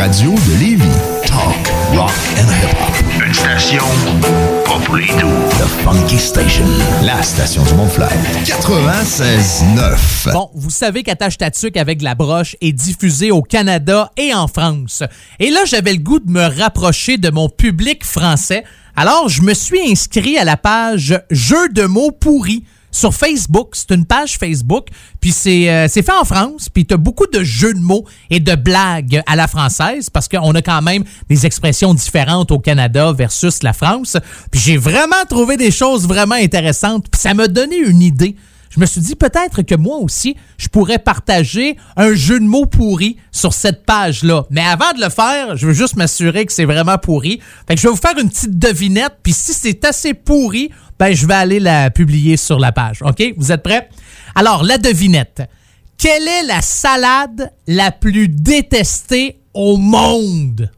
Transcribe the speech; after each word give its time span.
radio 0.00 0.30
de 0.30 0.58
Lévis. 0.58 0.88
Talk, 1.26 1.68
rock 1.92 2.10
and 2.38 2.48
hip-hop. 2.48 3.22
Une 3.26 3.34
station 3.34 3.84
pas 4.64 4.78
pour 4.82 4.96
les 4.96 5.06
doux. 5.08 5.28
The 5.58 5.66
Funky 5.84 6.16
Station. 6.16 6.64
La 7.04 7.22
station 7.22 7.62
du 7.64 7.74
Mont-Flair. 7.74 8.10
96.9. 8.44 10.32
Bon, 10.32 10.48
vous 10.54 10.70
savez 10.70 11.02
qu'Attache 11.02 11.36
ta 11.36 11.50
tuque 11.50 11.76
avec 11.76 12.00
la 12.00 12.14
broche 12.14 12.56
est 12.62 12.72
diffusée 12.72 13.30
au 13.30 13.42
Canada 13.42 14.10
et 14.16 14.32
en 14.32 14.48
France. 14.48 15.02
Et 15.38 15.50
là, 15.50 15.66
j'avais 15.66 15.92
le 15.92 15.98
goût 15.98 16.18
de 16.18 16.30
me 16.30 16.46
rapprocher 16.46 17.18
de 17.18 17.28
mon 17.30 17.50
public 17.50 18.02
français. 18.02 18.64
Alors, 18.96 19.28
je 19.28 19.42
me 19.42 19.52
suis 19.52 19.82
inscrit 19.90 20.38
à 20.38 20.44
la 20.44 20.56
page 20.56 21.20
Jeux 21.30 21.68
de 21.68 21.84
mots 21.84 22.10
pourris 22.10 22.64
sur 22.90 23.14
Facebook. 23.14 23.70
C'est 23.72 23.92
une 23.92 24.04
page 24.04 24.38
Facebook, 24.38 24.88
puis 25.20 25.32
c'est 25.32 25.70
euh, 25.70 25.88
fait 25.88 26.10
en 26.10 26.24
France, 26.24 26.68
puis 26.68 26.86
tu 26.86 26.94
as 26.94 26.96
beaucoup 26.96 27.26
de 27.26 27.42
jeux 27.42 27.74
de 27.74 27.80
mots 27.80 28.04
et 28.30 28.40
de 28.40 28.54
blagues 28.54 29.22
à 29.26 29.36
la 29.36 29.46
française 29.46 30.10
parce 30.10 30.28
qu'on 30.28 30.54
a 30.54 30.62
quand 30.62 30.82
même 30.82 31.04
des 31.28 31.46
expressions 31.46 31.94
différentes 31.94 32.50
au 32.50 32.58
Canada 32.58 33.12
versus 33.12 33.62
la 33.62 33.72
France. 33.72 34.16
Puis 34.50 34.60
j'ai 34.60 34.76
vraiment 34.76 35.24
trouvé 35.28 35.56
des 35.56 35.70
choses 35.70 36.06
vraiment 36.06 36.36
intéressantes, 36.36 37.06
puis 37.10 37.20
ça 37.20 37.34
m'a 37.34 37.48
donné 37.48 37.76
une 37.76 38.02
idée. 38.02 38.36
Je 38.70 38.78
me 38.78 38.86
suis 38.86 39.00
dit 39.00 39.16
peut-être 39.16 39.62
que 39.62 39.74
moi 39.74 39.96
aussi, 39.96 40.36
je 40.56 40.68
pourrais 40.68 41.00
partager 41.00 41.76
un 41.96 42.14
jeu 42.14 42.38
de 42.38 42.44
mots 42.44 42.66
pourri 42.66 43.16
sur 43.32 43.52
cette 43.52 43.84
page-là. 43.84 44.44
Mais 44.48 44.60
avant 44.60 44.92
de 44.92 45.00
le 45.00 45.10
faire, 45.10 45.56
je 45.56 45.66
veux 45.66 45.72
juste 45.72 45.96
m'assurer 45.96 46.46
que 46.46 46.52
c'est 46.52 46.64
vraiment 46.64 46.96
pourri. 46.96 47.40
Fait 47.66 47.74
que 47.74 47.80
je 47.80 47.88
vais 47.88 47.92
vous 47.92 48.00
faire 48.00 48.16
une 48.16 48.30
petite 48.30 48.58
devinette, 48.58 49.16
puis 49.24 49.32
si 49.32 49.52
c'est 49.52 49.84
assez 49.84 50.14
pourri, 50.14 50.70
ben 51.00 51.12
je 51.12 51.26
vais 51.26 51.34
aller 51.34 51.58
la 51.58 51.90
publier 51.90 52.36
sur 52.36 52.60
la 52.60 52.70
page. 52.70 53.02
OK? 53.02 53.34
Vous 53.36 53.50
êtes 53.50 53.64
prêts? 53.64 53.88
Alors, 54.36 54.62
la 54.62 54.78
devinette. 54.78 55.42
Quelle 55.98 56.28
est 56.28 56.44
la 56.44 56.62
salade 56.62 57.52
la 57.66 57.90
plus 57.90 58.28
détestée 58.28 59.40
au 59.52 59.78
monde? 59.78 60.70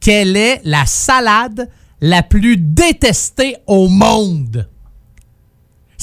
Quelle 0.00 0.36
est 0.36 0.62
la 0.64 0.86
salade 0.86 1.68
la 2.00 2.22
plus 2.22 2.56
détestée 2.56 3.56
au 3.66 3.88
monde? 3.88 4.66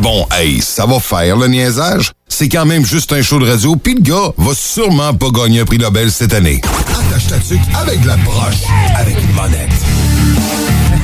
Bon, 0.00 0.26
hey, 0.32 0.60
ça 0.60 0.86
va 0.86 1.00
faire 1.00 1.36
le 1.36 1.48
niaisage. 1.48 2.12
C'est 2.28 2.48
quand 2.48 2.66
même 2.66 2.84
juste 2.84 3.12
un 3.12 3.22
show 3.22 3.38
de 3.38 3.48
radio, 3.48 3.76
pis 3.76 3.94
le 3.94 4.00
gars 4.00 4.32
va 4.36 4.52
sûrement 4.54 5.14
pas 5.14 5.30
gagner 5.30 5.60
un 5.60 5.64
prix 5.64 5.78
Nobel 5.78 6.10
cette 6.10 6.34
année. 6.34 6.60
Attache 6.64 7.26
ta 7.28 7.38
tuque 7.38 7.60
avec 7.74 8.04
la 8.04 8.16
broche, 8.18 8.62
avec 8.96 9.16
une 9.22 9.32
monette. 9.32 9.70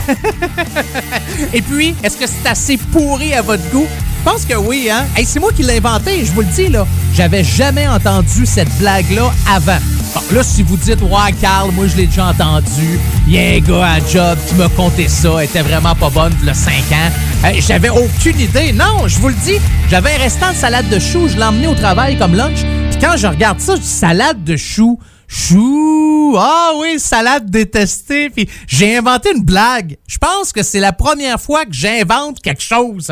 Et 1.55 1.63
puis, 1.63 1.95
est-ce 2.03 2.17
que 2.17 2.27
c'est 2.27 2.48
assez 2.48 2.77
pourri 2.77 3.35
à 3.35 3.43
votre 3.43 3.69
goût? 3.70 3.87
Je 4.25 4.31
pense 4.31 4.45
que 4.45 4.55
oui, 4.55 4.89
hein? 4.89 5.05
Hey, 5.17 5.27
c'est 5.27 5.41
moi 5.41 5.51
qui 5.53 5.65
l'ai 5.65 5.78
inventé, 5.78 6.25
je 6.25 6.31
vous 6.31 6.42
le 6.42 6.47
dis, 6.47 6.69
là. 6.69 6.87
J'avais 7.12 7.42
jamais 7.42 7.89
entendu 7.89 8.47
cette 8.47 8.73
blague-là 8.79 9.33
avant. 9.51 9.79
Bon, 10.14 10.20
là, 10.31 10.45
si 10.45 10.62
vous 10.62 10.77
dites, 10.77 11.03
ouais, 11.03 11.33
Carl, 11.41 11.73
moi, 11.73 11.89
je 11.89 11.97
l'ai 11.97 12.06
déjà 12.06 12.27
entendu. 12.27 13.01
Il 13.27 13.37
a 13.37 13.41
un 13.41 13.59
gars 13.59 13.95
à 13.95 13.98
job 13.98 14.39
qui 14.47 14.55
m'a 14.55 14.69
conté 14.69 15.09
ça. 15.09 15.39
Elle 15.39 15.47
était 15.47 15.62
vraiment 15.62 15.97
pas 15.97 16.09
bonne, 16.09 16.33
a 16.47 16.55
5 16.55 16.73
ans. 16.73 17.11
Hey, 17.42 17.61
j'avais 17.61 17.89
aucune 17.89 18.39
idée. 18.39 18.73
Non, 18.73 19.09
je 19.09 19.19
vous 19.19 19.27
le 19.27 19.34
dis, 19.42 19.59
j'avais 19.91 20.14
un 20.14 20.19
restant 20.19 20.53
de 20.53 20.57
salade 20.57 20.89
de 20.89 21.01
choux. 21.01 21.27
Je 21.27 21.36
l'ai 21.36 21.45
emmené 21.45 21.67
au 21.67 21.75
travail 21.75 22.17
comme 22.17 22.36
lunch. 22.36 22.61
Puis 22.91 23.01
quand 23.01 23.17
je 23.17 23.27
regarde 23.27 23.59
ça, 23.59 23.75
je 23.75 23.81
dis 23.81 23.89
salade 23.89 24.45
de 24.45 24.57
choux. 24.57 25.01
Chou! 25.27 26.36
Ah 26.39 26.73
oui, 26.79 27.01
salade 27.01 27.51
détestée. 27.51 28.30
Puis 28.30 28.48
j'ai 28.69 28.98
inventé 28.98 29.30
une 29.35 29.42
blague. 29.42 29.96
Je 30.07 30.19
pense 30.19 30.52
que 30.52 30.63
c'est 30.63 30.79
la 30.79 30.92
première 30.92 31.41
fois 31.41 31.64
que 31.64 31.73
j'invente 31.73 32.41
quelque 32.41 32.63
chose. 32.63 33.11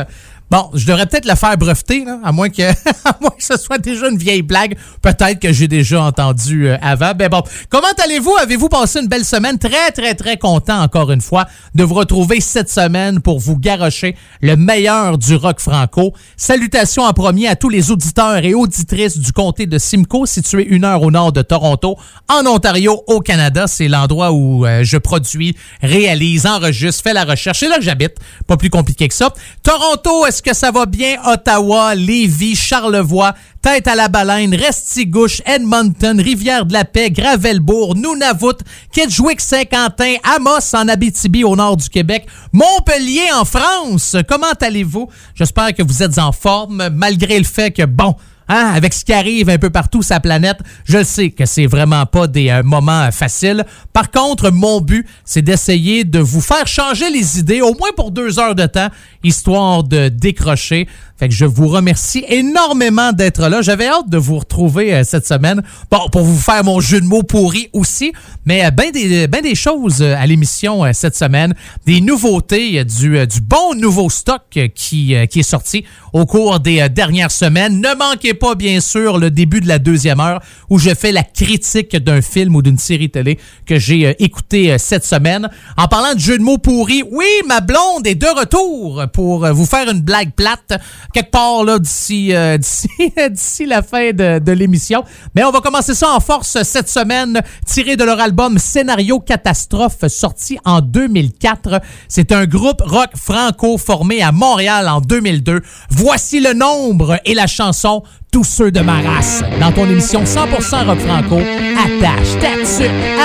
Bon, 0.51 0.69
je 0.75 0.85
devrais 0.85 1.07
peut-être 1.07 1.27
le 1.27 1.37
faire 1.37 1.57
breveter, 1.57 2.05
à 2.25 2.33
moins 2.33 2.49
que, 2.49 2.63
à 3.05 3.17
moins 3.21 3.31
que 3.31 3.45
ce 3.45 3.57
soit 3.57 3.79
déjà 3.79 4.09
une 4.09 4.19
vieille 4.19 4.43
blague. 4.43 4.77
Peut-être 5.01 5.39
que 5.39 5.53
j'ai 5.53 5.69
déjà 5.69 6.03
entendu 6.03 6.69
euh, 6.69 6.77
avant. 6.83 7.13
Ben 7.15 7.29
bon, 7.29 7.43
comment 7.69 7.87
allez-vous? 8.03 8.35
Avez-vous 8.37 8.69
passé 8.69 8.99
une 8.99 9.07
belle 9.07 9.25
semaine? 9.25 9.59
Très, 9.59 9.93
très, 9.93 10.15
très 10.15 10.39
content, 10.39 10.83
encore 10.83 11.13
une 11.13 11.21
fois, 11.21 11.47
de 11.77 11.85
vous 11.85 11.95
retrouver 11.95 12.41
cette 12.41 12.69
semaine 12.69 13.21
pour 13.21 13.39
vous 13.39 13.57
garrocher 13.57 14.17
le 14.41 14.57
meilleur 14.57 15.19
du 15.19 15.37
rock 15.37 15.61
franco. 15.61 16.15
Salutations 16.37 17.05
en 17.05 17.13
premier 17.13 17.47
à 17.47 17.55
tous 17.55 17.69
les 17.69 17.93
auditeurs 17.93 18.45
et 18.45 18.53
auditrices 18.53 19.19
du 19.19 19.33
comté 19.33 19.67
de 19.67 19.79
Simcoe, 19.79 20.27
situé 20.27 20.67
une 20.67 20.85
heure 20.85 21.03
au 21.03 21.13
nord 21.13 21.31
de 21.33 21.43
Toronto, 21.43 21.97
en 22.29 22.45
Ontario, 22.47 23.05
au 23.07 23.21
Canada. 23.21 23.69
C'est 23.69 23.87
l'endroit 23.87 24.33
où 24.33 24.67
euh, 24.67 24.83
je 24.83 24.99
produis, 24.99 25.57
réalise, 25.81 26.45
enregistre, 26.45 27.05
fais 27.05 27.13
la 27.13 27.25
recherche. 27.25 27.61
C'est 27.61 27.69
là 27.69 27.77
que 27.77 27.85
j'habite. 27.85 28.17
Pas 28.49 28.57
plus 28.57 28.71
compliqué 28.71 29.07
que 29.07 29.15
ça. 29.15 29.33
Toronto, 29.63 30.27
est-ce 30.41 30.53
que 30.53 30.57
ça 30.57 30.71
va 30.71 30.87
bien? 30.87 31.19
Ottawa, 31.27 31.95
Lévis, 31.95 32.57
Charlevoix, 32.57 33.35
Tête 33.61 33.87
à 33.87 33.95
la 33.95 34.09
Baleine, 34.09 34.55
Restigouche, 34.55 35.43
Edmonton, 35.45 36.19
Rivière-de-la-Paix, 36.19 37.11
Gravelbourg, 37.11 37.95
Nunavut, 37.95 38.57
Kedgewick, 38.91 39.39
Saint-Quentin, 39.39 40.15
Amos 40.25 40.75
en 40.75 40.89
Abitibi 40.89 41.45
au 41.45 41.55
nord 41.55 41.77
du 41.77 41.91
Québec, 41.91 42.27
Montpellier 42.55 43.31
en 43.39 43.45
France? 43.45 44.17
Comment 44.27 44.55
allez-vous? 44.63 45.11
J'espère 45.35 45.75
que 45.75 45.83
vous 45.83 46.03
êtes 46.03 46.17
en 46.17 46.33
forme 46.33 46.89
malgré 46.91 47.37
le 47.37 47.45
fait 47.45 47.71
que, 47.71 47.85
bon, 47.85 48.15
Hein, 48.53 48.73
avec 48.75 48.95
ce 48.95 49.05
qui 49.05 49.13
arrive 49.13 49.49
un 49.49 49.59
peu 49.59 49.71
partout 49.71 50.01
la 50.11 50.19
planète, 50.19 50.59
je 50.85 51.05
sais 51.05 51.31
que 51.31 51.47
c'est 51.47 51.67
vraiment 51.67 52.05
pas 52.05 52.27
des 52.27 52.63
moments 52.65 53.03
euh, 53.03 53.11
faciles. 53.13 53.65
Par 53.93 54.11
contre, 54.11 54.51
mon 54.51 54.81
but, 54.81 55.07
c'est 55.25 55.41
d'essayer 55.41 56.03
de 56.03 56.19
vous 56.19 56.41
faire 56.41 56.67
changer 56.67 57.11
les 57.11 57.39
idées, 57.39 57.61
au 57.61 57.75
moins 57.75 57.91
pour 57.95 58.11
deux 58.11 58.41
heures 58.41 58.57
de 58.57 58.67
temps, 58.67 58.89
histoire 59.23 59.85
de 59.85 60.09
décrocher. 60.09 60.89
Fait 61.21 61.29
que 61.29 61.35
je 61.35 61.45
vous 61.45 61.69
remercie 61.69 62.25
énormément 62.29 63.13
d'être 63.13 63.47
là. 63.51 63.61
J'avais 63.61 63.89
hâte 63.89 64.09
de 64.09 64.17
vous 64.17 64.39
retrouver 64.39 64.95
euh, 64.95 65.05
cette 65.05 65.27
semaine. 65.27 65.63
Bon, 65.91 66.09
pour 66.11 66.23
vous 66.23 66.39
faire 66.39 66.65
mon 66.65 66.81
jeu 66.81 66.99
de 66.99 67.05
mots 67.05 67.23
pourri 67.23 67.69
aussi, 67.75 68.15
mais 68.47 68.65
euh, 68.65 68.71
ben 68.71 68.91
des, 68.91 69.27
ben 69.27 69.43
des 69.43 69.55
choses 69.55 70.01
euh, 70.01 70.17
à 70.17 70.27
l'émission 70.27 70.83
euh, 70.83 70.93
cette 70.95 71.15
semaine. 71.15 71.55
Des 71.85 72.01
nouveautés, 72.01 72.79
euh, 72.81 72.85
du, 72.85 73.19
euh, 73.19 73.27
du 73.27 73.43
bon 73.43 73.75
nouveau 73.77 74.09
stock 74.09 74.41
euh, 74.57 74.69
qui, 74.75 75.15
euh, 75.15 75.27
qui 75.27 75.41
est 75.41 75.43
sorti 75.43 75.85
au 76.15 76.25
cours 76.25 76.59
des 76.59 76.81
euh, 76.81 76.89
dernières 76.89 77.33
semaines. 77.33 77.83
Ne 77.83 77.95
manquez 77.99 78.33
pas, 78.33 78.55
bien 78.55 78.81
sûr, 78.81 79.19
le 79.19 79.31
début 79.31 79.61
de 79.61 79.69
la 79.69 79.79
deuxième 79.79 80.21
heure 80.21 80.41
où 80.71 80.79
je 80.79 80.95
fais 80.95 81.13
la 81.13 81.23
critique 81.23 81.95
d'un 81.97 82.23
film 82.23 82.57
ou 82.57 82.63
d'une 82.63 82.79
série 82.79 83.11
télé 83.11 83.39
que 83.67 83.79
j'ai 83.79 84.07
euh, 84.07 84.15
écouté 84.21 84.73
euh, 84.73 84.79
cette 84.79 85.05
semaine. 85.05 85.51
En 85.77 85.87
parlant 85.87 86.15
de 86.15 86.19
jeu 86.19 86.39
de 86.39 86.43
mots 86.43 86.57
pourris, 86.57 87.03
oui, 87.13 87.27
ma 87.47 87.61
blonde 87.61 88.07
est 88.07 88.15
de 88.15 88.27
retour 88.27 89.05
pour 89.13 89.45
euh, 89.45 89.53
vous 89.53 89.67
faire 89.67 89.87
une 89.91 90.01
blague 90.01 90.33
plate 90.33 90.81
quelque 91.13 91.31
part 91.31 91.65
là 91.65 91.79
d'ici 91.79 92.35
euh, 92.35 92.59
d'ici 93.31 93.67
la 93.67 93.83
fin 93.83 94.13
de, 94.13 94.53
l'émission. 94.53 95.05
Mais 95.35 95.45
on 95.45 95.51
va 95.51 95.61
commencer 95.61 95.95
ça 95.95 96.11
en 96.11 96.21
force 96.21 96.63
cette 96.63 96.89
semaine, 96.89 97.41
tiré 97.67 97.97
de 97.97 98.05
leur 98.05 98.21
album 98.21 98.59
Scénario 98.59 99.21
Catastrophe, 99.21 100.07
sorti 100.09 100.59
en 100.65 100.81
2004. 100.81 101.81
C'est 102.09 102.33
un 102.33 102.47
groupe 102.47 102.83
rock 102.83 103.11
franco 103.17 103.79
formé 103.79 104.23
à 104.23 104.33
Montréal 104.33 104.89
en 104.89 105.01
2002. 105.01 105.63
Voici 105.91 106.41
le 106.41 106.53
nombre 106.53 107.19
et 107.25 107.35
la 107.35 107.47
chanson 107.47 108.03
Tous 108.33 108.45
ceux 108.45 108.71
de 108.71 108.81
ma 108.81 109.01
race 109.01 109.43
dans 109.61 109.73
ton 109.73 109.89
émission 109.89 110.25
100% 110.25 110.87
rock 110.87 110.99
franco. 111.01 111.39
Attache 111.39 112.39
ta 112.41 112.51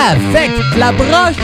avec 0.10 0.52
la 0.78 0.92
broche. 0.92 1.36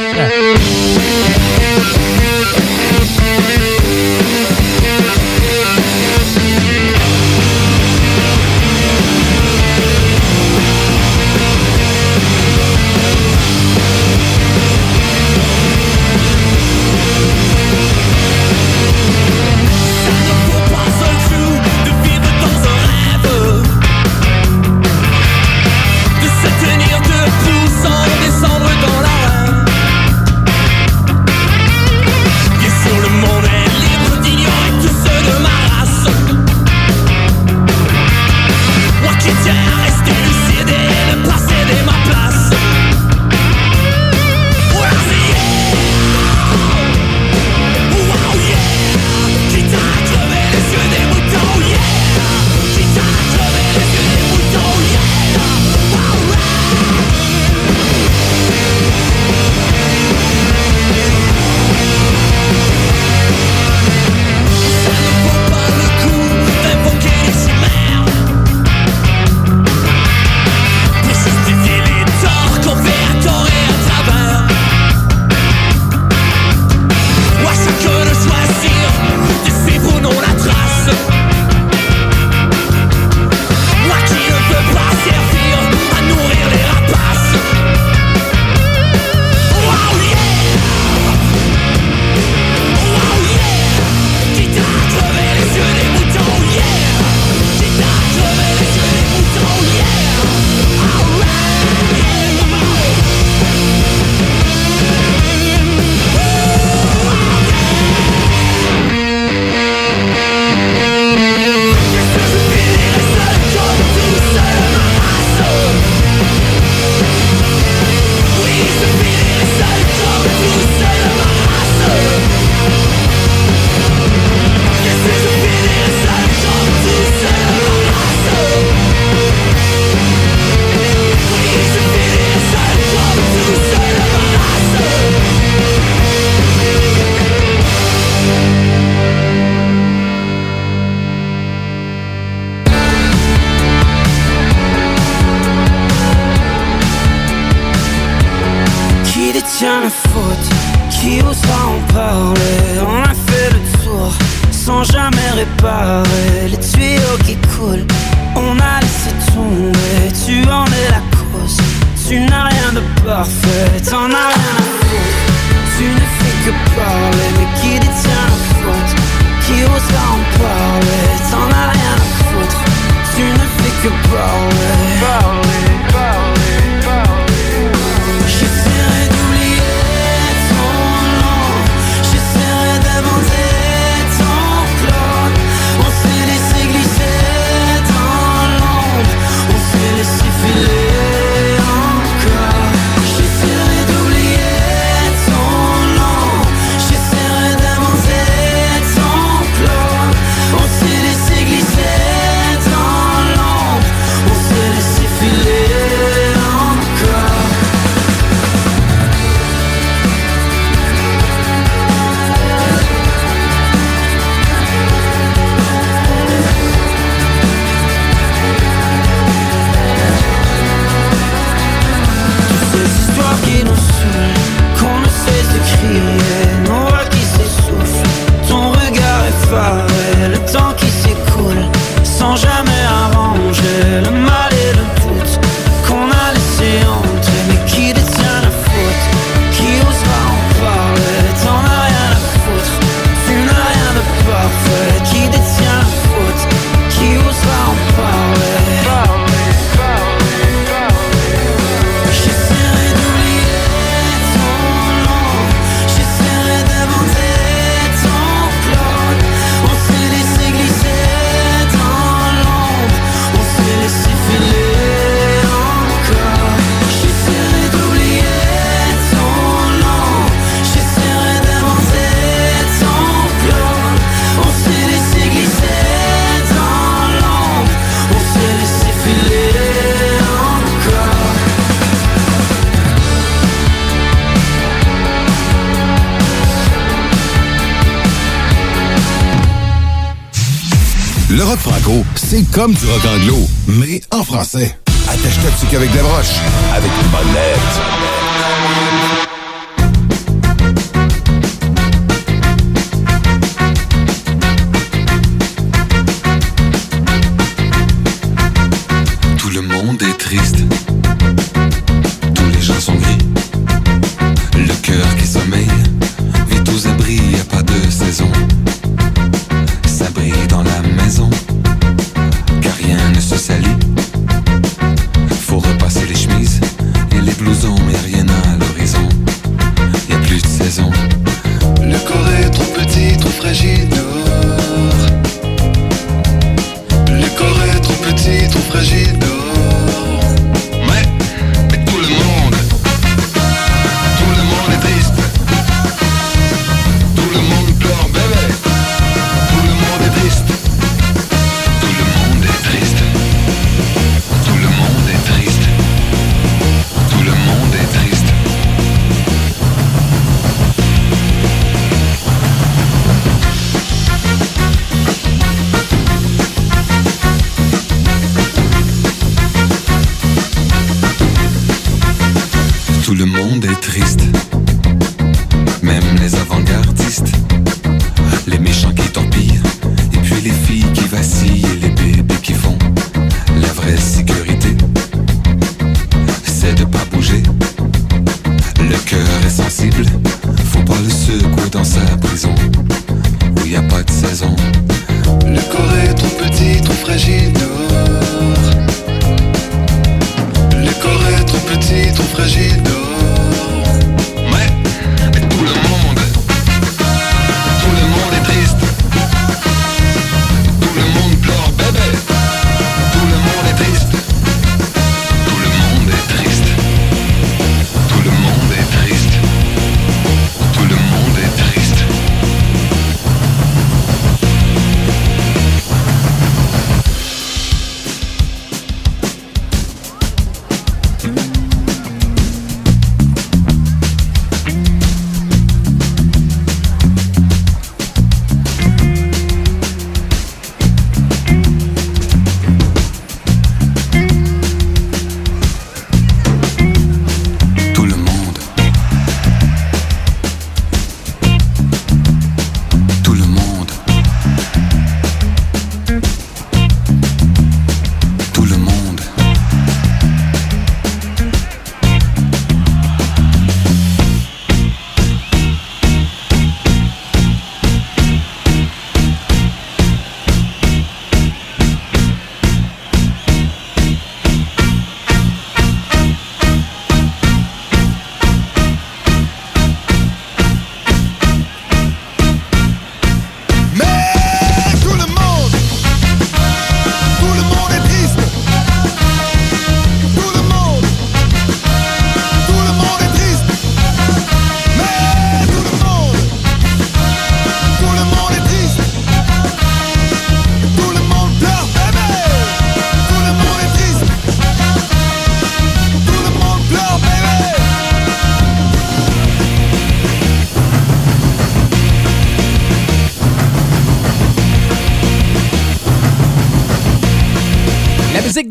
Comme 292.62 292.74
du 292.74 292.86
rock 292.86 293.06
anglo, 293.08 293.38
mais 293.65 294.00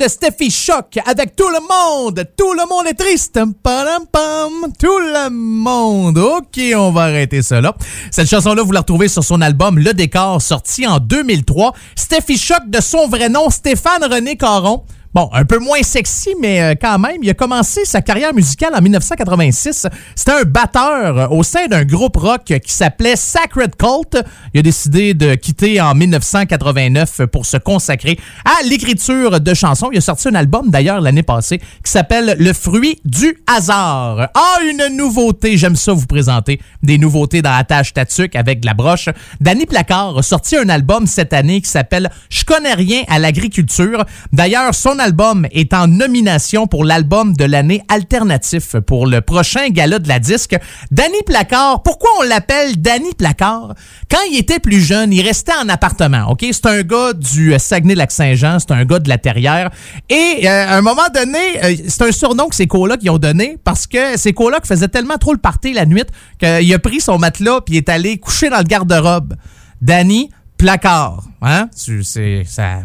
de 0.01 0.09
Steffi 0.09 0.51
Shock 0.51 0.99
avec 1.05 1.37
tout 1.37 1.49
le 1.49 1.61
monde. 1.61 2.25
Tout 2.35 2.55
le 2.55 2.67
monde 2.67 2.87
est 2.87 2.95
triste. 2.95 3.39
Padam, 3.63 4.07
pam. 4.11 4.73
Tout 4.79 4.99
le 4.99 5.29
monde. 5.29 6.17
OK, 6.17 6.59
on 6.75 6.91
va 6.91 7.03
arrêter 7.03 7.41
là. 7.51 7.75
Cette 8.11 8.29
chanson-là, 8.29 8.63
vous 8.63 8.73
la 8.73 8.81
retrouvez 8.81 9.09
sur 9.09 9.23
son 9.23 9.43
album 9.43 9.79
Le 9.79 9.93
Décor, 9.93 10.41
sorti 10.41 10.87
en 10.87 11.01
2003. 11.01 11.75
Steffi 11.95 12.39
Shock, 12.39 12.69
de 12.69 12.81
son 12.81 13.09
vrai 13.09 13.29
nom, 13.29 13.51
Stéphane 13.51 14.03
René 14.05 14.37
Caron. 14.37 14.85
Bon, 15.13 15.29
un 15.33 15.45
peu 15.45 15.59
moins 15.59 15.83
sexy, 15.83 16.37
mais 16.41 16.63
euh, 16.63 16.75
quand 16.81 16.97
même, 17.01 17.17
il 17.21 17.29
a 17.29 17.35
commencé 17.35 17.85
sa 17.85 18.01
carrière 18.01 18.33
musicale 18.33 18.73
en 18.77 18.81
1986. 18.81 19.89
C'était 20.15 20.31
un 20.31 20.45
batteur 20.45 21.19
euh, 21.19 21.27
au 21.31 21.43
sein 21.43 21.67
d'un 21.67 21.85
groupe 21.85 22.17
rock 22.17 22.45
qui 22.45 22.73
s'appelait 22.73 23.17
Sacred 23.17 23.75
Cult. 23.75 24.25
Il 24.55 24.61
a 24.61 24.63
décidé 24.63 25.15
de 25.15 25.35
quitter 25.35 25.81
en 25.81 25.97
1989 25.97 27.23
pour 27.33 27.45
se 27.45 27.57
consacrer 27.57 28.21
à 28.45 28.63
l'écriture 28.63 29.41
de 29.41 29.53
chansons. 29.53 29.89
Il 29.91 29.99
a 29.99 30.01
sorti 30.01 30.29
un 30.29 30.37
album 30.37 30.71
d'ailleurs 30.71 31.01
l'année 31.01 31.25
passée 31.25 31.59
qui 31.59 31.91
s'appelle 31.91 32.37
Le 32.39 32.53
fruit 32.53 33.01
du 33.05 33.37
hasard. 33.49 34.29
Ah, 34.33 34.59
une 34.63 34.97
nouveauté, 34.97 35.57
j'aime 35.57 35.75
ça 35.75 35.93
vous 35.93 36.07
présenter 36.07 36.61
des 36.85 36.99
nouveautés 36.99 37.43
dans 37.43 37.51
la 37.51 37.65
tâche 37.65 37.95
Tatuc 37.95 38.37
avec 38.37 38.65
la 38.65 38.75
broche. 38.75 39.09
Danny 39.41 39.67
Placard 39.67 40.19
a 40.19 40.23
sorti 40.23 40.57
un 40.57 40.69
album 40.69 41.09
cette 41.09 41.33
année 41.33 41.61
qui 41.61 41.69
s'appelle 41.69 42.13
Je 42.29 42.45
connais 42.45 42.75
rien 42.75 43.03
à 43.09 43.19
l'agriculture. 43.19 44.05
D'ailleurs, 44.33 44.73
son 44.73 45.00
album 45.01 45.47
est 45.51 45.75
en 45.75 45.89
nomination 45.89 46.67
pour 46.67 46.85
l'album 46.85 47.35
de 47.35 47.45
l'année 47.45 47.83
alternatif 47.89 48.77
pour 48.87 49.07
le 49.07 49.21
prochain 49.21 49.69
gala 49.71 49.99
de 49.99 50.07
la 50.07 50.19
disque. 50.19 50.57
Danny 50.91 51.23
Placard, 51.27 51.83
pourquoi 51.83 52.11
on 52.21 52.23
l'appelle 52.23 52.81
Danny 52.81 53.13
Placard? 53.15 53.75
Quand 54.11 54.21
il 54.31 54.39
était 54.39 54.61
plus 54.61 54.81
jeune, 54.81 55.13
il 55.13 55.23
restait 55.23 55.55
en 55.61 55.69
appartement, 55.69 56.31
OK? 56.31 56.45
C'est 56.53 56.67
un 56.67 56.83
gars 56.83 57.13
du 57.13 57.55
Saguenay-Lac-Saint-Jean, 57.59 58.59
c'est 58.61 58.73
un 58.73 58.85
gars 58.85 58.99
de 58.99 59.09
la 59.09 59.19
Terrière. 59.19 59.71
Et 60.09 60.49
euh, 60.49 60.69
à 60.69 60.77
un 60.77 60.83
moment 60.83 61.09
donné, 61.13 61.65
euh, 61.65 61.75
c'est 61.89 62.03
un 62.03 62.13
surnom 62.13 62.49
que 62.49 62.55
ses 62.55 62.67
colocs 62.67 63.01
ont 63.09 63.19
donné 63.19 63.59
parce 63.65 63.87
que 63.87 64.17
ses 64.17 64.33
colocs 64.33 64.67
faisaient 64.67 64.89
tellement 64.89 65.19
trop 65.19 65.33
le 65.33 65.39
party 65.39 65.73
la 65.73 65.87
nuit 65.87 66.05
qu'il 66.39 66.73
a 66.75 66.79
pris 66.79 67.01
son 67.01 67.19
matelas 67.19 67.61
puis 67.63 67.77
est 67.77 67.89
allé 67.89 68.19
coucher 68.19 68.51
dans 68.51 68.59
le 68.59 68.65
garde-robe. 68.65 69.35
Danny 69.81 70.31
Placard, 70.57 71.25
hein? 71.43 71.69
Tu 71.83 72.05
sais, 72.05 72.43
ça 72.47 72.81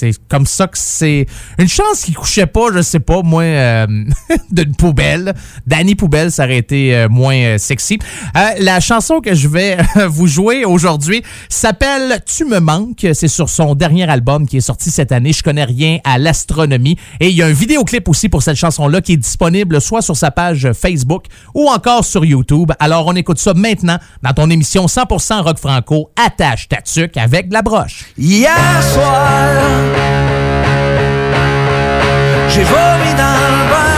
c'est 0.00 0.12
comme 0.28 0.46
ça 0.46 0.66
que 0.66 0.78
c'est 0.78 1.26
une 1.58 1.68
chance 1.68 2.04
qu'il 2.04 2.16
couchait 2.16 2.46
pas, 2.46 2.68
je 2.74 2.80
sais 2.80 3.00
pas, 3.00 3.20
moi, 3.22 3.42
euh, 3.42 3.86
d'une 4.50 4.74
poubelle. 4.74 5.34
Danny 5.66 5.94
Poubelle, 5.94 6.32
ça 6.32 6.44
aurait 6.44 6.56
été 6.56 6.96
euh, 6.96 7.08
moins 7.08 7.36
euh, 7.36 7.58
sexy. 7.58 7.98
la 8.34 8.80
chanson 8.80 9.20
que 9.20 9.34
je 9.34 9.48
vais 9.48 9.76
vous 10.08 10.26
jouer 10.26 10.64
aujourd'hui 10.64 11.22
s'appelle 11.48 12.20
Tu 12.24 12.44
me 12.44 12.60
manques. 12.60 13.06
C'est 13.12 13.28
sur 13.28 13.50
son 13.50 13.74
dernier 13.74 14.08
album 14.08 14.46
qui 14.46 14.56
est 14.56 14.62
sorti 14.62 14.90
cette 14.90 15.12
année. 15.12 15.32
Je 15.32 15.42
connais 15.42 15.64
rien 15.64 15.98
à 16.04 16.18
l'astronomie. 16.18 16.96
Et 17.20 17.28
il 17.28 17.36
y 17.36 17.42
a 17.42 17.46
un 17.46 17.52
vidéoclip 17.52 18.08
aussi 18.08 18.28
pour 18.28 18.42
cette 18.42 18.56
chanson-là 18.56 19.00
qui 19.02 19.12
est 19.12 19.18
disponible 19.18 19.80
soit 19.80 20.02
sur 20.02 20.16
sa 20.16 20.30
page 20.30 20.72
Facebook 20.72 21.26
ou 21.54 21.68
encore 21.68 22.04
sur 22.04 22.24
YouTube. 22.24 22.72
Alors, 22.78 23.06
on 23.06 23.14
écoute 23.16 23.38
ça 23.38 23.52
maintenant 23.52 23.98
dans 24.22 24.32
ton 24.32 24.48
émission 24.48 24.86
100% 24.86 25.42
rock 25.42 25.58
franco. 25.58 26.10
Attache 26.16 26.68
ta 26.68 26.80
tuque 26.80 27.16
avec 27.18 27.48
de 27.48 27.54
la 27.54 27.62
broche. 27.62 28.06
Hier 28.16 28.82
soir, 28.94 29.89
j'ai 32.48 32.64
vomi 32.64 33.14
dans 33.14 33.36
le 33.44 33.70
bain. 33.70 33.89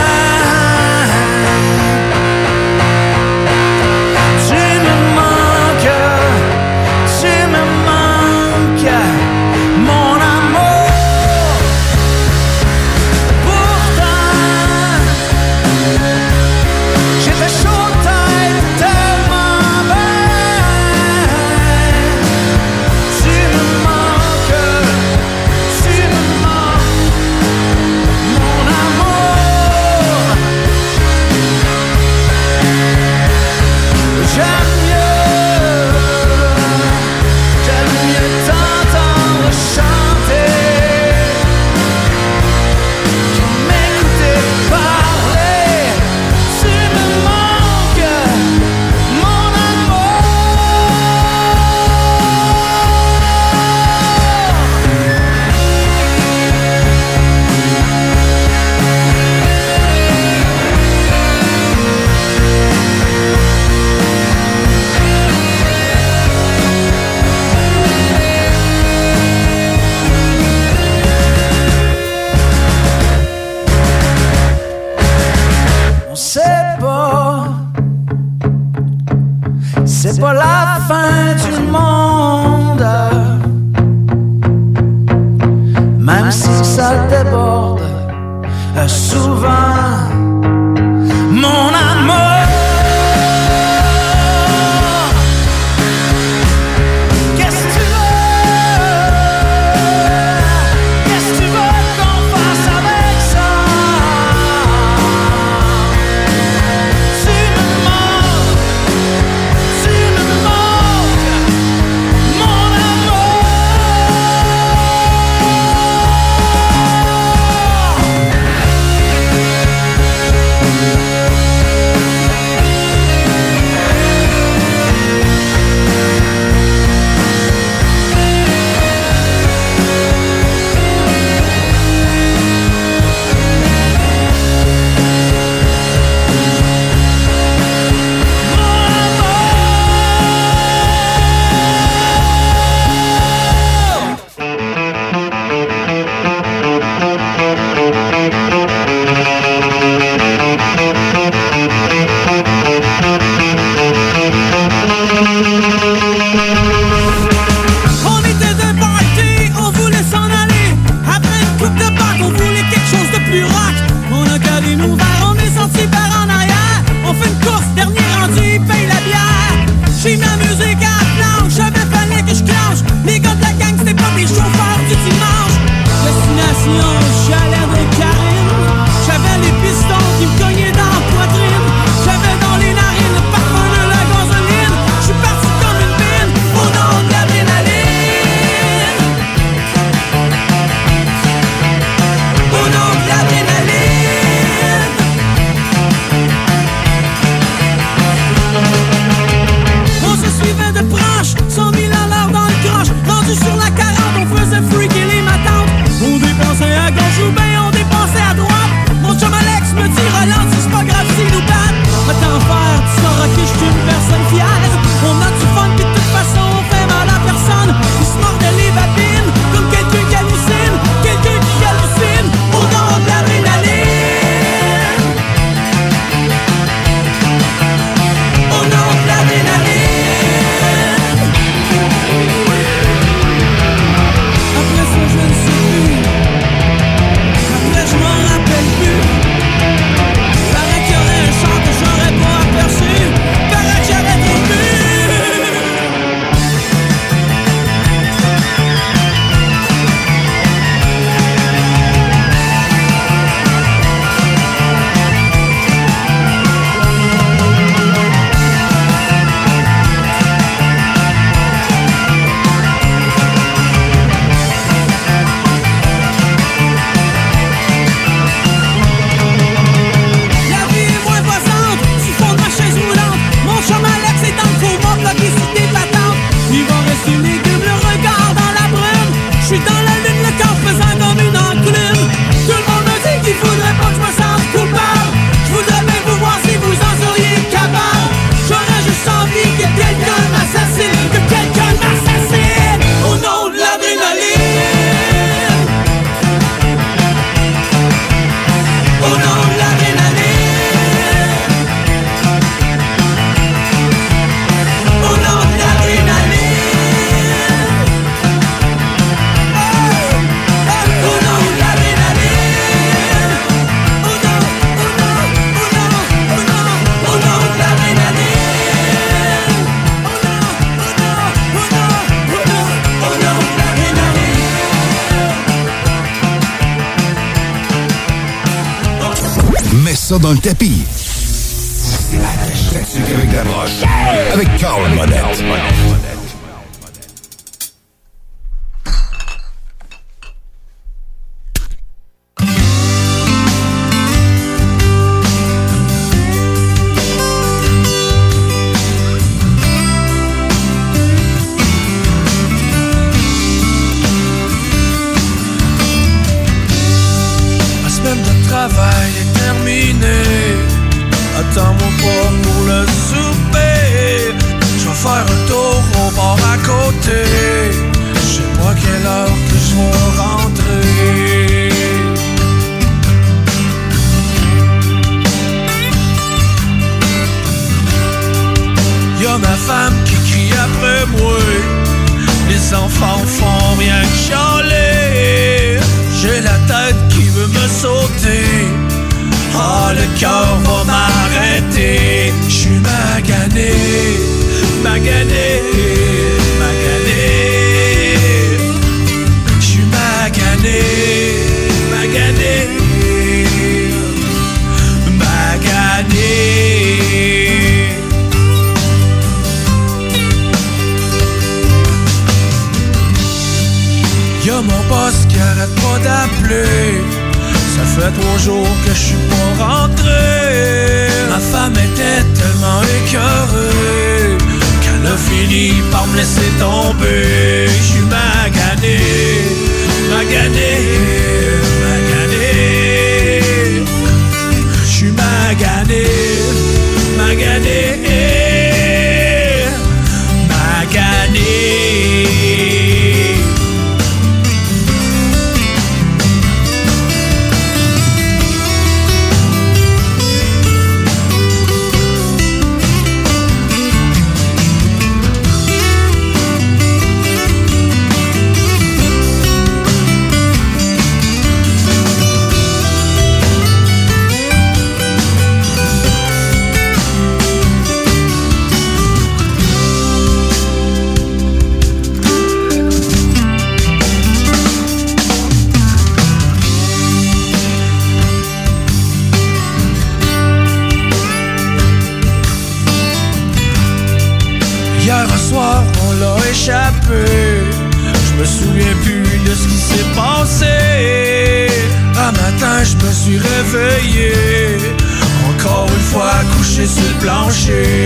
Sur 497.53 498.02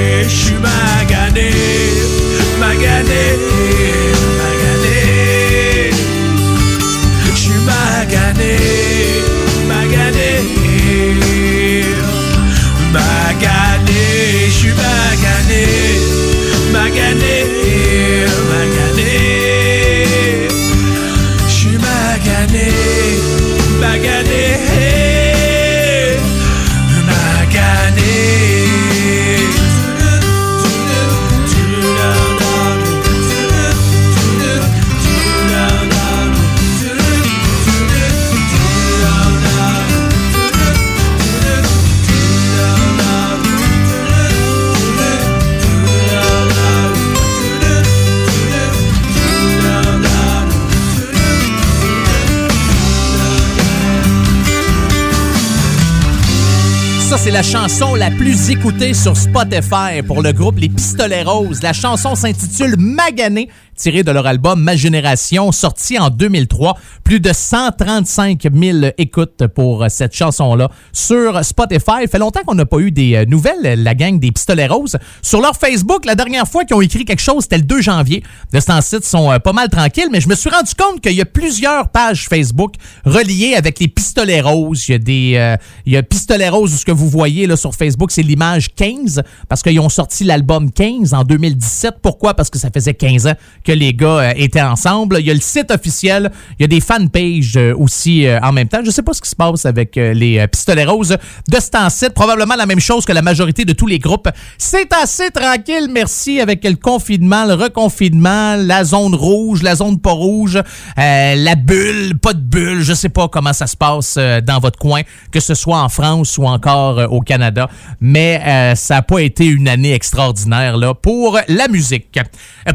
la 58.47 58.53
plus 58.53 58.59
écoutée 58.59 58.93
sur 58.93 59.17
Spotify 59.17 60.01
pour 60.05 60.21
le 60.21 60.31
groupe 60.31 60.59
Les 60.59 60.69
Pistolets 60.69 61.23
Roses. 61.23 61.61
La 61.61 61.73
chanson 61.73 62.15
s'intitule 62.15 62.75
Magané, 62.77 63.49
tirée 63.87 64.03
de 64.03 64.11
leur 64.11 64.27
album 64.27 64.61
Ma 64.61 64.75
Génération, 64.75 65.53
sorti 65.53 65.97
en 65.97 66.09
2003. 66.09 66.77
Plus 67.05 67.21
de 67.21 67.31
135 67.31 68.45
000 68.53 68.79
écoutes 68.97 69.47
pour 69.47 69.85
cette 69.87 70.13
chanson-là 70.13 70.69
sur 70.91 71.45
Spotify. 71.45 72.01
Il 72.01 72.09
fait 72.09 72.19
longtemps 72.19 72.41
qu'on 72.45 72.55
n'a 72.55 72.65
pas 72.65 72.79
eu 72.79 72.91
des 72.91 73.15
euh, 73.15 73.25
nouvelles, 73.25 73.81
la 73.81 73.95
gang 73.95 74.19
des 74.19 74.33
Pistolets 74.33 74.67
Roses. 74.67 74.97
Sur 75.21 75.39
leur 75.39 75.55
Facebook, 75.55 76.03
la 76.03 76.15
dernière 76.15 76.45
fois 76.49 76.65
qu'ils 76.65 76.75
ont 76.75 76.81
écrit 76.81 77.05
quelque 77.05 77.21
chose, 77.21 77.43
c'était 77.43 77.59
le 77.59 77.63
2 77.63 77.79
janvier. 77.79 78.23
De 78.51 78.59
ce 78.59 78.97
ils 78.97 79.03
sont 79.05 79.31
euh, 79.31 79.39
pas 79.39 79.53
mal 79.53 79.69
tranquilles, 79.69 80.09
mais 80.11 80.19
je 80.19 80.27
me 80.27 80.35
suis 80.35 80.49
rendu 80.49 80.73
compte 80.77 80.99
qu'il 80.99 81.13
y 81.13 81.21
a 81.21 81.25
plusieurs 81.25 81.87
pages 81.87 82.27
Facebook 82.27 82.73
reliées 83.05 83.53
avec 83.55 83.79
les 83.79 83.87
Pistolets 83.87 84.41
Roses. 84.41 84.89
Il 84.89 84.91
y 84.91 84.95
a 84.95 84.99
des... 84.99 85.33
euh, 85.37 85.55
il 85.85 85.93
y 85.93 85.97
a 85.97 86.03
Pistolets 86.03 86.49
Roses, 86.49 86.79
ce 86.79 86.85
que 86.85 86.91
vous 86.91 87.07
voyez 87.07 87.47
là, 87.47 87.55
sur 87.55 87.73
Facebook, 87.73 88.11
c'est 88.11 88.21
l'image 88.21 88.75
15, 88.75 89.23
parce 89.47 89.63
qu'ils 89.63 89.79
ont 89.79 89.87
sorti 89.87 90.25
l'album 90.25 90.73
15 90.73 91.13
en 91.13 91.23
2017. 91.23 91.99
Pourquoi? 92.01 92.33
Parce 92.33 92.49
que 92.49 92.59
ça 92.59 92.69
faisait 92.69 92.93
15 92.93 93.27
ans 93.27 93.35
que 93.63 93.76
les 93.77 93.93
gars 93.93 94.07
euh, 94.07 94.33
étaient 94.35 94.61
ensemble. 94.61 95.17
Il 95.19 95.25
y 95.25 95.31
a 95.31 95.33
le 95.33 95.39
site 95.39 95.71
officiel, 95.71 96.31
il 96.59 96.63
y 96.63 96.65
a 96.65 96.67
des 96.67 96.81
fanpages 96.81 97.55
euh, 97.55 97.73
aussi 97.77 98.25
euh, 98.25 98.39
en 98.41 98.51
même 98.51 98.67
temps. 98.67 98.79
Je 98.83 98.91
sais 98.91 99.01
pas 99.01 99.13
ce 99.13 99.21
qui 99.21 99.29
se 99.29 99.35
passe 99.35 99.65
avec 99.65 99.95
les 99.95 100.47
Pistolets 100.47 100.85
Roses 100.85 101.17
de 101.47 101.59
ce 101.59 101.69
temps-ci. 101.69 102.09
Probablement 102.13 102.55
la 102.55 102.65
même 102.65 102.79
chose 102.79 103.05
que 103.05 103.13
la 103.13 103.21
majorité 103.21 103.65
de 103.65 103.73
tous 103.73 103.87
les 103.87 103.99
groupes. 103.99 104.29
C'est 104.57 104.91
assez 104.93 105.29
tranquille, 105.31 105.87
merci, 105.91 106.39
avec 106.39 106.63
le 106.63 106.75
confinement, 106.75 107.45
le 107.45 107.53
reconfinement, 107.53 108.55
la 108.55 108.83
zone 108.83 109.15
rouge, 109.15 109.63
la 109.63 109.75
zone 109.75 109.99
pas 109.99 110.11
rouge, 110.11 110.59
la 110.97 111.55
bulle, 111.55 112.17
pas 112.19 112.33
de 112.33 112.39
bulle. 112.39 112.81
Je 112.81 112.93
sais 112.93 113.09
pas 113.09 113.27
comment 113.27 113.53
ça 113.53 113.67
se 113.67 113.75
passe 113.75 114.17
dans 114.17 114.59
votre 114.59 114.79
coin, 114.79 115.01
que 115.31 115.39
ce 115.39 115.55
soit 115.55 115.79
en 115.79 115.89
France 115.89 116.37
ou 116.37 116.45
encore 116.45 117.11
au 117.11 117.21
Canada, 117.21 117.69
mais 117.99 118.75
ça 118.75 118.95
n'a 118.95 119.01
pas 119.01 119.19
été 119.19 119.45
une 119.45 119.67
année 119.67 119.93
extraordinaire 119.93 120.77
là 120.77 120.93
pour 120.93 121.39
la 121.47 121.67
musique, 121.67 122.19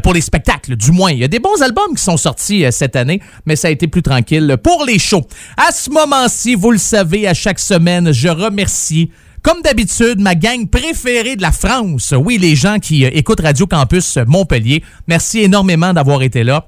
pour 0.01 0.13
les 0.13 0.21
spectacles 0.21 0.75
du 0.75 0.91
moins. 0.93 1.11
Il 1.11 1.19
y 1.19 1.23
a 1.23 1.27
des 1.27 1.39
bons 1.39 1.61
albums 1.61 1.95
qui 1.95 2.03
sont 2.03 2.17
sortis 2.17 2.65
euh, 2.65 2.71
cette 2.71 2.95
année, 2.95 3.21
mais 3.45 3.55
ça 3.55 3.67
a 3.67 3.71
été 3.71 3.87
plus 3.87 4.01
tranquille 4.01 4.57
pour 4.63 4.85
les 4.85 4.99
shows. 4.99 5.27
À 5.57 5.71
ce 5.71 5.89
moment-ci, 5.89 6.55
vous 6.55 6.71
le 6.71 6.77
savez, 6.77 7.27
à 7.27 7.33
chaque 7.33 7.59
semaine, 7.59 8.13
je 8.13 8.29
remercie 8.29 9.11
Comme 9.41 9.61
d'habitude, 9.61 10.21
ma 10.21 10.35
gang 10.35 10.69
préférée 10.69 11.35
de 11.35 11.41
la 11.41 11.51
France. 11.51 12.13
Oui, 12.17 12.37
les 12.37 12.55
gens 12.55 12.79
qui 12.79 13.03
euh, 13.03 13.09
écoutent 13.11 13.41
Radio 13.41 13.67
Campus 13.67 14.17
Montpellier. 14.25 14.83
Merci 15.07 15.41
énormément 15.41 15.91
d'avoir 15.91 16.21
été 16.21 16.45
là. 16.45 16.67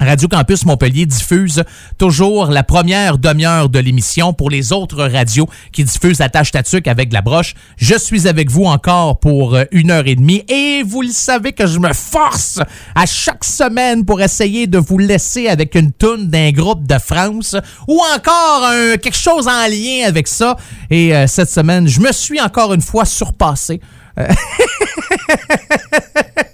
Radio 0.00 0.28
Campus 0.28 0.64
Montpellier 0.64 1.04
diffuse 1.04 1.62
toujours 1.98 2.46
la 2.46 2.62
première 2.62 3.18
demi-heure 3.18 3.68
de 3.68 3.78
l'émission 3.78 4.32
pour 4.32 4.48
les 4.48 4.72
autres 4.72 5.04
radios 5.04 5.46
qui 5.72 5.84
diffusent 5.84 6.20
la 6.20 6.30
tâche 6.30 6.52
tatuc 6.52 6.88
avec 6.88 7.12
la 7.12 7.20
broche. 7.20 7.54
Je 7.76 7.98
suis 7.98 8.26
avec 8.26 8.50
vous 8.50 8.64
encore 8.64 9.20
pour 9.20 9.54
euh, 9.54 9.64
une 9.72 9.90
heure 9.90 10.06
et 10.06 10.16
demie 10.16 10.42
et 10.48 10.82
vous 10.86 11.02
le 11.02 11.10
savez 11.10 11.52
que 11.52 11.66
je 11.66 11.78
me 11.78 11.92
force 11.92 12.60
à 12.94 13.04
chaque 13.04 13.44
semaine 13.44 14.06
pour 14.06 14.22
essayer 14.22 14.66
de 14.66 14.78
vous 14.78 14.96
laisser 14.96 15.48
avec 15.48 15.74
une 15.74 15.92
toune 15.92 16.28
d'un 16.28 16.50
groupe 16.50 16.86
de 16.86 16.98
France 16.98 17.54
ou 17.86 18.00
encore 18.16 18.70
quelque 19.02 19.16
chose 19.16 19.48
en 19.48 19.68
lien 19.68 20.06
avec 20.06 20.28
ça. 20.28 20.56
Et 20.88 21.14
euh, 21.14 21.26
cette 21.26 21.50
semaine, 21.50 21.86
je 21.86 22.00
me 22.00 22.12
suis 22.12 22.40
encore 22.40 22.72
une 22.72 22.80
fois 22.80 23.04
surpassé. 23.04 23.80
Euh, 24.20 24.28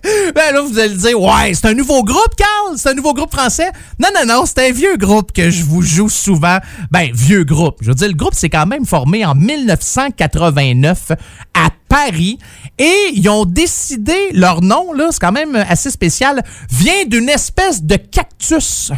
ben 0.34 0.54
là, 0.54 0.60
vous 0.62 0.78
allez 0.78 0.94
dire, 0.94 1.20
ouais, 1.20 1.54
c'est 1.54 1.66
un 1.66 1.74
nouveau 1.74 2.02
groupe, 2.02 2.34
Carl? 2.36 2.76
C'est 2.76 2.90
un 2.90 2.94
nouveau 2.94 3.14
groupe 3.14 3.32
français? 3.32 3.70
Non, 3.98 4.08
non, 4.14 4.26
non, 4.26 4.44
c'est 4.46 4.68
un 4.68 4.72
vieux 4.72 4.96
groupe 4.96 5.32
que 5.32 5.50
je 5.50 5.64
vous 5.64 5.82
joue 5.82 6.08
souvent. 6.08 6.58
Ben, 6.90 7.10
vieux 7.12 7.44
groupe. 7.44 7.78
Je 7.82 7.88
veux 7.88 7.94
dire, 7.94 8.08
le 8.08 8.14
groupe 8.14 8.34
s'est 8.34 8.50
quand 8.50 8.66
même 8.66 8.86
formé 8.86 9.24
en 9.24 9.34
1989 9.34 11.12
à 11.54 11.68
Paris 11.88 12.38
et 12.78 12.94
ils 13.14 13.28
ont 13.28 13.44
décidé, 13.44 14.16
leur 14.32 14.62
nom, 14.62 14.92
là, 14.92 15.08
c'est 15.10 15.20
quand 15.20 15.32
même 15.32 15.56
assez 15.56 15.90
spécial, 15.90 16.42
vient 16.70 17.04
d'une 17.06 17.28
espèce 17.28 17.82
de 17.82 17.96
cactus. 17.96 18.92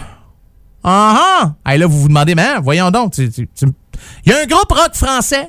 Ah 0.85 1.55
ah! 1.65 1.77
là, 1.77 1.87
vous 1.87 2.01
vous 2.01 2.09
demandez, 2.09 2.35
mais 2.35 2.43
hein, 2.43 2.61
voyons 2.63 2.91
donc, 2.91 3.19
il 3.19 3.47
y 4.27 4.33
a 4.33 4.41
un 4.41 4.47
groupe 4.47 4.71
rock 4.71 4.95
français 4.95 5.49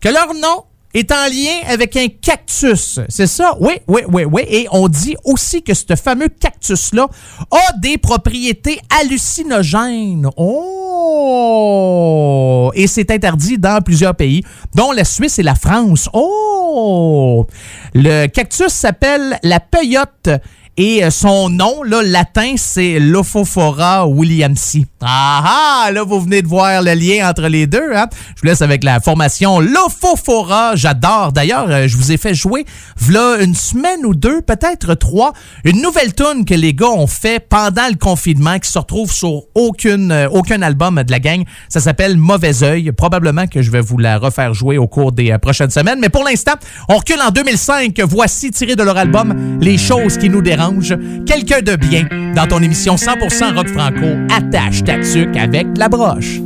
que 0.00 0.08
leur 0.08 0.32
nom 0.34 0.64
est 0.94 1.12
en 1.12 1.26
lien 1.26 1.60
avec 1.68 1.96
un 1.96 2.08
cactus. 2.08 3.00
C'est 3.08 3.26
ça? 3.26 3.56
Oui, 3.60 3.74
oui, 3.86 4.02
oui, 4.08 4.24
oui. 4.24 4.42
Et 4.48 4.66
on 4.72 4.88
dit 4.88 5.16
aussi 5.24 5.62
que 5.62 5.74
ce 5.74 5.94
fameux 5.96 6.28
cactus-là 6.28 7.08
a 7.50 7.72
des 7.78 7.98
propriétés 7.98 8.80
hallucinogènes. 9.00 10.28
Oh! 10.36 11.78
Et 12.74 12.86
c'est 12.86 13.10
interdit 13.10 13.58
dans 13.58 13.82
plusieurs 13.82 14.14
pays, 14.14 14.42
dont 14.74 14.92
la 14.92 15.04
Suisse 15.04 15.38
et 15.38 15.42
la 15.42 15.54
France. 15.54 16.08
Oh! 16.12 17.46
Le 17.94 18.26
cactus 18.26 18.68
s'appelle 18.68 19.38
la 19.42 19.60
peyote 19.60 20.30
et 20.80 21.02
euh, 21.02 21.10
son 21.10 21.50
nom, 21.50 21.82
là, 21.82 22.04
latin, 22.04 22.54
c'est 22.56 23.00
Lophophora 23.00 24.06
williamsi. 24.06 24.86
Ah 25.00 25.42
ah! 25.44 25.90
Là, 25.90 26.04
vous 26.04 26.20
venez 26.20 26.40
de 26.40 26.46
voir 26.46 26.82
le 26.82 26.94
lien 26.94 27.28
entre 27.28 27.48
les 27.48 27.66
deux. 27.66 27.90
Hein? 27.96 28.06
Je 28.36 28.40
vous 28.40 28.46
laisse 28.46 28.62
avec 28.62 28.84
la 28.84 29.00
formation 29.00 29.58
Lophophora. 29.58 30.76
J'adore. 30.76 31.32
D'ailleurs, 31.32 31.68
euh, 31.68 31.88
je 31.88 31.96
vous 31.96 32.12
ai 32.12 32.16
fait 32.16 32.32
jouer, 32.32 32.64
voilà 32.96 33.42
une 33.42 33.56
semaine 33.56 34.06
ou 34.06 34.14
deux, 34.14 34.40
peut-être 34.40 34.94
trois, 34.94 35.32
une 35.64 35.82
nouvelle 35.82 36.14
tune 36.14 36.44
que 36.44 36.54
les 36.54 36.74
gars 36.74 36.90
ont 36.90 37.08
fait 37.08 37.40
pendant 37.40 37.88
le 37.90 37.96
confinement 37.96 38.60
qui 38.60 38.70
se 38.70 38.78
retrouve 38.78 39.10
sur 39.10 39.46
euh, 39.56 40.28
aucun 40.30 40.62
album 40.62 41.02
de 41.02 41.10
la 41.10 41.18
gang. 41.18 41.42
Ça 41.68 41.80
s'appelle 41.80 42.16
Mauvais 42.16 42.62
Oeil. 42.62 42.92
Probablement 42.92 43.48
que 43.48 43.62
je 43.62 43.72
vais 43.72 43.80
vous 43.80 43.98
la 43.98 44.18
refaire 44.18 44.54
jouer 44.54 44.78
au 44.78 44.86
cours 44.86 45.10
des 45.10 45.36
prochaines 45.38 45.70
semaines. 45.70 45.98
Mais 45.98 46.08
pour 46.08 46.22
l'instant, 46.22 46.54
on 46.88 46.98
recule 46.98 47.20
en 47.20 47.32
2005. 47.32 47.98
Voici 48.02 48.52
tiré 48.52 48.76
de 48.76 48.84
leur 48.84 48.96
album 48.96 49.58
Les 49.60 49.76
choses 49.76 50.16
qui 50.18 50.30
nous 50.30 50.40
dérangent 50.40 50.67
quelqu'un 51.26 51.62
de 51.62 51.76
bien 51.76 52.06
dans 52.34 52.46
ton 52.46 52.62
émission 52.62 52.96
100% 52.96 53.54
rock 53.54 53.68
franco 53.68 54.06
attache 54.30 54.84
ta 54.84 54.94
avec 55.40 55.66
la 55.76 55.88
broche. 55.88 56.40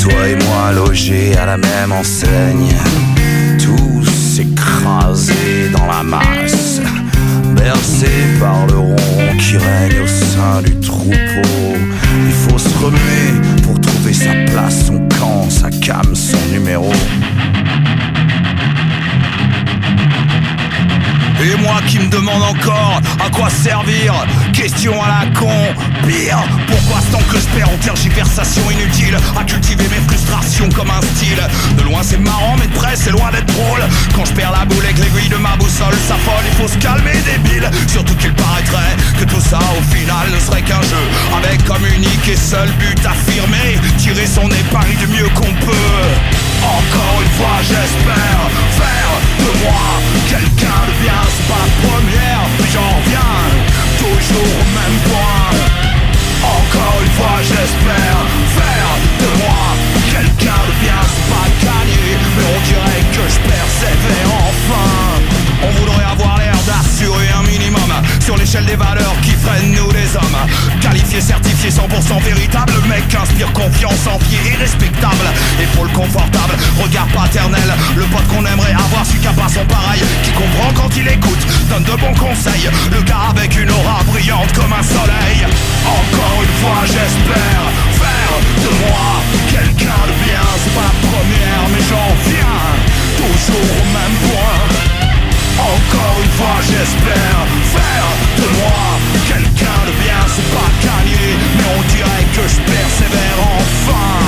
Toi 0.00 0.28
et 0.28 0.36
moi 0.44 0.72
logés 0.74 1.36
à 1.36 1.46
la 1.46 1.56
même 1.56 1.92
enseigne, 1.92 2.72
tous 3.58 4.40
écrasés 4.40 5.70
dans 5.72 5.86
la 5.86 6.02
masse, 6.02 6.80
bercés 7.56 8.06
par 8.40 8.66
le 8.66 8.78
rond 8.78 9.36
qui 9.38 9.56
règne 9.56 10.00
au 10.02 10.06
sein 10.06 10.62
du 10.62 10.74
troupeau. 10.80 11.76
Il 12.26 12.32
faut 12.32 12.58
se 12.58 12.78
remuer 12.78 13.62
pour 13.62 13.80
trouver 13.80 14.12
sa 14.12 14.32
place, 14.46 14.86
son 14.86 14.98
camp, 15.18 15.48
sa 15.50 15.70
cam, 15.70 16.14
son 16.14 16.38
numéro. 16.52 16.92
Et 21.40 21.54
moi 21.56 21.80
qui 21.86 22.00
me 22.00 22.08
demande 22.08 22.42
encore 22.42 23.00
à 23.24 23.30
quoi 23.30 23.48
servir 23.48 24.12
Question 24.52 25.00
à 25.00 25.06
la 25.06 25.38
con 25.38 25.48
Pire. 26.06 26.38
Pourquoi 26.66 27.00
ce 27.00 27.12
temps 27.12 27.22
que 27.30 27.38
je 27.38 27.46
perds 27.56 27.70
en 27.70 27.76
tergiversation 27.76 28.62
inutile 28.72 29.16
À 29.38 29.44
cultiver 29.44 29.84
mes 29.88 30.04
frustrations 30.08 30.68
comme 30.70 30.90
un 30.90 31.00
style? 31.00 31.40
De 31.76 31.82
loin 31.84 32.00
c'est 32.02 32.18
marrant 32.18 32.56
mais 32.58 32.66
de 32.66 32.72
près 32.72 32.96
c'est 32.96 33.12
loin 33.12 33.30
d'être 33.30 33.46
drôle. 33.46 33.82
Quand 34.16 34.24
je 34.24 34.32
perds 34.32 34.50
la 34.50 34.64
boule 34.64 34.84
avec 34.84 34.98
l'aiguille 34.98 35.28
de 35.28 35.36
ma 35.36 35.54
boussole 35.56 35.94
s'affole 36.08 36.44
Il 36.50 36.56
faut 36.56 36.68
se 36.68 36.78
calmer 36.78 37.14
débile. 37.24 37.70
Surtout 37.86 38.14
qu'il 38.16 38.32
paraîtrait 38.34 38.96
que 39.20 39.24
tout 39.24 39.40
ça 39.40 39.60
au 39.78 39.94
final 39.94 40.26
ne 40.34 40.40
serait 40.40 40.62
qu'un 40.62 40.82
jeu. 40.82 41.04
Avec 41.36 41.64
comme 41.64 41.86
unique 41.86 42.28
et 42.28 42.36
seul 42.36 42.68
but 42.80 42.98
affirmé 43.06 43.78
Tirer 43.98 44.26
son 44.26 44.48
épargne 44.50 44.96
du 44.96 45.06
mieux 45.06 45.28
qu'on 45.36 45.52
peut 45.64 46.57
Encore 46.62 47.18
une 47.22 47.34
fois 47.38 47.58
j'espère 47.62 48.42
faire 48.80 49.12
de 49.38 49.64
moi 49.64 49.88
quelqu'un 50.28 50.80
de 50.88 50.94
bien 51.02 51.20
c'est 51.28 51.48
pas 51.48 51.66
première, 51.82 52.42
mais 52.58 52.68
j'en 52.70 52.90
reviens 52.98 53.38
toujours 53.98 54.52
au 54.60 54.68
même 54.78 54.98
point. 55.08 55.78
Encore 56.42 57.00
une 57.02 57.12
fois, 57.12 57.38
j'espère 57.42 58.18
l'échelle 68.48 68.64
des 68.64 68.76
valeurs 68.76 69.16
qui 69.22 69.32
freinent 69.32 69.72
nous 69.72 69.90
les 69.90 70.16
hommes. 70.16 70.80
Qualifié, 70.80 71.20
certifié, 71.20 71.70
100% 71.70 72.22
véritable, 72.22 72.72
le 72.80 72.88
mec 72.88 73.04
inspire 73.14 73.52
confiance 73.52 74.06
en 74.06 74.18
pied 74.18 74.38
irrespectable. 74.54 75.28
Épaule 75.60 75.92
confortable, 75.92 76.56
regard 76.80 77.06
paternel, 77.08 77.74
le 77.94 78.04
pote 78.04 78.26
qu'on 78.28 78.46
aimerait 78.46 78.72
avoir 78.72 79.04
su 79.04 79.18
qu'à 79.18 79.32
pas 79.32 79.48
son 79.48 79.66
pareil, 79.66 80.00
qui 80.22 80.30
comprend 80.30 80.72
quand 80.74 80.88
il 80.96 81.06
écoute, 81.08 81.44
donne 81.68 81.84
de 81.84 82.00
bons 82.00 82.14
conseils. 82.14 82.70
Le 82.90 83.02
gars 83.02 83.28
avec 83.36 83.54
une 83.60 83.70
aura 83.70 84.02
brillante 84.04 84.52
comme 84.54 84.72
un 84.72 84.82
soleil. 84.82 85.44
Encore 85.84 86.40
une 86.40 86.56
fois, 86.64 86.80
j'espère 86.86 87.64
faire 88.00 88.32
de 88.64 88.70
moi 88.80 89.08
quelqu'un 89.50 90.00
de 90.08 90.16
bien. 90.24 90.44
C'est 90.64 90.74
pas 90.74 90.88
la 90.88 90.96
première, 91.04 91.64
mais 91.68 91.84
j'en 91.84 92.10
viens 92.24 92.64
toujours 93.20 93.68
au 93.76 93.84
même 93.92 94.16
point. 94.24 94.97
Encore 95.58 96.16
une 96.22 96.30
fois 96.38 96.58
j'espère 96.62 97.40
faire 97.74 98.08
de 98.36 98.46
moi 98.58 98.98
quelqu'un 99.26 99.80
de 99.86 99.92
bien. 100.02 100.22
C'est 100.34 100.50
pas 100.54 100.70
gagné 100.82 101.36
mais 101.56 101.68
on 101.76 101.82
dirait 101.94 102.26
que 102.34 102.42
je 102.48 102.58
persévère 102.72 103.38
enfin. 103.58 104.18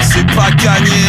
C'est 0.00 0.26
pas 0.34 0.50
gagné. 0.50 1.02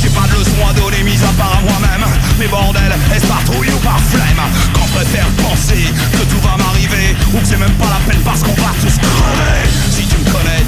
J'ai 0.00 0.08
pas 0.08 0.26
de 0.26 0.38
leçon 0.38 0.66
à 0.68 0.72
donner 0.72 1.02
mis 1.02 1.22
à 1.22 1.32
part 1.38 1.58
à 1.58 1.60
moi-même. 1.62 2.06
Mais 2.38 2.48
bordel, 2.48 2.92
est-ce 3.14 3.26
patrouille 3.26 3.70
ou 3.70 3.78
par 3.78 4.00
flemme? 4.00 4.42
Je 4.74 4.98
préfère 4.98 5.28
penser 5.42 5.84
que 6.12 6.24
tout 6.24 6.40
va 6.46 6.56
m'arriver 6.62 7.16
Ou 7.32 7.38
que 7.38 7.46
c'est 7.46 7.58
même 7.58 7.72
pas 7.72 7.86
la 7.86 8.12
peine 8.12 8.20
parce 8.24 8.42
qu'on 8.42 8.52
va 8.52 8.72
tous 8.80 8.98
crever 8.98 10.01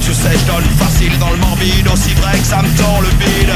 tu 0.04 0.12
sais, 0.12 0.37
je 0.37 0.44
donne 0.44 0.64
facile 0.76 1.16
dans 1.18 1.30
le 1.30 1.37
morbide, 1.38 1.88
aussi 1.88 2.12
vrai 2.14 2.37
que 2.38 2.44
ça 2.44 2.61
me 2.62 2.68
tend 2.76 3.00
le 3.00 3.09
bide. 3.16 3.54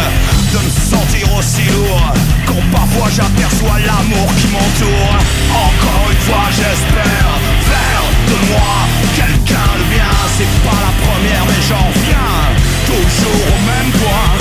De 0.52 0.58
me 0.58 0.70
sentir 0.70 1.34
aussi 1.36 1.62
lourd, 1.72 2.12
quand 2.46 2.64
parfois 2.72 3.08
j'aperçois 3.14 3.78
l'amour 3.84 4.28
qui 4.40 4.48
m'entoure. 4.48 5.16
Encore 5.52 6.06
une 6.10 6.22
fois, 6.24 6.46
j'espère 6.50 7.30
faire 7.68 8.04
de 8.28 8.36
moi 8.50 8.74
quelqu'un 9.14 9.70
de 9.78 9.84
bien. 9.92 10.14
C'est 10.36 10.52
pas 10.64 10.78
la 10.88 10.92
première, 11.04 11.44
mais 11.46 11.62
j'en 11.68 11.88
viens 12.06 12.38
toujours 12.86 13.44
au 13.54 13.60
même 13.68 13.90
point. 13.92 14.32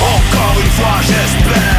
Encore 0.00 0.56
une 0.62 0.70
fois, 0.78 0.98
j'espère 1.02 1.77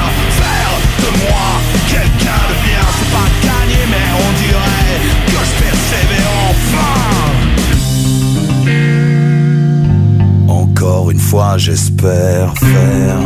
Encore 11.10 11.18
une 11.18 11.28
fois, 11.28 11.58
j'espère 11.58 12.54
faire 12.60 13.20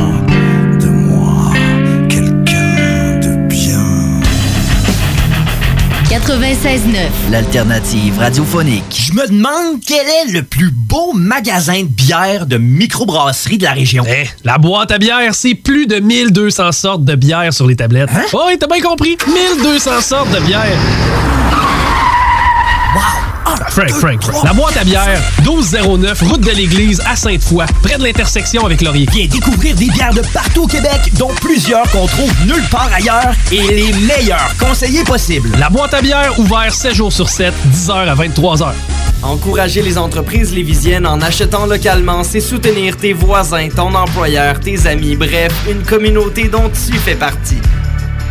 de 0.80 0.88
moi 0.88 1.52
quelqu'un 2.08 3.19
de 3.19 3.48
bien. 3.50 3.84
96.9. 6.10 6.80
L'alternative 7.30 8.19
radiophonique. 8.19 8.84
Je 8.89 9.12
me 9.12 9.28
demande 9.28 9.82
quel 9.86 10.08
est 10.08 10.32
le 10.32 10.43
plus 10.43 10.72
beau 10.72 11.12
magasin 11.12 11.82
de 11.82 11.88
bière 11.89 12.46
de 12.46 12.56
microbrasserie 12.56 13.58
de 13.58 13.63
la 13.63 13.74
région. 13.74 14.06
Eh, 14.08 14.30
la 14.46 14.58
boîte 14.58 14.91
à 14.91 14.98
bière, 14.98 15.36
c'est 15.36 15.56
plus 15.56 15.86
de 15.86 16.00
1200 16.00 16.72
sortes 16.72 17.04
de 17.04 17.15
bière 17.15 17.52
sur 17.54 17.67
les 17.67 17.76
tablettes. 17.76 18.10
Hein? 18.15 18.24
Oh, 18.32 18.43
oui, 18.48 18.58
t'as 18.58 18.67
bien 18.67 18.82
compris. 18.82 19.17
1200 19.60 20.00
sortes 20.00 20.32
de 20.32 20.39
bière. 20.39 21.83
Wow! 23.54 23.66
Frank, 23.70 23.89
Frank, 23.92 24.24
Frank. 24.24 24.44
La 24.44 24.54
boîte 24.54 24.78
à 24.78 24.84
bière, 24.84 25.22
1209, 25.42 26.22
route 26.24 26.42
de 26.42 26.52
l'église 26.52 27.02
à 27.06 27.16
Sainte-Foy, 27.16 27.66
près 27.82 27.98
de 27.98 28.04
l'intersection 28.04 28.66
avec 28.66 28.82
Laurier. 28.82 29.08
Viens 29.12 29.28
découvrir 29.28 29.76
des 29.76 29.88
bières 29.88 30.13
de 30.13 30.22
partout 30.34 30.63
au 30.63 30.68
Québec, 30.68 31.12
dont 31.18 31.32
plusieurs 31.42 31.84
qu'on 31.92 32.08
trouve 32.08 32.32
nulle 32.46 32.68
part 32.70 32.89
ailleurs 32.94 33.34
et 33.52 33.62
les 33.62 33.94
meilleurs 33.94 34.56
conseillers 34.60 35.04
possibles. 35.04 35.50
La 35.60 35.70
boîte 35.70 35.94
à 35.94 36.02
bière, 36.02 36.39
ouvert 36.39 36.74
7 36.74 36.96
jours 36.96 37.13
sur 37.13 37.30
7, 37.30 37.54
10h 37.72 37.92
à 37.92 38.16
23h. 38.16 38.74
Encourager 39.22 39.82
les 39.82 39.98
entreprises 39.98 40.54
lévisiennes 40.54 41.06
en 41.06 41.22
achetant 41.22 41.66
localement, 41.66 42.24
c'est 42.24 42.42
soutenir 42.42 42.98
tes 42.98 43.13
voisins, 43.13 43.70
ton 43.70 43.94
employeur, 43.94 44.60
tes 44.60 44.88
amis, 44.88 45.16
bref, 45.16 45.54
une 45.70 45.84
communauté 45.84 46.50
dont 46.50 46.70
tu 46.70 46.98
fais 46.98 47.16
partie. 47.16 47.58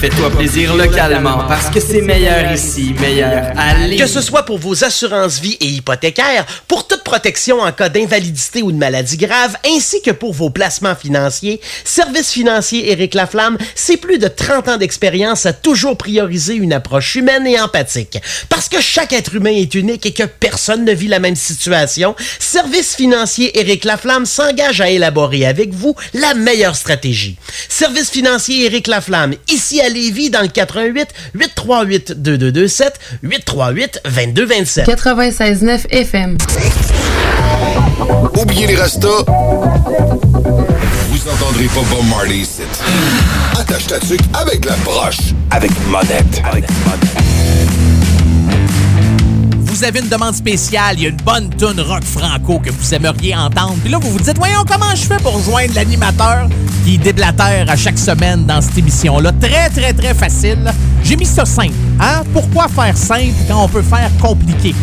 Fais-toi 0.00 0.30
plaisir 0.30 0.76
localement 0.76 1.38
parce 1.48 1.70
que 1.70 1.80
c'est 1.80 2.02
meilleur 2.02 2.52
ici, 2.52 2.94
meilleur 3.00 3.46
à. 3.56 3.74
Que 3.98 4.06
ce 4.06 4.20
soit 4.20 4.44
pour 4.44 4.58
vos 4.58 4.84
assurances 4.84 5.40
vie 5.40 5.56
et 5.60 5.66
hypothécaires, 5.66 6.46
pour 6.68 6.86
toute 6.86 7.02
protection 7.02 7.60
en 7.60 7.72
cas 7.72 7.88
d'invalidité 7.88 8.62
ou 8.62 8.70
de 8.70 8.76
maladie 8.76 9.16
grave, 9.16 9.56
ainsi 9.66 10.00
que 10.00 10.12
pour 10.12 10.32
vos 10.32 10.50
placements 10.50 10.94
financiers, 10.94 11.60
Service 11.82 12.30
financier 12.30 12.92
Éric 12.92 13.14
Laflamme, 13.14 13.58
c'est 13.74 13.96
plus 13.96 14.18
de 14.18 14.28
30 14.28 14.68
ans 14.68 14.76
d'expérience 14.76 15.46
à 15.46 15.52
toujours 15.52 15.98
prioriser 15.98 16.54
une 16.54 16.72
approche 16.72 17.16
humaine 17.16 17.48
et 17.48 17.58
empathique. 17.58 18.18
Parce 18.48 18.68
que 18.68 18.80
chaque 18.80 19.12
être 19.12 19.34
humain 19.34 19.50
est 19.50 19.74
unique 19.74 20.06
et 20.06 20.12
que 20.12 20.22
personne 20.22 20.84
ne 20.84 20.92
vit 20.92 21.08
la 21.08 21.18
même 21.18 21.34
situation, 21.34 22.14
Service 22.38 22.94
financier 22.94 23.58
Éric 23.58 23.84
Laflamme 23.84 24.26
s'engage 24.26 24.80
à 24.80 24.90
élaborer 24.90 25.44
avec 25.44 25.74
vous 25.74 25.96
la 26.14 26.34
meilleure 26.34 26.76
stratégie. 26.76 27.36
Service 27.68 28.10
financier 28.10 28.64
Éric 28.66 28.86
Laflamme, 28.86 29.34
ici 29.48 29.80
à 29.80 29.87
Lévis 29.88 30.30
dans 30.30 30.42
le 30.42 30.48
88 30.48 31.08
838 31.34 32.12
2227 32.22 32.98
838 33.22 34.00
2227. 34.04 34.86
96.9 34.88 35.86
FM. 35.90 36.38
Oubliez 38.40 38.66
les 38.66 38.76
restos. 38.76 39.24
Vous 39.24 41.28
entendrez 41.28 41.66
pas 41.66 41.80
Bob 41.90 42.06
Marley 42.08 42.38
ici. 42.38 42.62
Attache 43.58 43.86
ta 43.86 43.98
tuque 43.98 44.20
avec 44.34 44.64
la 44.64 44.74
broche. 44.84 45.18
Avec 45.50 45.70
monette. 45.88 46.42
Avec 46.44 46.64
Vous 49.78 49.84
avez 49.84 50.00
une 50.00 50.08
demande 50.08 50.34
spéciale, 50.34 50.96
il 50.96 51.02
y 51.04 51.06
a 51.06 51.10
une 51.10 51.16
bonne 51.18 51.50
tune 51.50 51.80
rock 51.80 52.02
franco 52.02 52.58
que 52.58 52.68
vous 52.68 52.94
aimeriez 52.94 53.36
entendre. 53.36 53.76
Puis 53.80 53.88
là, 53.88 53.98
vous 53.98 54.10
vous 54.10 54.18
dites, 54.18 54.36
voyons 54.36 54.64
comment 54.68 54.92
je 54.92 55.02
fais 55.02 55.18
pour 55.18 55.34
rejoindre 55.34 55.72
l'animateur 55.76 56.48
qui 56.84 56.98
déblatère 56.98 57.70
à 57.70 57.76
chaque 57.76 57.96
semaine 57.96 58.44
dans 58.44 58.60
cette 58.60 58.76
émission-là? 58.76 59.30
Très, 59.40 59.70
très, 59.70 59.92
très 59.92 60.14
facile. 60.14 60.58
J'ai 61.04 61.14
mis 61.14 61.26
ça 61.26 61.44
simple. 61.44 61.74
Hein? 62.00 62.24
Pourquoi 62.32 62.66
faire 62.66 62.96
simple 62.96 63.36
quand 63.46 63.62
on 63.62 63.68
peut 63.68 63.82
faire 63.82 64.10
compliqué? 64.20 64.74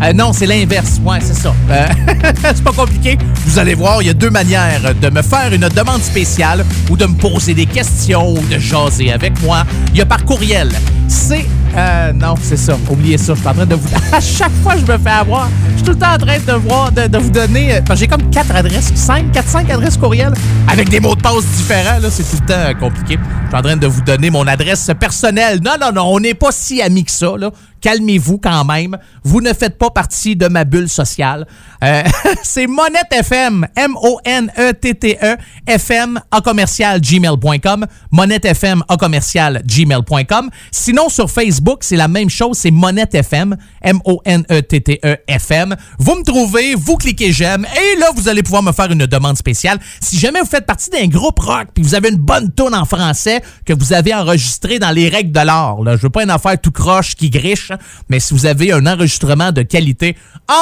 Euh, 0.00 0.12
non, 0.12 0.32
c'est 0.32 0.46
l'inverse. 0.46 1.00
Ouais, 1.04 1.18
c'est 1.20 1.34
ça. 1.34 1.52
Euh, 1.68 1.86
c'est 2.54 2.62
pas 2.62 2.72
compliqué. 2.72 3.18
Vous 3.46 3.58
allez 3.58 3.74
voir, 3.74 4.00
il 4.00 4.06
y 4.06 4.10
a 4.10 4.14
deux 4.14 4.30
manières 4.30 4.94
de 4.94 5.10
me 5.10 5.22
faire 5.22 5.52
une 5.52 5.68
demande 5.70 6.02
spéciale 6.02 6.64
ou 6.88 6.96
de 6.96 7.06
me 7.06 7.14
poser 7.14 7.52
des 7.52 7.66
questions 7.66 8.30
ou 8.34 8.38
de 8.46 8.60
jaser 8.60 9.10
avec 9.10 9.42
moi. 9.42 9.64
Il 9.92 9.98
y 9.98 10.02
a 10.02 10.06
par 10.06 10.24
courriel. 10.24 10.70
C'est. 11.08 11.46
Euh, 11.76 12.12
non, 12.12 12.34
c'est 12.40 12.56
ça. 12.56 12.76
Oubliez 12.90 13.18
ça. 13.18 13.34
Je 13.34 13.40
suis 13.40 13.48
en 13.48 13.54
train 13.54 13.66
de 13.66 13.74
vous. 13.74 13.88
À 14.12 14.20
chaque 14.20 14.52
fois, 14.62 14.76
je 14.76 14.90
me 14.90 14.98
fais 14.98 15.10
avoir. 15.10 15.48
Je 15.70 15.76
suis 15.76 15.82
tout 15.84 15.90
le 15.92 15.98
temps 15.98 16.14
en 16.14 16.18
train 16.18 16.38
de 16.38 16.52
voir, 16.52 16.92
de, 16.92 17.18
vous 17.18 17.30
donner. 17.30 17.74
euh, 17.74 17.80
j'ai 17.94 18.06
comme 18.06 18.30
quatre 18.30 18.54
adresses, 18.54 18.92
cinq, 18.94 19.32
quatre, 19.32 19.48
cinq 19.48 19.70
adresses 19.70 19.96
courriel 19.96 20.32
avec 20.68 20.88
des 20.88 21.00
mots 21.00 21.14
de 21.14 21.20
passe 21.20 21.44
différents. 21.56 21.98
Là, 21.98 22.08
c'est 22.10 22.22
tout 22.22 22.38
le 22.40 22.46
temps 22.46 22.54
euh, 22.54 22.74
compliqué. 22.74 23.18
Je 23.44 23.48
suis 23.48 23.56
en 23.56 23.62
train 23.62 23.76
de 23.76 23.86
vous 23.86 24.00
donner 24.02 24.30
mon 24.30 24.46
adresse 24.46 24.90
personnelle. 24.98 25.60
Non, 25.64 25.74
non, 25.80 25.92
non, 25.92 26.14
on 26.14 26.20
n'est 26.20 26.34
pas 26.34 26.50
si 26.50 26.80
amis 26.82 27.04
que 27.04 27.10
ça. 27.10 27.32
Là. 27.36 27.50
Calmez-vous 27.80 28.38
quand 28.38 28.64
même. 28.64 28.96
Vous 29.22 29.40
ne 29.40 29.52
faites 29.52 29.78
pas 29.78 29.90
partie 29.90 30.34
de 30.34 30.48
ma 30.48 30.64
bulle 30.64 30.88
sociale. 30.88 31.46
Euh, 31.84 32.02
c'est 32.42 32.66
Monette 32.66 33.12
FM, 33.12 33.66
M-O-N-E-T-T-E, 33.76 35.36
FM, 35.66 36.20
à 36.30 36.40
commercial, 36.40 37.00
gmail.com. 37.00 37.86
Monette 38.10 38.44
FM, 38.44 38.82
à 38.88 38.96
commercial, 38.96 39.62
gmail.com. 39.64 40.50
Sinon, 40.72 40.95
sur 41.08 41.30
Facebook, 41.30 41.80
c'est 41.82 41.96
la 41.96 42.08
même 42.08 42.30
chose. 42.30 42.56
C'est 42.58 42.70
Monette 42.70 43.14
FM, 43.14 43.56
M-O-N-E-T-T-E, 43.82 45.16
FM. 45.28 45.76
Vous 45.98 46.14
me 46.16 46.22
trouvez, 46.22 46.74
vous 46.74 46.96
cliquez 46.96 47.32
j'aime, 47.32 47.64
et 47.64 48.00
là, 48.00 48.10
vous 48.16 48.28
allez 48.28 48.42
pouvoir 48.42 48.62
me 48.62 48.72
faire 48.72 48.90
une 48.90 49.06
demande 49.06 49.36
spéciale. 49.36 49.78
Si 50.00 50.18
jamais 50.18 50.40
vous 50.40 50.46
faites 50.46 50.66
partie 50.66 50.90
d'un 50.90 51.06
groupe 51.06 51.38
rock, 51.38 51.68
puis 51.74 51.84
vous 51.84 51.94
avez 51.94 52.08
une 52.08 52.16
bonne 52.16 52.52
tune 52.52 52.74
en 52.74 52.84
français 52.84 53.42
que 53.64 53.72
vous 53.72 53.92
avez 53.92 54.14
enregistré 54.14 54.78
dans 54.78 54.90
les 54.90 55.08
règles 55.08 55.32
de 55.32 55.40
l'art, 55.40 55.76
je 55.84 56.02
veux 56.02 56.10
pas 56.10 56.24
une 56.24 56.30
affaire 56.30 56.60
tout 56.60 56.72
croche 56.72 57.14
qui 57.14 57.30
griche, 57.30 57.70
mais 58.08 58.18
si 58.18 58.34
vous 58.34 58.46
avez 58.46 58.72
un 58.72 58.86
enregistrement 58.86 59.52
de 59.52 59.62
qualité, 59.62 60.16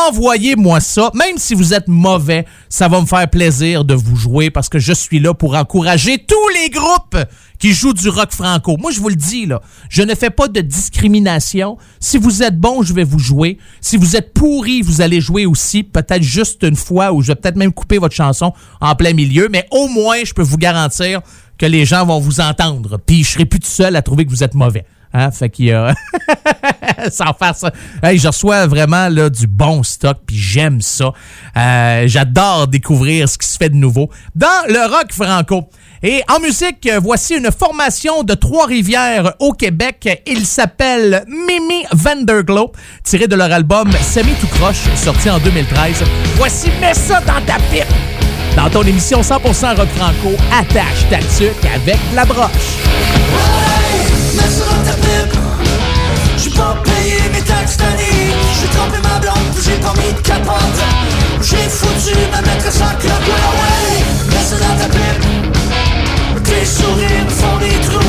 envoyez-moi 0.09 0.81
ça. 0.81 1.11
Même 1.15 1.39
si 1.39 1.55
vous 1.55 1.75
êtes 1.75 1.89
mauvais, 1.89 2.45
ça 2.69 2.89
va 2.89 3.01
me 3.01 3.07
faire 3.07 3.29
plaisir 3.31 3.85
de 3.85 3.95
vous 3.95 4.17
jouer 4.17 4.51
parce 4.51 4.69
que 4.69 4.79
je 4.79 4.93
suis 4.93 5.21
là 5.21 5.33
pour 5.35 5.55
encourager 5.55 6.19
tous 6.19 6.49
les 6.55 6.71
groupes 6.71 7.17
qui 7.59 7.73
jouent 7.73 7.93
du 7.93 8.09
rock 8.09 8.33
franco. 8.33 8.77
Moi, 8.77 8.91
je 8.91 9.01
vous 9.01 9.09
le 9.09 9.17
dis, 9.17 9.47
là, 9.47 9.61
je 9.89 10.03
ne 10.03 10.15
fais 10.15 10.31
pas 10.31 10.49
de 10.49 10.61
discrimination. 10.61 11.79
Si 12.01 12.19
vous 12.19 12.43
êtes 12.43 12.59
bon, 12.59 12.83
je 12.83 12.93
vais 12.93 13.05
vous 13.05 13.19
jouer. 13.19 13.59
Si 13.81 13.97
vous 13.97 14.17
êtes 14.17 14.33
pourri, 14.33 14.83
vous 14.83 15.01
allez 15.01 15.21
jouer 15.21 15.47
aussi, 15.47 15.83
peut-être 15.83 16.23
juste 16.23 16.63
une 16.63 16.77
fois, 16.77 17.13
ou 17.13 17.23
je 17.23 17.29
vais 17.29 17.35
peut-être 17.37 17.57
même 17.57 17.73
couper 17.73 17.99
votre 17.99 18.15
chanson 18.15 18.53
en 18.81 18.95
plein 18.95 19.13
milieu, 19.13 19.49
mais 19.51 19.67
au 19.71 19.89
moins, 19.89 20.19
je 20.25 20.33
peux 20.33 20.43
vous 20.43 20.59
garantir 20.59 21.21
que 21.59 21.67
les 21.67 21.85
gens 21.85 22.05
vont 22.05 22.21
vous 22.21 22.41
entendre. 22.41 22.99
Puis 23.05 23.25
je 23.25 23.31
serai 23.31 23.45
plus 23.45 23.61
tout 23.61 23.69
seul 23.69 23.97
à 23.97 24.03
trouver 24.03 24.25
que 24.25 24.31
vous 24.31 24.43
êtes 24.43 24.55
mauvais. 24.55 24.85
Hein? 25.15 25.31
Fait 25.31 25.49
qu'il 25.49 25.67
y 25.67 25.73
a... 25.73 25.95
Sans 27.11 27.33
faire 27.35 27.55
ça. 27.55 27.71
Hey, 28.03 28.19
je 28.19 28.27
reçois 28.27 28.67
vraiment 28.67 29.09
là, 29.09 29.31
du 29.31 29.47
bon 29.47 29.83
stock, 29.83 30.19
puis 30.27 30.37
j'aime 30.37 30.81
ça. 30.81 31.13
Euh, 31.57 32.05
J'adore 32.07 32.67
découvrir 32.67 33.29
ce 33.29 33.39
qui 33.39 33.47
se 33.49 33.57
fait 33.57 33.69
de 33.69 33.77
nouveau 33.77 34.11
dans 34.35 34.47
le 34.69 34.81
rock 34.91 35.13
franco. 35.13 35.69
Et 36.03 36.23
en 36.29 36.39
musique, 36.41 36.89
voici 37.01 37.35
une 37.35 37.51
formation 37.51 38.25
de 38.25 38.35
Trois-Rivières 38.35 39.35
au 39.39 39.53
Québec. 39.53 40.23
Il 40.27 40.45
s'appelle 40.45 41.25
Mimi 41.29 41.85
Vanderglow, 41.93 42.73
tiré 43.03 43.27
de 43.27 43.37
leur 43.37 43.51
album 43.51 43.91
Semi 44.03 44.33
tout 44.41 44.49
croche, 44.49 44.83
sorti 44.97 45.31
en 45.31 45.39
2013. 45.39 46.03
Voici 46.37 46.69
Mets 46.81 46.95
ça 46.95 47.21
dans 47.21 47.41
ta 47.47 47.57
pipe! 47.71 47.85
Dans 48.57 48.69
ton 48.71 48.83
émission 48.83 49.21
100% 49.21 49.77
rock 49.77 49.89
franco, 49.97 50.37
attache 50.53 51.09
ta 51.11 51.19
tuque 51.19 51.65
avec 51.75 51.99
la 52.15 52.25
broche. 52.25 52.79
Mets 54.37 54.74
J'ai 56.37 56.51
pas 56.51 56.77
payé 56.85 57.19
mes 57.33 57.43
taxes 57.43 57.77
d'année 57.77 58.33
J'ai 58.61 58.69
trompé 58.69 58.99
ma 59.03 59.19
blonde 59.19 59.55
j'ai 59.65 59.77
pas 59.81 59.95
mis 59.95 60.13
de 60.13 60.21
capote. 60.21 60.81
J'ai 61.41 61.69
foutu 61.69 62.17
ma 62.31 62.41
maîtresse 62.43 62.81
en 62.83 62.95
clope 62.99 63.27
Ouais 63.27 64.37
ouais, 64.37 64.45
ça 64.45 64.57
dans 64.57 64.77
ta 64.79 64.89
pipe 64.89 66.45
Tes 66.45 66.65
sourires 66.67 67.25
me 67.25 67.31
font 67.31 67.59
des 67.59 67.81
trous 67.87 68.04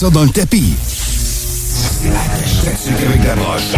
ça 0.00 0.08
dans 0.08 0.22
le 0.22 0.30
tapis. 0.30 0.72
Avec 3.04 3.22
la 3.22 3.34
broche. 3.36 3.74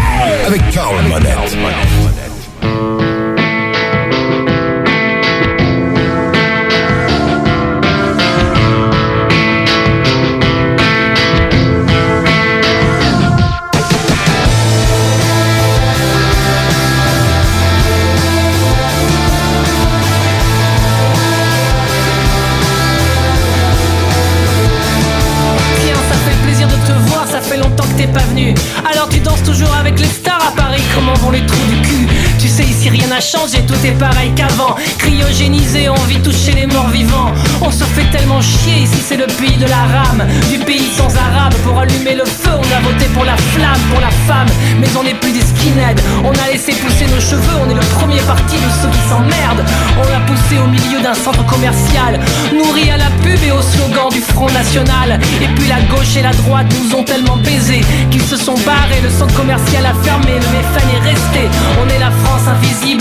Est 33.85 33.99
pareil 33.99 34.33
qu'avant. 34.35 34.77
Cryogénisé, 34.99 35.89
on 35.89 36.05
vit 36.05 36.21
tous 36.21 36.37
chez 36.37 36.53
les 36.53 36.67
morts 36.67 36.89
vivants. 36.89 37.33
On 37.61 37.71
se 37.71 37.85
fait 37.85 38.09
tellement 38.11 38.41
chier 38.41 38.83
ici, 38.83 39.03
c'est 39.05 39.17
le 39.17 39.27
pays 39.27 39.57
de 39.57 39.67
la 39.67 39.83
rame. 39.95 40.25
Du 40.51 40.59
pays 40.59 40.89
sans 40.97 41.09
arabe 41.17 41.55
pour 41.65 41.79
allumer 41.79 42.15
le 42.15 42.25
feu, 42.25 42.51
on 42.53 42.77
a 42.77 42.81
voté 42.81 43.07
pour 43.15 43.25
la 43.25 43.37
flamme, 43.37 43.81
pour 43.91 44.01
la 44.01 44.11
femme. 44.29 44.49
Mais 44.81 44.89
on 44.99 45.03
n'est 45.03 45.15
plus 45.15 45.33
des 45.33 45.41
skinheads, 45.41 46.03
on 46.25 46.31
a 46.31 46.53
laissé 46.53 46.73
pousser 46.73 47.07
nos 47.07 47.21
cheveux, 47.21 47.57
on 47.65 47.71
est 47.71 47.75
le 47.75 47.87
premier 47.99 48.21
parti 48.21 48.57
de 48.57 48.71
ceux 48.81 48.89
qui 48.89 49.09
s'emmerdent. 49.09 49.65
On 49.99 50.09
l'a 50.11 50.21
poussé 50.27 50.59
au 50.63 50.69
milieu 50.69 51.01
d'un 51.03 51.15
centre 51.15 51.45
commercial, 51.47 52.21
nourri 52.53 52.91
à 52.91 52.99
la 52.99 53.11
pub 53.23 53.43
et 53.43 53.53
au 53.53 53.63
slogan 53.63 54.09
du 54.11 54.21
Front 54.21 54.51
National. 54.51 55.19
Et 55.41 55.49
puis 55.57 55.67
la 55.69 55.81
gauche 55.95 56.17
et 56.17 56.23
la 56.23 56.33
droite 56.33 56.67
nous 56.79 56.97
ont 56.97 57.05
tellement 57.05 57.37
baisés 57.37 57.83
qu'ils 58.11 58.23
se 58.23 58.37
sont 58.37 58.59
barrés, 58.67 59.01
le 59.03 59.11
centre 59.11 59.35
commercial 59.35 59.87
a 59.87 59.95
fermé, 60.03 60.12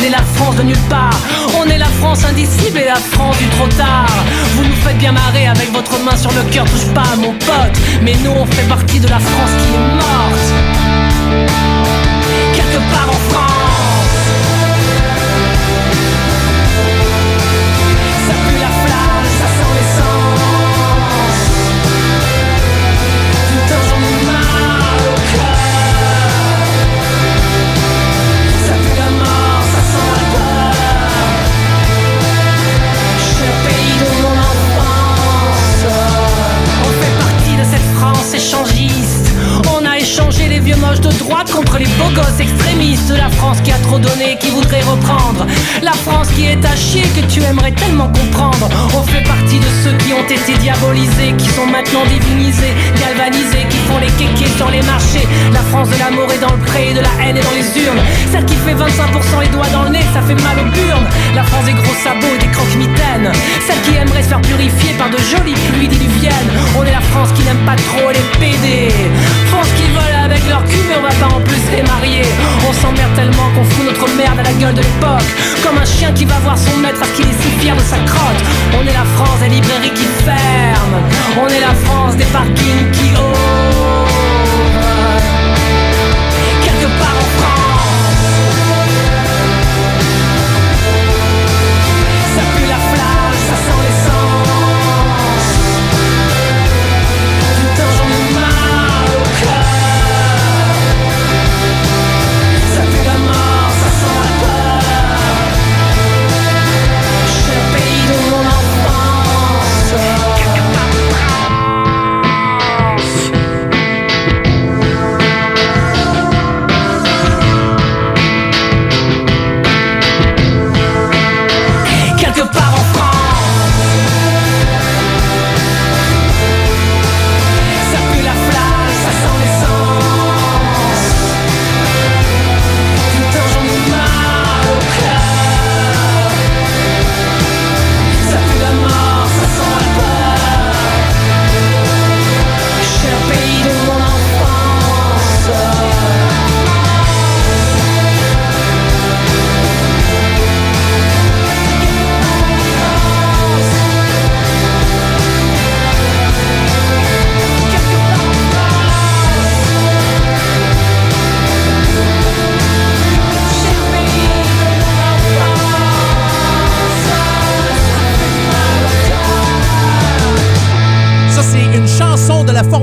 invisible 0.01 0.05
et 0.05 0.09
la 0.09 0.23
France 0.35 0.55
de 0.55 0.63
nulle 0.63 0.89
part. 0.89 1.19
On 1.59 1.69
est 1.69 1.77
la 1.77 1.85
France 1.85 2.23
indicible 2.25 2.79
et 2.79 2.85
la 2.85 2.95
France 2.95 3.37
du 3.37 3.47
trop 3.49 3.67
tard. 3.67 4.07
Vous 4.55 4.63
nous 4.63 4.75
faites 4.83 4.97
bien 4.97 5.11
marrer 5.11 5.47
avec 5.47 5.71
votre 5.71 5.99
main 6.03 6.15
sur 6.15 6.31
le 6.31 6.43
cœur, 6.51 6.65
touche 6.65 6.87
pas 6.93 7.03
à 7.13 7.15
mon 7.15 7.33
pote. 7.33 7.77
Mais 8.01 8.15
nous 8.23 8.31
on 8.31 8.45
fait 8.45 8.67
partie 8.67 8.99
de 8.99 9.07
la 9.07 9.19
France 9.19 9.51
qui 9.61 9.73
est 9.73 9.95
morte. 9.95 10.47
Quelque 12.55 12.79
part 12.91 13.09
en 13.09 13.31
France. 13.31 13.60
Vieux 40.63 40.75
moches 40.75 41.01
de 41.01 41.11
droite 41.19 41.51
contre 41.51 41.77
les 41.77 41.85
beaux 41.97 42.09
gosses 42.13 42.39
extrémistes 42.39 43.11
la 43.17 43.29
France 43.29 43.57
qui 43.63 43.71
a 43.71 43.77
trop 43.79 43.99
donné, 43.99 44.37
qui 44.39 44.49
voudrait 44.49 44.81
reprendre. 44.81 45.45
La 45.81 45.93
France 45.93 46.27
qui 46.35 46.45
est 46.45 46.63
à 46.65 46.75
chier, 46.75 47.03
que 47.15 47.21
tu 47.31 47.41
aimerais 47.43 47.71
tellement 47.71 48.07
comprendre. 48.07 48.69
On 48.95 49.03
fait 49.03 49.23
partie 49.23 49.59
de 49.59 49.69
ceux 49.83 49.95
qui 49.97 50.13
ont 50.13 50.23
été 50.23 50.57
diabolisés, 50.57 51.33
qui 51.37 51.49
sont 51.49 51.65
maintenant 51.65 52.05
divinisés, 52.05 52.73
galvanisés, 52.99 53.65
qui 53.69 53.77
font 53.89 53.97
les 53.99 54.11
kékés 54.17 54.51
sur 54.57 54.69
les 54.69 54.81
marchés. 54.83 55.27
La 55.53 55.61
France 55.71 55.89
de 55.89 55.97
l'amour 55.99 56.31
est 56.31 56.39
dans 56.39 56.53
le 56.53 56.61
pré, 56.65 56.93
de 56.93 57.01
la 57.01 57.13
haine 57.21 57.37
est 57.37 57.43
dans 57.43 57.57
les 57.57 57.67
urnes. 57.83 58.01
Celle 58.31 58.45
qui 58.45 58.55
fait 58.55 58.75
25% 58.75 59.41
les 59.41 59.49
doigts 59.49 59.71
dans 59.73 59.83
le 59.83 59.89
nez, 59.89 60.05
ça 60.13 60.21
fait 60.21 60.39
mal 60.41 60.57
aux 60.59 60.71
burnes. 60.71 61.07
La 61.35 61.43
France 61.43 61.65
des 61.65 61.73
gros 61.73 61.95
sabots 62.03 62.33
et 62.35 62.39
des 62.39 62.51
croque-mitaines. 62.51 63.31
Celle 63.67 63.81
qui 63.81 63.97
aimerait 63.97 64.23
se 64.23 64.29
faire 64.29 64.41
purifier 64.41 64.93
par 64.97 65.09
de 65.09 65.17
jolies 65.17 65.57
pluies 65.71 65.87
diluviennes. 65.87 66.51
On 66.77 66.83
est 66.83 66.91
la 66.91 67.05
France 67.11 67.29
qui 67.35 67.43
n'aime 67.43 67.63
pas 67.65 67.75
trop 67.75 68.09
les 68.11 68.25
PD. 68.39 68.89
France 69.49 69.69
qui 69.77 69.87
vole 69.91 70.10
avec 70.23 70.47
leur 70.47 70.63
cul, 70.65 70.83
mais 70.87 70.95
on 70.97 71.01
va 71.01 71.13
pas 71.19 71.35
en 71.35 71.41
plus 71.41 71.61
les 71.71 71.83
marier. 71.83 72.23
On 72.67 72.73
s'emmerde 72.73 73.13
tellement 73.15 73.49
qu'on 73.55 73.63
fout 73.63 73.85
notre 73.85 74.07
merde 74.15 74.39
à 74.39 74.43
la 74.43 74.53
gueule 74.53 74.73
de 74.73 74.81
l'époque. 74.81 75.29
Comme 75.63 75.77
un 75.77 75.85
chien 75.85 76.11
qui 76.13 76.25
va 76.25 76.37
voir 76.39 76.57
son 76.57 76.77
maître 76.77 76.99
parce 76.99 77.11
qu'il 77.11 77.27
est 77.27 77.41
si 77.41 77.49
fier 77.59 77.75
de 77.75 77.81
sa 77.81 77.97
crotte. 77.97 78.41
On 78.77 78.87
est 78.87 78.93
la 78.93 79.05
France 79.15 79.39
des 79.41 79.49
librairies 79.49 79.93
qui 79.93 80.07
ferment. 80.25 81.01
On 81.41 81.47
est 81.47 81.59
la 81.59 81.75
France 81.85 82.15
des 82.15 82.25
parkings 82.25 82.91
qui 82.91 83.11
ouvrent. 83.13 84.07
Quelque 86.63 86.87
part 86.99 87.17
en 87.17 87.29
France. 87.39 87.70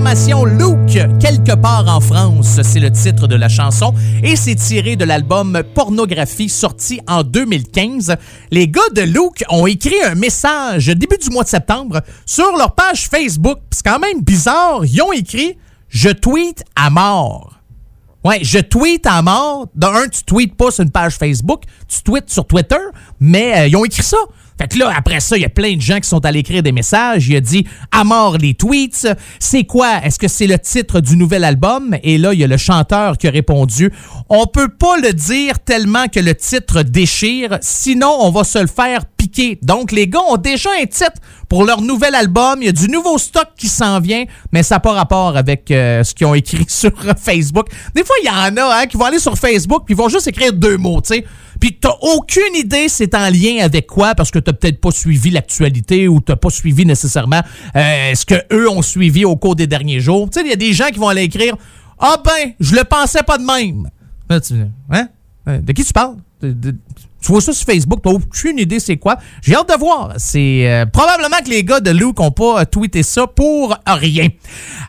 Formation 0.08 0.46
Luke, 0.46 1.20
quelque 1.20 1.54
part 1.54 1.86
en 1.86 2.00
France. 2.00 2.60
C'est 2.62 2.80
le 2.80 2.90
titre 2.90 3.26
de 3.26 3.36
la 3.36 3.50
chanson 3.50 3.92
et 4.22 4.36
c'est 4.36 4.54
tiré 4.54 4.96
de 4.96 5.04
l'album 5.04 5.62
Pornographie 5.74 6.48
sorti 6.48 6.98
en 7.06 7.22
2015. 7.22 8.16
Les 8.50 8.68
gars 8.68 8.80
de 8.94 9.02
Luke 9.02 9.44
ont 9.50 9.66
écrit 9.66 10.00
un 10.02 10.14
message 10.14 10.86
début 10.86 11.18
du 11.18 11.28
mois 11.28 11.42
de 11.44 11.48
septembre 11.48 12.00
sur 12.24 12.56
leur 12.56 12.74
page 12.74 13.06
Facebook. 13.10 13.58
C'est 13.70 13.84
quand 13.84 13.98
même 13.98 14.22
bizarre. 14.22 14.82
Ils 14.86 15.02
ont 15.02 15.12
écrit 15.12 15.58
Je 15.90 16.08
tweet 16.08 16.64
à 16.74 16.88
mort. 16.88 17.58
Ouais, 18.24 18.38
je 18.40 18.60
tweet 18.60 19.06
à 19.06 19.20
mort. 19.20 19.66
D'un, 19.74 20.08
tu 20.08 20.24
tweets 20.24 20.56
pas 20.56 20.70
sur 20.70 20.84
une 20.84 20.90
page 20.90 21.16
Facebook, 21.16 21.64
tu 21.86 22.02
tweets 22.02 22.30
sur 22.30 22.46
Twitter, 22.46 22.76
mais 23.20 23.58
euh, 23.58 23.66
ils 23.66 23.76
ont 23.76 23.84
écrit 23.84 24.02
ça. 24.02 24.16
Fait 24.58 24.68
que 24.68 24.78
là, 24.78 24.92
après 24.96 25.20
ça, 25.20 25.36
il 25.36 25.42
y 25.42 25.46
a 25.46 25.48
plein 25.48 25.76
de 25.76 25.80
gens 25.80 26.00
qui 26.00 26.08
sont 26.08 26.24
allés 26.24 26.40
écrire 26.40 26.62
des 26.62 26.72
messages. 26.72 27.28
Il 27.28 27.36
a 27.36 27.40
dit 27.40 27.66
à 27.92 28.04
mort 28.04 28.38
les 28.38 28.54
tweets. 28.54 29.06
C'est 29.38 29.64
quoi? 29.64 30.04
Est-ce 30.04 30.18
que 30.18 30.28
c'est 30.28 30.46
le 30.46 30.58
titre 30.58 31.00
du 31.00 31.16
nouvel 31.16 31.44
album? 31.44 31.96
Et 32.02 32.18
là, 32.18 32.32
il 32.32 32.40
y 32.40 32.44
a 32.44 32.46
le 32.46 32.56
chanteur 32.56 33.18
qui 33.18 33.28
a 33.28 33.30
répondu 33.30 33.92
On 34.28 34.46
peut 34.46 34.68
pas 34.68 34.96
le 34.98 35.12
dire 35.12 35.60
tellement 35.60 36.08
que 36.08 36.20
le 36.20 36.34
titre 36.34 36.82
déchire, 36.82 37.58
sinon 37.60 38.16
on 38.20 38.30
va 38.30 38.44
se 38.44 38.58
le 38.58 38.66
faire 38.66 39.06
piquer. 39.06 39.58
Donc, 39.62 39.92
les 39.92 40.08
gars 40.08 40.22
ont 40.28 40.36
déjà 40.36 40.70
un 40.80 40.86
titre 40.86 41.20
pour 41.48 41.64
leur 41.64 41.80
nouvel 41.80 42.14
album. 42.14 42.58
Il 42.60 42.66
y 42.66 42.68
a 42.68 42.72
du 42.72 42.88
nouveau 42.88 43.18
stock 43.18 43.48
qui 43.56 43.68
s'en 43.68 44.00
vient, 44.00 44.24
mais 44.52 44.62
ça 44.62 44.76
n'a 44.76 44.80
pas 44.80 44.92
rapport 44.92 45.36
avec 45.36 45.70
euh, 45.70 46.02
ce 46.04 46.14
qu'ils 46.14 46.26
ont 46.26 46.34
écrit 46.34 46.64
sur 46.68 46.92
Facebook. 47.16 47.68
Des 47.94 48.04
fois, 48.04 48.16
il 48.22 48.26
y 48.26 48.30
en 48.30 48.56
a 48.56 48.80
hein, 48.80 48.86
qui 48.86 48.96
vont 48.96 49.04
aller 49.04 49.18
sur 49.18 49.36
Facebook 49.36 49.82
puis 49.86 49.94
ils 49.94 49.98
vont 49.98 50.08
juste 50.08 50.26
écrire 50.26 50.52
deux 50.52 50.76
mots, 50.76 51.00
tu 51.00 51.14
sais. 51.14 51.24
Puis 51.60 51.78
t'as 51.80 51.94
aucune 52.02 52.54
idée 52.54 52.88
c'est 52.88 53.14
en 53.14 53.30
lien 53.30 53.58
avec 53.62 53.86
quoi 53.86 54.14
parce 54.14 54.30
que 54.30 54.38
t'as 54.38 54.52
peut-être 54.52 54.80
pas 54.80 54.90
suivi 54.90 55.30
l'actualité 55.30 56.08
ou 56.08 56.20
t'as 56.20 56.36
pas 56.36 56.50
suivi 56.50 56.86
nécessairement 56.86 57.42
euh, 57.76 58.14
ce 58.14 58.24
que 58.24 58.34
eux 58.52 58.68
ont 58.70 58.82
suivi 58.82 59.24
au 59.24 59.36
cours 59.36 59.56
des 59.56 59.66
derniers 59.66 60.00
jours. 60.00 60.28
Tu 60.30 60.40
sais, 60.40 60.46
il 60.46 60.50
y 60.50 60.52
a 60.52 60.56
des 60.56 60.72
gens 60.72 60.88
qui 60.88 60.98
vont 60.98 61.08
aller 61.08 61.22
écrire 61.22 61.56
Ah 61.98 62.16
ben, 62.24 62.52
je 62.60 62.74
le 62.74 62.84
pensais 62.84 63.22
pas 63.22 63.38
de 63.38 63.44
même. 63.44 63.88
Hein? 64.90 65.08
Euh, 65.48 65.58
De 65.60 65.72
qui 65.72 65.84
tu 65.84 65.92
parles? 65.92 66.16
Tu 67.20 67.32
vois 67.32 67.40
ça 67.40 67.52
sur 67.52 67.66
Facebook, 67.66 68.00
t'as 68.02 68.10
aucune 68.10 68.58
idée 68.58 68.78
c'est 68.78 68.96
quoi. 68.96 69.16
J'ai 69.42 69.54
hâte 69.54 69.68
de 69.68 69.78
voir. 69.78 70.12
C'est 70.18 70.70
euh, 70.70 70.86
probablement 70.86 71.38
que 71.44 71.50
les 71.50 71.64
gars 71.64 71.80
de 71.80 71.90
Luke 71.90 72.20
ont 72.20 72.30
pas 72.30 72.60
euh, 72.60 72.64
tweeté 72.64 73.02
ça 73.02 73.26
pour 73.26 73.76
rien. 73.86 74.28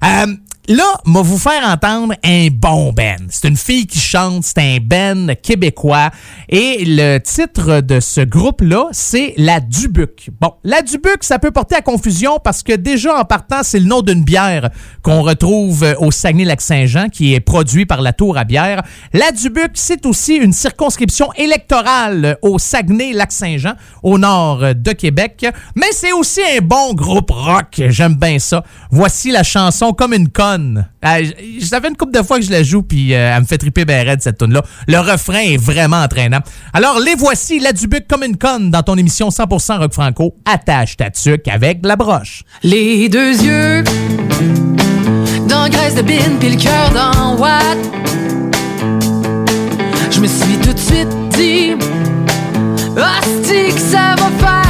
Euh, 0.03 0.28
là, 0.76 0.86
m'a 1.05 1.22
vous 1.22 1.38
faire 1.38 1.67
entendre 1.67 2.13
un 2.24 2.47
bon 2.51 2.93
Ben. 2.93 3.17
C'est 3.30 3.47
une 3.47 3.57
fille 3.57 3.88
qui 3.88 3.99
chante, 3.99 4.43
c'est 4.43 4.59
un 4.59 4.78
Ben 4.82 5.36
québécois. 5.41 6.11
Et 6.47 6.84
le 6.86 7.17
titre 7.17 7.82
de 7.82 7.99
ce 7.99 8.22
groupe-là, 8.22 8.86
c'est 8.91 9.34
La 9.38 9.59
Dubuc. 9.59 10.30
Bon, 10.39 10.53
La 10.63 10.82
Dubuc, 10.82 11.24
ça 11.24 11.39
peut 11.39 11.51
porter 11.51 11.76
à 11.76 11.82
confusion 11.82 12.39
parce 12.43 12.61
que 12.61 12.74
déjà 12.74 13.20
en 13.20 13.26
partant, 13.26 13.63
c'est 13.63 13.80
le 13.80 13.86
nom 13.86 14.01
d'une 14.01 14.24
bière 14.24 14.70
qu'on 15.01 15.24
retrouve 15.24 15.86
au 15.99 16.11
Saguenay-Lac-Saint-Jean 16.11 17.09
qui 17.09 17.34
est 17.34 17.39
produit 17.39 17.86
par 17.86 18.01
la 18.01 18.13
Tour 18.13 18.38
à 18.38 18.43
bière. 18.43 18.84
La 19.13 19.32
Dubuc, 19.32 19.72
c'est 19.74 20.05
aussi 20.05 20.36
une 20.36 20.53
circonscription 20.53 21.34
électorale 21.34 22.38
au 22.41 22.59
Saguenay-Lac-Saint-Jean, 22.59 23.74
au 24.03 24.17
nord 24.20 24.76
de 24.76 24.91
Québec. 24.91 25.47
Mais 25.76 25.91
c'est 25.93 26.11
aussi 26.11 26.41
un 26.41 26.61
bon 26.61 26.93
groupe 26.93 27.32
rock. 27.32 27.82
J'aime 27.88 28.15
bien 28.15 28.38
ça. 28.38 28.63
Voici 28.91 29.32
la 29.32 29.43
chanson 29.43 29.93
Comme 29.93 30.13
une 30.13 30.30
conne. 30.30 30.59
Euh, 30.60 31.26
ça 31.62 31.82
fait 31.82 31.89
une 31.89 31.97
couple 31.97 32.18
de 32.18 32.24
fois 32.24 32.39
que 32.39 32.45
je 32.45 32.51
la 32.51 32.64
joue, 32.64 32.84
puis 32.84 33.14
euh, 33.14 33.34
elle 33.36 33.41
me 33.41 33.45
fait 33.45 33.57
triper 33.57 33.86
ben 33.86 34.07
raide, 34.07 34.22
cette 34.22 34.38
tune 34.38 34.53
là 34.53 34.64
Le 34.88 34.99
refrain 34.99 35.39
est 35.39 35.57
vraiment 35.57 36.01
entraînant. 36.01 36.39
Alors, 36.74 36.99
les 36.99 37.16
voici, 37.16 37.60
la 37.60 37.74
Dubuc 37.74 38.07
comme 38.07 38.24
une 38.24 38.38
conne, 38.38 38.70
dans 38.72 38.84
ton 38.84 38.95
émission 38.95 39.30
100% 39.30 39.80
rock 39.80 39.93
franco. 39.93 40.36
Attache 40.45 40.97
ta 40.97 41.10
tuque 41.10 41.47
avec 41.47 41.80
la 41.84 41.95
broche. 41.95 42.43
Les 42.64 43.10
deux 43.10 43.41
yeux 43.41 43.84
dans 45.47 45.68
graisse 45.70 45.95
de 45.95 46.01
bine, 46.01 46.38
puis 46.39 46.49
le 46.49 46.57
cœur 46.57 46.91
dans 46.91 47.36
Watt. 47.38 47.78
Je 50.12 50.20
me 50.20 50.28
suis 50.28 50.57
tout 50.57 50.74
de 50.74 50.80
suite 50.80 51.30
dit, 51.38 51.74
hostie 52.95 53.74
que 53.74 53.82
ça 53.82 54.16
va 54.18 54.30
faire 54.38 54.68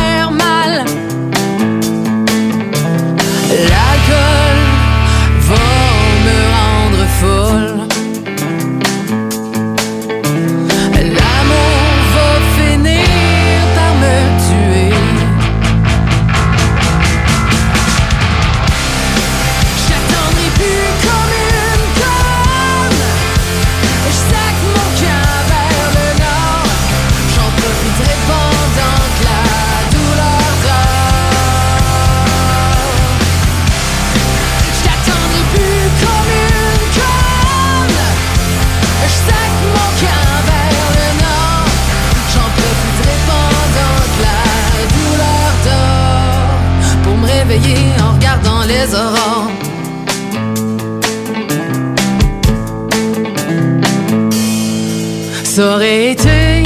Ça 55.60 55.76
aurait 55.76 56.12
été 56.12 56.64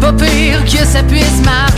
pas 0.00 0.12
pire 0.12 0.64
que 0.64 0.86
ça 0.86 1.02
puisse 1.02 1.42
marcher. 1.44 1.73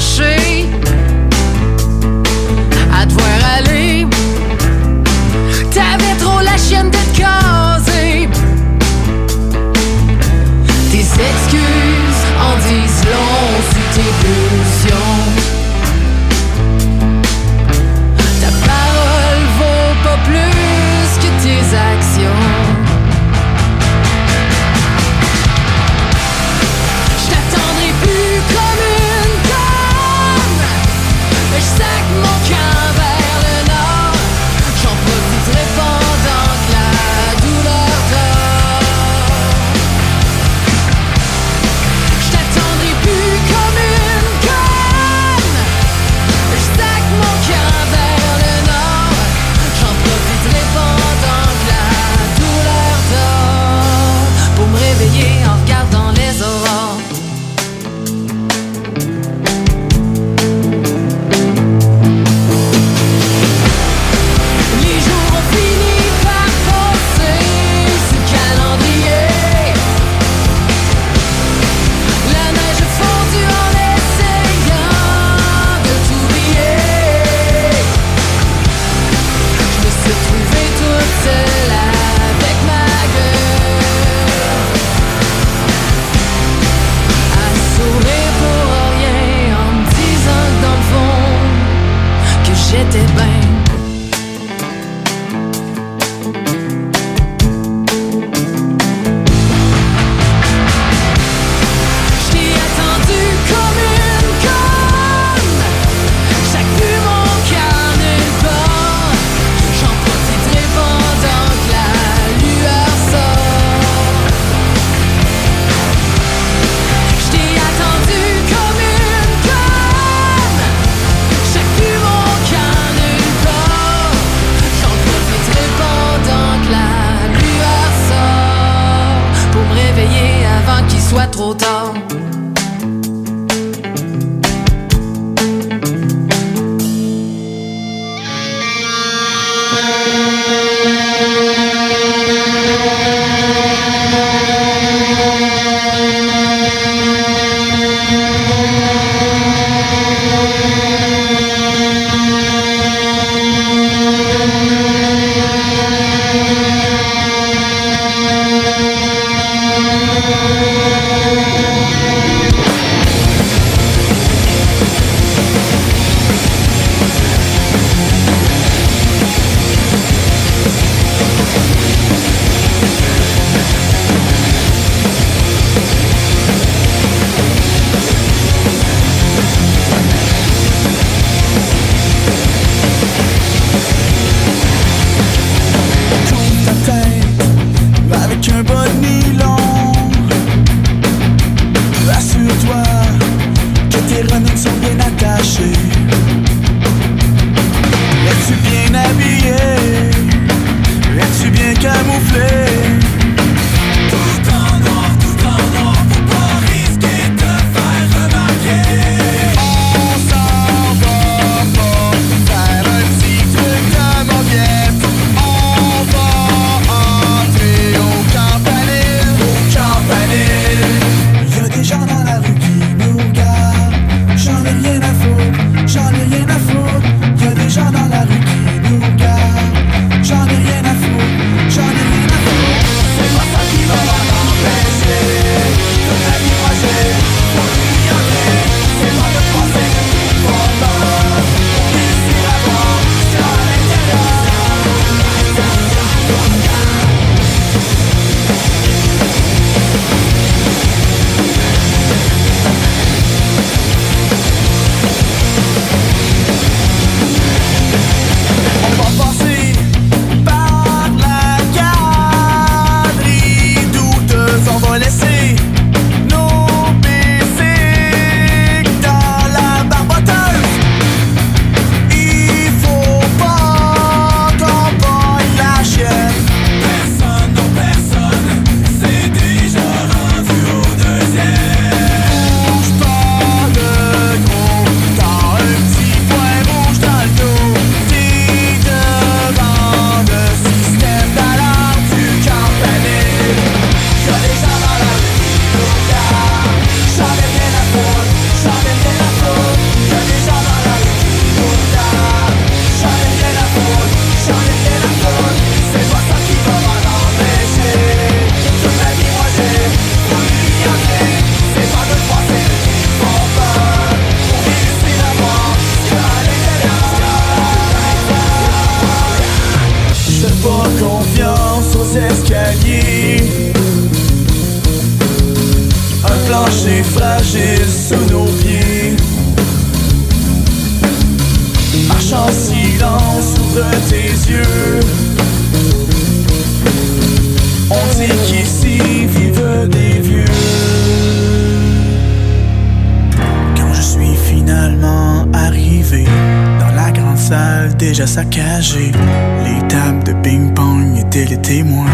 Les 348.38 349.88
tables 349.88 350.24
de 350.24 350.32
ping-pong 350.42 351.16
étaient 351.18 351.46
les 351.46 351.56
témoins 351.56 352.04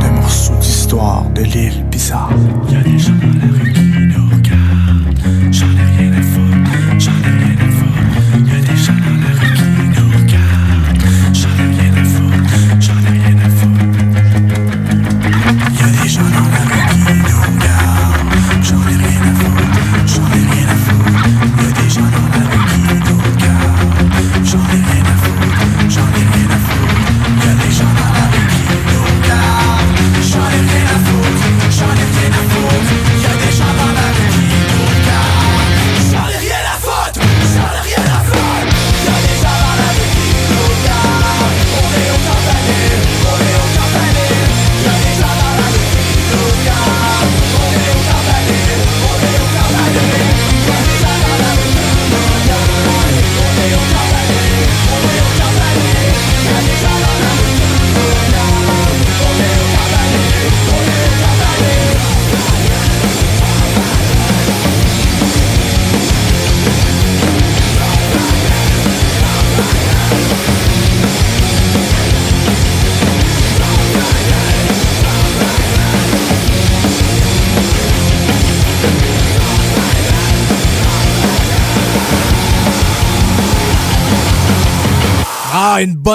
de 0.00 0.08
morceaux 0.14 0.54
d'histoire 0.60 1.28
de 1.30 1.42
l'île 1.42 1.84
bizarre. 1.90 2.30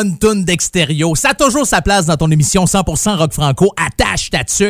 Bonne 0.04 0.44
d'extérieur. 0.46 1.16
Ça 1.16 1.30
a 1.30 1.34
toujours 1.34 1.66
sa 1.66 1.82
place 1.82 2.06
dans 2.06 2.18
ton 2.18 2.32
émission 2.32 2.66
100% 2.66 3.18
rock 3.18 3.34
franco. 3.34 3.74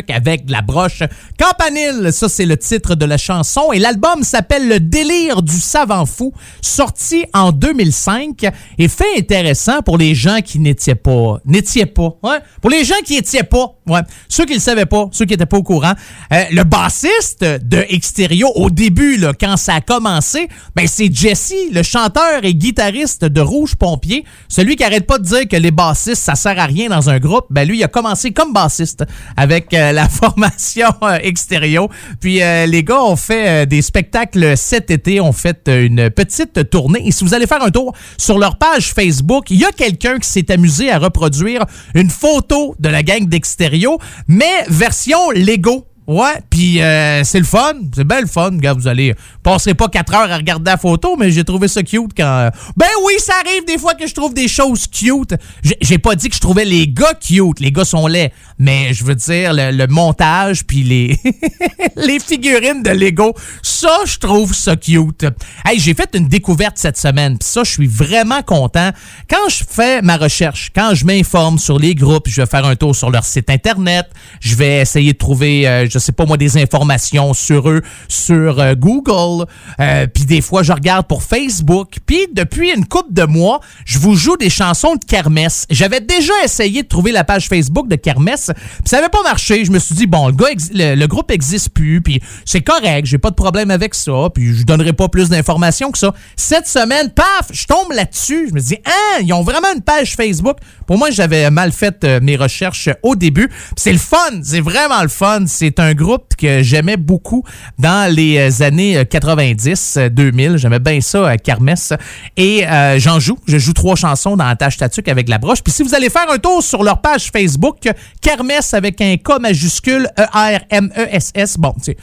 Avec 0.09 0.45
de 0.45 0.51
la 0.51 0.61
broche. 0.61 1.03
Campanile, 1.39 2.11
ça 2.11 2.29
c'est 2.29 2.45
le 2.45 2.57
titre 2.57 2.95
de 2.95 3.05
la 3.05 3.17
chanson. 3.17 3.71
Et 3.71 3.79
l'album 3.79 4.23
s'appelle 4.23 4.67
Le 4.67 4.79
délire 4.79 5.41
du 5.41 5.59
savant 5.59 6.05
fou, 6.05 6.33
sorti 6.61 7.25
en 7.33 7.51
2005. 7.51 8.45
Et 8.77 8.87
fait 8.87 9.17
intéressant 9.17 9.81
pour 9.81 9.97
les 9.97 10.15
gens 10.15 10.39
qui 10.43 10.59
n'étaient 10.59 10.95
pas. 10.95 11.39
N'étaient 11.45 11.85
pas. 11.85 12.15
Ouais. 12.23 12.39
Pour 12.61 12.69
les 12.69 12.83
gens 12.83 12.95
qui 13.03 13.15
étaient 13.15 13.43
pas. 13.43 13.75
Ouais. 13.87 14.01
Ceux 14.29 14.45
qui 14.45 14.53
le 14.53 14.59
savaient 14.59 14.85
pas, 14.85 15.07
ceux 15.11 15.25
qui 15.25 15.33
étaient 15.33 15.45
pas 15.45 15.57
au 15.57 15.63
courant. 15.63 15.93
Euh, 16.33 16.43
le 16.51 16.63
bassiste 16.63 17.43
de 17.43 17.85
Extérieur, 17.89 18.55
au 18.57 18.69
début, 18.69 19.17
là, 19.17 19.33
quand 19.37 19.57
ça 19.57 19.75
a 19.75 19.81
commencé, 19.81 20.47
ben 20.75 20.87
c'est 20.87 21.13
Jesse, 21.13 21.53
le 21.71 21.83
chanteur 21.83 22.43
et 22.43 22.53
guitariste 22.53 23.25
de 23.25 23.41
Rouge 23.41 23.75
Pompier. 23.75 24.23
Celui 24.47 24.75
qui 24.75 24.83
arrête 24.83 25.05
pas 25.05 25.17
de 25.17 25.23
dire 25.23 25.47
que 25.47 25.57
les 25.57 25.71
bassistes, 25.71 26.23
ça 26.23 26.35
sert 26.35 26.57
à 26.57 26.65
rien 26.65 26.89
dans 26.89 27.09
un 27.09 27.19
groupe, 27.19 27.45
ben 27.49 27.67
lui, 27.67 27.79
il 27.79 27.83
a 27.83 27.87
commencé 27.87 28.31
comme 28.31 28.53
bassiste 28.53 29.03
avec 29.37 29.73
euh, 29.73 29.91
la 29.91 30.07
formation 30.09 30.89
euh, 31.03 31.17
Extérieur. 31.21 31.87
Puis 32.19 32.41
euh, 32.41 32.65
les 32.65 32.83
gars 32.83 33.03
ont 33.03 33.15
fait 33.15 33.47
euh, 33.47 33.65
des 33.65 33.81
spectacles 33.81 34.55
cet 34.57 34.91
été, 34.91 35.19
ont 35.21 35.31
fait 35.31 35.67
euh, 35.67 35.85
une 35.85 36.09
petite 36.09 36.69
tournée. 36.69 37.01
Et 37.05 37.11
si 37.11 37.23
vous 37.23 37.33
allez 37.33 37.47
faire 37.47 37.63
un 37.63 37.71
tour 37.71 37.93
sur 38.17 38.37
leur 38.37 38.57
page 38.57 38.93
Facebook, 38.93 39.49
il 39.49 39.59
y 39.59 39.65
a 39.65 39.71
quelqu'un 39.71 40.19
qui 40.19 40.29
s'est 40.29 40.51
amusé 40.51 40.91
à 40.91 40.99
reproduire 40.99 41.65
une 41.95 42.09
photo 42.09 42.75
de 42.79 42.89
la 42.89 43.03
gang 43.03 43.27
d'Extérieur, 43.27 43.97
mais 44.27 44.65
version 44.67 45.31
Lego. 45.31 45.90
Ouais, 46.11 46.41
puis 46.49 46.81
euh, 46.81 47.23
c'est 47.23 47.39
le 47.39 47.45
fun, 47.45 47.71
c'est 47.95 48.03
bien 48.03 48.19
le 48.19 48.27
fun, 48.27 48.51
gars, 48.51 48.73
vous 48.73 48.89
allez 48.89 49.15
passerez 49.43 49.75
pas 49.75 49.87
quatre 49.87 50.13
heures 50.13 50.29
à 50.29 50.35
regarder 50.35 50.69
la 50.69 50.75
photo, 50.75 51.15
mais 51.17 51.31
j'ai 51.31 51.45
trouvé 51.45 51.69
ça 51.69 51.83
cute 51.83 52.11
quand 52.17 52.25
euh, 52.25 52.49
Ben 52.75 52.89
oui, 53.05 53.13
ça 53.19 53.31
arrive 53.45 53.63
des 53.65 53.77
fois 53.77 53.93
que 53.93 54.05
je 54.05 54.13
trouve 54.13 54.33
des 54.33 54.49
choses 54.49 54.87
cute. 54.87 55.33
J'ai- 55.79 55.97
pas 55.99 56.15
dit 56.15 56.27
que 56.27 56.35
je 56.35 56.41
trouvais 56.41 56.65
les 56.65 56.89
gars 56.89 57.13
cute, 57.13 57.61
les 57.61 57.71
gars 57.71 57.85
sont 57.85 58.07
laids, 58.07 58.33
mais 58.59 58.93
je 58.93 59.05
veux 59.05 59.15
dire 59.15 59.53
le, 59.53 59.87
montage 59.87 60.65
puis 60.65 60.83
les 61.95 62.19
figurines 62.19 62.83
de 62.83 62.89
Lego, 62.89 63.33
ça 63.61 63.99
je 64.05 64.17
trouve 64.17 64.53
ça 64.53 64.75
cute. 64.75 65.25
Hey, 65.63 65.79
j'ai 65.79 65.93
fait 65.93 66.09
une 66.13 66.27
découverte 66.27 66.77
cette 66.77 66.97
semaine, 66.97 67.37
puis 67.37 67.47
ça 67.47 67.63
je 67.63 67.71
suis 67.71 67.87
vraiment 67.87 68.41
content. 68.41 68.89
Quand 69.29 69.47
je 69.47 69.63
fais 69.65 70.01
ma 70.01 70.17
recherche, 70.17 70.71
quand 70.75 70.93
je 70.93 71.05
m'informe 71.05 71.57
sur 71.57 71.79
les 71.79 71.95
groupes, 71.95 72.27
je 72.27 72.41
vais 72.41 72.47
faire 72.47 72.65
un 72.65 72.75
tour 72.75 72.93
sur 72.93 73.11
leur 73.11 73.23
site 73.23 73.49
internet, 73.49 74.07
je 74.41 74.55
vais 74.55 74.81
essayer 74.81 75.13
de 75.13 75.17
trouver 75.17 75.67
euh, 75.69 75.87
sais 76.01 76.11
pas 76.11 76.25
moi 76.25 76.37
des 76.37 76.57
informations 76.57 77.33
sur 77.33 77.69
eux 77.69 77.81
sur 78.07 78.59
euh, 78.59 78.75
Google, 78.75 79.45
euh, 79.79 80.07
puis 80.07 80.25
des 80.25 80.41
fois 80.41 80.63
je 80.63 80.71
regarde 80.71 81.07
pour 81.07 81.23
Facebook, 81.23 81.97
puis 82.05 82.27
depuis 82.33 82.71
une 82.71 82.85
couple 82.85 83.13
de 83.13 83.23
mois, 83.23 83.59
je 83.85 83.99
vous 83.99 84.15
joue 84.15 84.37
des 84.37 84.49
chansons 84.49 84.95
de 84.95 85.05
kermesse. 85.05 85.65
J'avais 85.69 86.01
déjà 86.01 86.33
essayé 86.43 86.83
de 86.83 86.87
trouver 86.87 87.11
la 87.11 87.23
page 87.23 87.47
Facebook 87.47 87.87
de 87.87 87.95
kermesse, 87.95 88.51
puis 88.55 88.89
ça 88.89 88.97
avait 88.97 89.09
pas 89.09 89.23
marché. 89.23 89.65
Je 89.65 89.71
me 89.71 89.79
suis 89.79 89.95
dit 89.95 90.07
bon, 90.07 90.27
le 90.27 90.33
gars 90.33 90.47
le, 90.73 91.05
groupe 91.07 91.31
existe 91.31 91.69
plus, 91.69 92.01
puis 92.01 92.21
c'est 92.45 92.61
correct, 92.61 93.05
j'ai 93.05 93.17
pas 93.17 93.29
de 93.29 93.35
problème 93.35 93.71
avec 93.71 93.95
ça, 93.95 94.29
puis 94.33 94.55
je 94.55 94.63
donnerai 94.63 94.93
pas 94.93 95.09
plus 95.09 95.29
d'informations 95.29 95.91
que 95.91 95.97
ça. 95.97 96.13
Cette 96.35 96.67
semaine, 96.67 97.09
paf, 97.09 97.49
je 97.51 97.65
tombe 97.65 97.91
là-dessus. 97.91 98.47
Je 98.49 98.53
me 98.53 98.59
dis 98.59 98.77
ah, 98.85 99.19
ils 99.21 99.33
ont 99.33 99.43
vraiment 99.43 99.67
une 99.73 99.81
page 99.81 100.15
Facebook. 100.15 100.57
Pour 100.87 100.97
moi, 100.97 101.09
j'avais 101.11 101.49
mal 101.49 101.71
fait 101.71 102.03
euh, 102.03 102.19
mes 102.21 102.35
recherches 102.35 102.89
au 103.03 103.15
début. 103.15 103.49
C'est 103.75 103.91
le 103.91 103.99
fun, 103.99 104.41
c'est 104.43 104.61
vraiment 104.61 105.01
le 105.01 105.07
fun. 105.07 105.45
C'est 105.47 105.79
un 105.81 105.93
groupe 105.93 106.35
que 106.37 106.61
j'aimais 106.61 106.97
beaucoup 106.97 107.43
dans 107.79 108.13
les 108.13 108.37
euh, 108.37 108.63
années 108.63 108.97
euh, 108.97 109.03
90, 109.03 109.95
euh, 109.97 110.09
2000. 110.09 110.57
J'aimais 110.57 110.79
bien 110.79 111.01
ça, 111.01 111.17
euh, 111.17 111.35
Kermesse. 111.35 111.93
Et 112.37 112.67
euh, 112.67 112.99
j'en 112.99 113.19
joue. 113.19 113.37
Je 113.47 113.57
joue 113.57 113.73
trois 113.73 113.95
chansons 113.95 114.37
dans 114.37 114.45
Attache 114.45 114.77
Tatuc 114.77 115.07
avec 115.07 115.27
la 115.27 115.37
broche. 115.37 115.61
Puis 115.63 115.73
si 115.73 115.83
vous 115.83 115.95
allez 115.95 116.09
faire 116.09 116.29
un 116.31 116.37
tour 116.37 116.61
sur 116.63 116.83
leur 116.83 117.01
page 117.01 117.31
Facebook, 117.31 117.89
Kermesse 118.21 118.73
avec 118.73 119.01
un 119.01 119.17
K 119.17 119.39
majuscule, 119.39 120.07
E-R-M-E-S-S. 120.17 121.57
Bon, 121.57 121.73
tu 121.73 121.91
sais. 121.91 121.97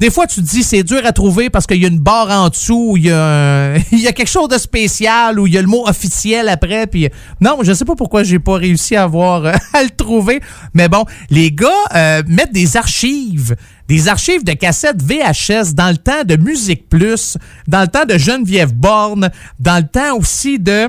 Des 0.00 0.10
fois, 0.10 0.28
tu 0.28 0.36
te 0.36 0.46
dis 0.46 0.62
c'est 0.62 0.84
dur 0.84 1.00
à 1.04 1.12
trouver 1.12 1.50
parce 1.50 1.66
qu'il 1.66 1.82
y 1.82 1.84
a 1.84 1.88
une 1.88 1.98
barre 1.98 2.30
en 2.30 2.48
dessous, 2.50 2.94
il 2.96 3.06
y, 3.06 3.10
a 3.10 3.76
il 3.92 3.98
y 3.98 4.06
a 4.06 4.12
quelque 4.12 4.28
chose 4.28 4.48
de 4.48 4.56
spécial 4.56 5.40
ou 5.40 5.48
il 5.48 5.54
y 5.54 5.58
a 5.58 5.62
le 5.62 5.66
mot 5.66 5.88
officiel 5.88 6.48
après. 6.48 6.86
Puis 6.86 7.08
non, 7.40 7.58
je 7.62 7.72
sais 7.72 7.84
pas 7.84 7.96
pourquoi 7.96 8.22
j'ai 8.22 8.38
pas 8.38 8.54
réussi 8.54 8.94
à 8.94 9.02
avoir 9.02 9.44
euh, 9.44 9.52
à 9.72 9.82
le 9.82 9.90
trouver. 9.90 10.40
Mais 10.72 10.88
bon, 10.88 11.04
les 11.30 11.50
gars 11.50 11.68
euh, 11.94 12.22
mettent 12.28 12.52
des 12.52 12.76
archives, 12.76 13.56
des 13.88 14.06
archives 14.06 14.44
de 14.44 14.52
cassettes 14.52 15.02
VHS 15.02 15.74
dans 15.74 15.90
le 15.90 15.96
temps 15.96 16.22
de 16.24 16.36
Musique 16.36 16.88
Plus, 16.88 17.36
dans 17.66 17.80
le 17.80 17.88
temps 17.88 18.04
de 18.04 18.16
Geneviève 18.18 18.72
Borne, 18.72 19.30
dans 19.58 19.78
le 19.78 19.88
temps 19.88 20.16
aussi 20.16 20.60
de 20.60 20.88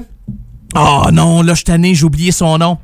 Oh 0.76 1.06
non, 1.12 1.42
là 1.42 1.56
je 1.56 1.64
tanné, 1.64 1.96
j'ai 1.96 2.06
oublié 2.06 2.32
son 2.32 2.60
nom. 2.60 2.78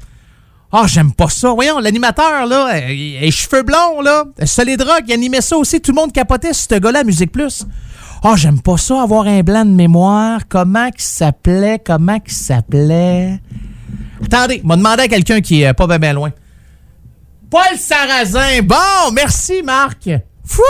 Ah, 0.77 0.87
j'aime 0.87 1.13
pas 1.13 1.29
ça. 1.29 1.53
Voyons, 1.53 1.79
l'animateur, 1.79 2.45
là, 2.47 2.75
euh, 2.75 2.87
les 2.89 3.31
cheveux 3.31 3.63
blonds, 3.63 4.01
là, 4.01 4.25
Solid 4.43 4.81
Rock, 4.81 5.03
il 5.07 5.13
animait 5.13 5.39
ça 5.39 5.55
aussi. 5.55 5.79
Tout 5.79 5.91
le 5.91 5.95
monde 5.95 6.11
capotait 6.11 6.51
ce 6.51 6.75
gars-là 6.75 7.05
Musique 7.05 7.31
Plus. 7.31 7.65
Ah, 8.21 8.33
j'aime 8.35 8.59
pas 8.59 8.75
ça, 8.75 9.01
avoir 9.01 9.25
un 9.25 9.39
blanc 9.39 9.63
de 9.63 9.71
mémoire. 9.71 10.41
Comment 10.49 10.91
qu'il 10.91 11.05
s'appelait? 11.05 11.79
Comment 11.79 12.19
qu'il 12.19 12.33
s'appelait? 12.33 13.39
Attendez, 14.25 14.59
m'a 14.65 14.75
demandé 14.75 15.03
à 15.03 15.07
quelqu'un 15.07 15.39
qui 15.39 15.61
est 15.61 15.73
pas 15.73 15.97
bien 15.97 16.11
loin. 16.11 16.31
Paul 17.49 17.77
Sarrazin. 17.77 18.61
Bon, 18.61 19.13
merci, 19.13 19.63
Marc. 19.63 20.09
Fou! 20.47 20.61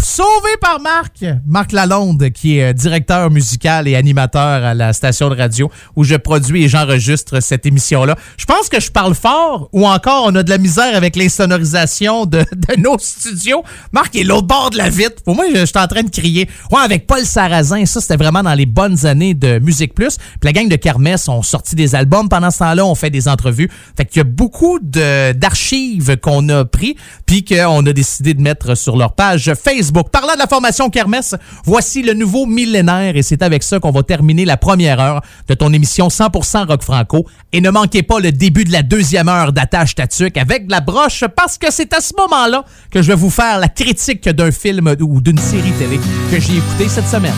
Sauvé 0.00 0.56
par 0.60 0.80
Marc! 0.80 1.24
Marc 1.44 1.72
Lalonde, 1.72 2.30
qui 2.30 2.58
est 2.58 2.70
euh, 2.70 2.72
directeur 2.72 3.30
musical 3.30 3.88
et 3.88 3.96
animateur 3.96 4.64
à 4.64 4.74
la 4.74 4.92
station 4.92 5.28
de 5.28 5.34
radio 5.34 5.70
où 5.96 6.04
je 6.04 6.14
produis 6.14 6.64
et 6.64 6.68
j'enregistre 6.68 7.40
cette 7.40 7.66
émission-là. 7.66 8.16
Je 8.36 8.44
pense 8.44 8.68
que 8.68 8.80
je 8.80 8.92
parle 8.92 9.14
fort 9.14 9.68
ou 9.72 9.88
encore 9.88 10.26
on 10.26 10.34
a 10.36 10.44
de 10.44 10.50
la 10.50 10.58
misère 10.58 10.94
avec 10.94 11.16
l'insonorisation 11.16 12.26
de, 12.26 12.38
de 12.52 12.80
nos 12.80 12.96
studios. 12.98 13.64
Marc 13.92 14.14
est 14.14 14.22
l'autre 14.22 14.46
bord 14.46 14.70
de 14.70 14.78
la 14.78 14.88
vitre. 14.88 15.22
Pour 15.24 15.34
moi, 15.34 15.46
je, 15.52 15.64
suis 15.66 15.78
en 15.78 15.88
train 15.88 16.04
de 16.04 16.10
crier. 16.10 16.48
Ouais, 16.70 16.80
avec 16.80 17.08
Paul 17.08 17.24
Sarrazin, 17.24 17.84
ça, 17.86 18.00
c'était 18.00 18.16
vraiment 18.16 18.42
dans 18.42 18.54
les 18.54 18.66
bonnes 18.66 19.04
années 19.04 19.34
de 19.34 19.58
Musique 19.58 19.94
Plus. 19.94 20.16
Puis 20.16 20.38
la 20.44 20.52
gang 20.52 20.68
de 20.68 20.76
Kermesse 20.76 21.28
ont 21.28 21.42
sorti 21.42 21.74
des 21.74 21.96
albums 21.96 22.28
pendant 22.28 22.52
ce 22.52 22.58
temps-là, 22.58 22.86
on 22.86 22.94
fait 22.94 23.10
des 23.10 23.26
entrevues. 23.26 23.68
Fait 23.96 24.04
qu'il 24.04 24.18
y 24.18 24.20
a 24.20 24.24
beaucoup 24.24 24.78
d'archives 24.80 26.18
qu'on 26.18 26.48
a 26.50 26.64
pris 26.64 26.96
puis 27.26 27.44
qu'on 27.44 27.84
a 27.84 27.92
décidé 27.92 28.34
de 28.34 28.40
mettre 28.40 28.76
sur 28.76 28.96
leur 28.96 29.14
page 29.14 29.23
Facebook. 29.54 30.10
Parlant 30.10 30.34
de 30.34 30.38
la 30.38 30.46
formation 30.46 30.90
Kermesse, 30.90 31.34
voici 31.64 32.02
le 32.02 32.14
nouveau 32.14 32.46
millénaire 32.46 33.16
et 33.16 33.22
c'est 33.22 33.42
avec 33.42 33.62
ça 33.62 33.78
qu'on 33.78 33.90
va 33.90 34.02
terminer 34.02 34.44
la 34.44 34.56
première 34.56 35.00
heure 35.00 35.22
de 35.48 35.54
ton 35.54 35.72
émission 35.72 36.08
100% 36.08 36.66
rock 36.66 36.82
franco. 36.82 37.26
Et 37.52 37.60
ne 37.60 37.70
manquez 37.70 38.02
pas 38.02 38.20
le 38.20 38.32
début 38.32 38.64
de 38.64 38.72
la 38.72 38.82
deuxième 38.82 39.28
heure 39.28 39.52
d'attache 39.52 39.94
tatuc 39.94 40.36
avec 40.36 40.66
de 40.66 40.72
la 40.72 40.80
broche 40.80 41.24
parce 41.36 41.58
que 41.58 41.66
c'est 41.70 41.92
à 41.94 42.00
ce 42.00 42.12
moment-là 42.16 42.64
que 42.90 43.02
je 43.02 43.08
vais 43.08 43.14
vous 43.14 43.30
faire 43.30 43.58
la 43.58 43.68
critique 43.68 44.28
d'un 44.28 44.50
film 44.50 44.94
ou 45.00 45.20
d'une 45.20 45.38
série 45.38 45.72
télé 45.72 45.98
que 46.30 46.40
j'ai 46.40 46.56
écouté 46.56 46.88
cette 46.88 47.08
semaine. 47.08 47.34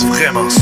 Vraiment 0.00 0.61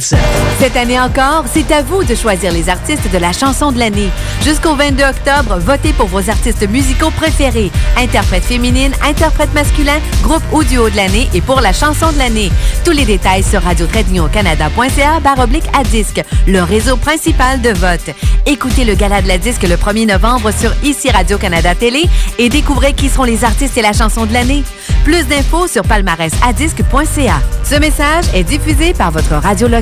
Cette 0.00 0.76
année 0.76 0.98
encore, 0.98 1.44
c'est 1.52 1.70
à 1.70 1.82
vous 1.82 2.02
de 2.02 2.14
choisir 2.14 2.50
les 2.50 2.70
artistes 2.70 3.12
de 3.12 3.18
la 3.18 3.32
chanson 3.32 3.72
de 3.72 3.78
l'année. 3.78 4.08
Jusqu'au 4.42 4.74
22 4.74 5.04
octobre, 5.04 5.58
votez 5.58 5.92
pour 5.92 6.06
vos 6.06 6.30
artistes 6.30 6.66
musicaux 6.66 7.10
préférés. 7.10 7.70
Interprète 7.98 8.44
féminine, 8.44 8.92
interprète 9.06 9.52
masculin, 9.52 9.98
groupe 10.22 10.42
ou 10.50 10.64
duo 10.64 10.88
de 10.88 10.96
l'année 10.96 11.28
et 11.34 11.42
pour 11.42 11.60
la 11.60 11.74
chanson 11.74 12.10
de 12.10 12.18
l'année. 12.18 12.50
Tous 12.86 12.92
les 12.92 13.04
détails 13.04 13.42
sur 13.42 13.62
radio 13.62 13.86
canada.ca 13.86 15.20
baroblique 15.20 15.68
à 15.78 15.82
disque, 15.84 16.22
le 16.46 16.62
réseau 16.62 16.96
principal 16.96 17.60
de 17.60 17.70
vote. 17.70 18.16
Écoutez 18.46 18.84
le 18.84 18.94
gala 18.94 19.20
de 19.20 19.28
la 19.28 19.36
disque 19.36 19.64
le 19.64 19.76
1er 19.76 20.06
novembre 20.06 20.52
sur 20.58 20.72
ici 20.82 21.10
Radio-Canada 21.10 21.74
Télé 21.74 22.04
et 22.38 22.48
découvrez 22.48 22.94
qui 22.94 23.10
seront 23.10 23.24
les 23.24 23.44
artistes 23.44 23.76
et 23.76 23.82
la 23.82 23.92
chanson 23.92 24.24
de 24.24 24.32
l'année. 24.32 24.64
Plus 25.04 25.26
d'infos 25.26 25.66
sur 25.66 25.82
palmarèsadisque.ca. 25.82 27.40
Ce 27.64 27.74
message 27.74 28.24
est 28.34 28.44
diffusé 28.44 28.94
par 28.94 29.10
votre 29.10 29.34
radio 29.34 29.68
locale. 29.68 29.81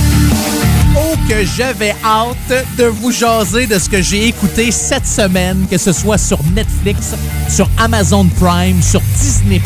Que 1.29 1.45
j'avais 1.45 1.95
hâte 2.03 2.65
de 2.77 2.83
vous 2.85 3.11
jaser 3.11 3.65
de 3.65 3.79
ce 3.79 3.87
que 3.87 4.01
j'ai 4.01 4.27
écouté 4.27 4.69
cette 4.71 5.07
semaine, 5.07 5.65
que 5.69 5.77
ce 5.77 5.93
soit 5.93 6.17
sur 6.17 6.39
Netflix, 6.53 7.13
sur 7.47 7.69
Amazon 7.77 8.27
Prime, 8.39 8.81
sur 8.81 9.01
Disney+, 9.17 9.61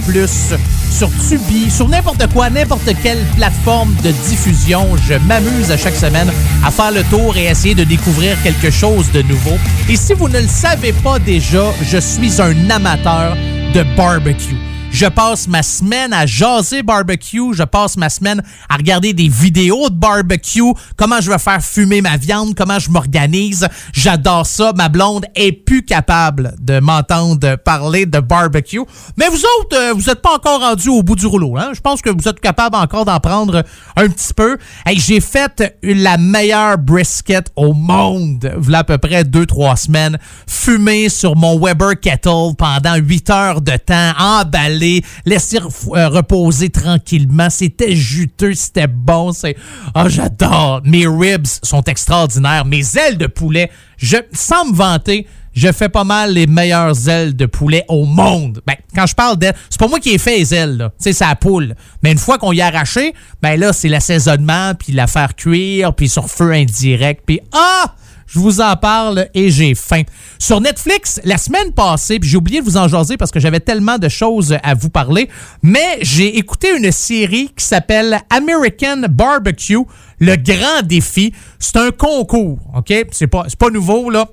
sur 0.92 1.10
Tubi, 1.28 1.72
sur 1.72 1.88
n'importe 1.90 2.32
quoi, 2.34 2.52
n'importe 2.52 2.92
quelle 3.02 3.24
plateforme 3.36 3.96
de 4.04 4.12
diffusion. 4.30 4.86
Je 5.08 5.16
m'amuse 5.28 5.72
à 5.72 5.78
chaque 5.78 5.96
semaine 5.96 6.32
à 6.64 6.70
faire 6.70 6.92
le 6.92 7.04
tour 7.06 7.36
et 7.36 7.46
essayer 7.46 7.74
de 7.74 7.84
découvrir 7.84 8.38
quelque 8.44 8.70
chose 8.70 9.12
de 9.12 9.24
nouveau. 9.24 9.58
Et 9.90 9.96
si 9.96 10.14
vous 10.14 10.30
ne 10.30 10.40
le 10.40 10.48
savez 10.48 10.94
pas 10.94 11.18
déjà, 11.18 11.74
je 11.82 11.98
suis 11.98 12.42
un 12.42 12.70
amateur 12.70 13.36
de 13.74 13.84
barbecue. 13.98 14.75
Je 14.96 15.08
passe 15.08 15.50
ma 15.50 15.62
semaine 15.62 16.14
à 16.14 16.26
jaser 16.26 16.82
barbecue. 16.82 17.54
Je 17.54 17.64
passe 17.64 17.98
ma 17.98 18.08
semaine 18.08 18.42
à 18.70 18.78
regarder 18.78 19.12
des 19.12 19.28
vidéos 19.28 19.90
de 19.90 19.96
barbecue. 19.96 20.72
Comment 20.96 21.20
je 21.20 21.30
vais 21.30 21.38
faire 21.38 21.62
fumer 21.62 22.00
ma 22.00 22.16
viande? 22.16 22.56
Comment 22.56 22.80
je 22.80 22.90
m'organise? 22.90 23.68
J'adore 23.92 24.46
ça. 24.46 24.72
Ma 24.74 24.88
blonde 24.88 25.26
est 25.36 25.52
plus 25.52 25.84
capable 25.84 26.56
de 26.62 26.80
m'entendre 26.80 27.58
parler 27.58 28.06
de 28.06 28.22
barbecue. 28.22 28.80
Mais 29.18 29.28
vous 29.28 29.42
autres, 29.60 29.76
euh, 29.76 29.92
vous 29.92 30.04
n'êtes 30.04 30.22
pas 30.22 30.36
encore 30.36 30.62
rendus 30.62 30.88
au 30.88 31.04
bout 31.04 31.18
du 31.18 31.26
rouleau. 31.26 31.58
Hein? 31.58 31.72
Je 31.74 31.82
pense 31.82 32.02
que 32.02 32.10
vous 32.10 32.30
êtes 32.30 32.40
capable 32.40 32.78
encore 32.78 33.04
d'en 33.04 33.20
prendre 33.20 33.66
un 33.98 34.08
petit 34.08 34.34
peu. 34.34 34.58
Hey, 34.86 34.98
J'ai 34.98 35.20
fait 35.20 35.78
la 35.84 36.18
meilleure 36.18 36.78
brisket 36.78 37.52
au 37.58 37.74
monde. 37.74 38.50
Voilà 38.58 38.80
à 38.80 38.84
peu 38.86 38.98
près 38.98 39.26
deux, 39.26 39.46
trois 39.46 39.76
semaines. 39.76 40.18
Fumé 40.48 41.10
sur 41.10 41.36
mon 41.36 41.60
Weber 41.60 42.00
Kettle 42.00 42.56
pendant 42.58 42.96
huit 42.96 43.30
heures 43.30 43.60
de 43.60 43.76
temps. 43.76 44.14
Emballé 44.18 44.85
laisser 45.26 45.58
euh, 45.60 46.10
reposer 46.10 46.70
tranquillement. 46.70 47.50
C'était 47.50 47.96
juteux, 47.96 48.54
c'était 48.54 48.88
bon. 48.88 49.32
C'est 49.32 49.56
Ah, 49.94 50.10
j'adore. 50.10 50.82
Mes 50.86 51.08
ribs 51.08 51.48
sont 51.64 51.84
extraordinaires. 51.84 52.66
Mes 52.66 52.98
ailes 52.98 53.18
de 53.18 53.28
poulet, 53.28 53.70
je 53.98 54.18
sans 54.34 54.66
me 54.66 54.76
vanter, 54.76 55.28
je 55.56 55.72
fais 55.72 55.90
pas 55.90 56.04
mal 56.04 56.34
les 56.34 56.48
meilleures 56.48 57.08
ailes 57.08 57.36
de 57.36 57.46
poulet 57.46 57.86
au 57.88 58.06
monde. 58.06 58.62
Ben, 58.68 58.76
quand 58.94 59.06
je 59.06 59.16
parle 59.16 59.38
d'ailes, 59.38 59.56
c'est 59.70 59.80
pas 59.80 59.88
moi 59.88 60.00
qui 60.00 60.10
ai 60.10 60.18
fait 60.18 60.38
les 60.38 60.54
ailes, 60.54 60.78
là. 60.78 60.92
Tu 61.02 61.14
c'est 61.14 61.26
la 61.26 61.36
poule. 61.36 61.76
Mais 62.04 62.12
une 62.12 62.18
fois 62.18 62.38
qu'on 62.38 62.52
y 62.52 62.62
a 62.62 62.68
arraché, 62.68 63.14
ben 63.42 63.58
là, 63.60 63.72
c'est 63.72 63.88
l'assaisonnement, 63.88 64.74
puis 64.76 64.92
la 64.92 65.08
faire 65.08 65.36
cuire, 65.36 65.94
puis 65.94 66.10
sur 66.10 66.30
feu 66.30 66.52
indirect, 66.52 67.24
puis 67.26 67.40
ah! 67.54 67.96
Je 68.26 68.40
vous 68.40 68.62
en 68.62 68.76
parle 68.76 69.30
et 69.34 69.50
j'ai 69.50 69.76
faim. 69.76 70.04
Sur 70.40 70.62
Netflix, 70.62 71.20
la 71.24 71.38
semaine 71.38 71.72
passée, 71.74 72.20
puis 72.20 72.30
j'ai 72.30 72.38
oublié 72.38 72.60
de 72.60 72.66
vous 72.66 72.78
en 72.78 72.88
jaser 72.88 73.18
parce 73.18 73.32
que 73.32 73.40
j'avais 73.40 73.60
tellement 73.60 73.98
de 73.98 74.10
choses 74.10 74.58
à 74.64 74.74
vous 74.74 74.90
parler, 74.90 75.30
mais 75.62 76.00
j'ai 76.02 76.38
écouté 76.38 76.76
une 76.76 76.92
série 76.92 77.50
qui 77.56 77.64
s'appelle 77.64 78.20
American 78.30 79.04
Barbecue, 79.10 79.86
le 80.20 80.36
grand 80.36 80.82
défi. 80.84 81.34
C'est 81.60 81.78
un 81.78 81.92
concours, 81.92 82.60
OK? 82.76 82.94
C'est 83.12 83.28
pas, 83.28 83.46
c'est 83.48 83.60
pas 83.60 83.70
nouveau, 83.70 84.10
là 84.10 84.28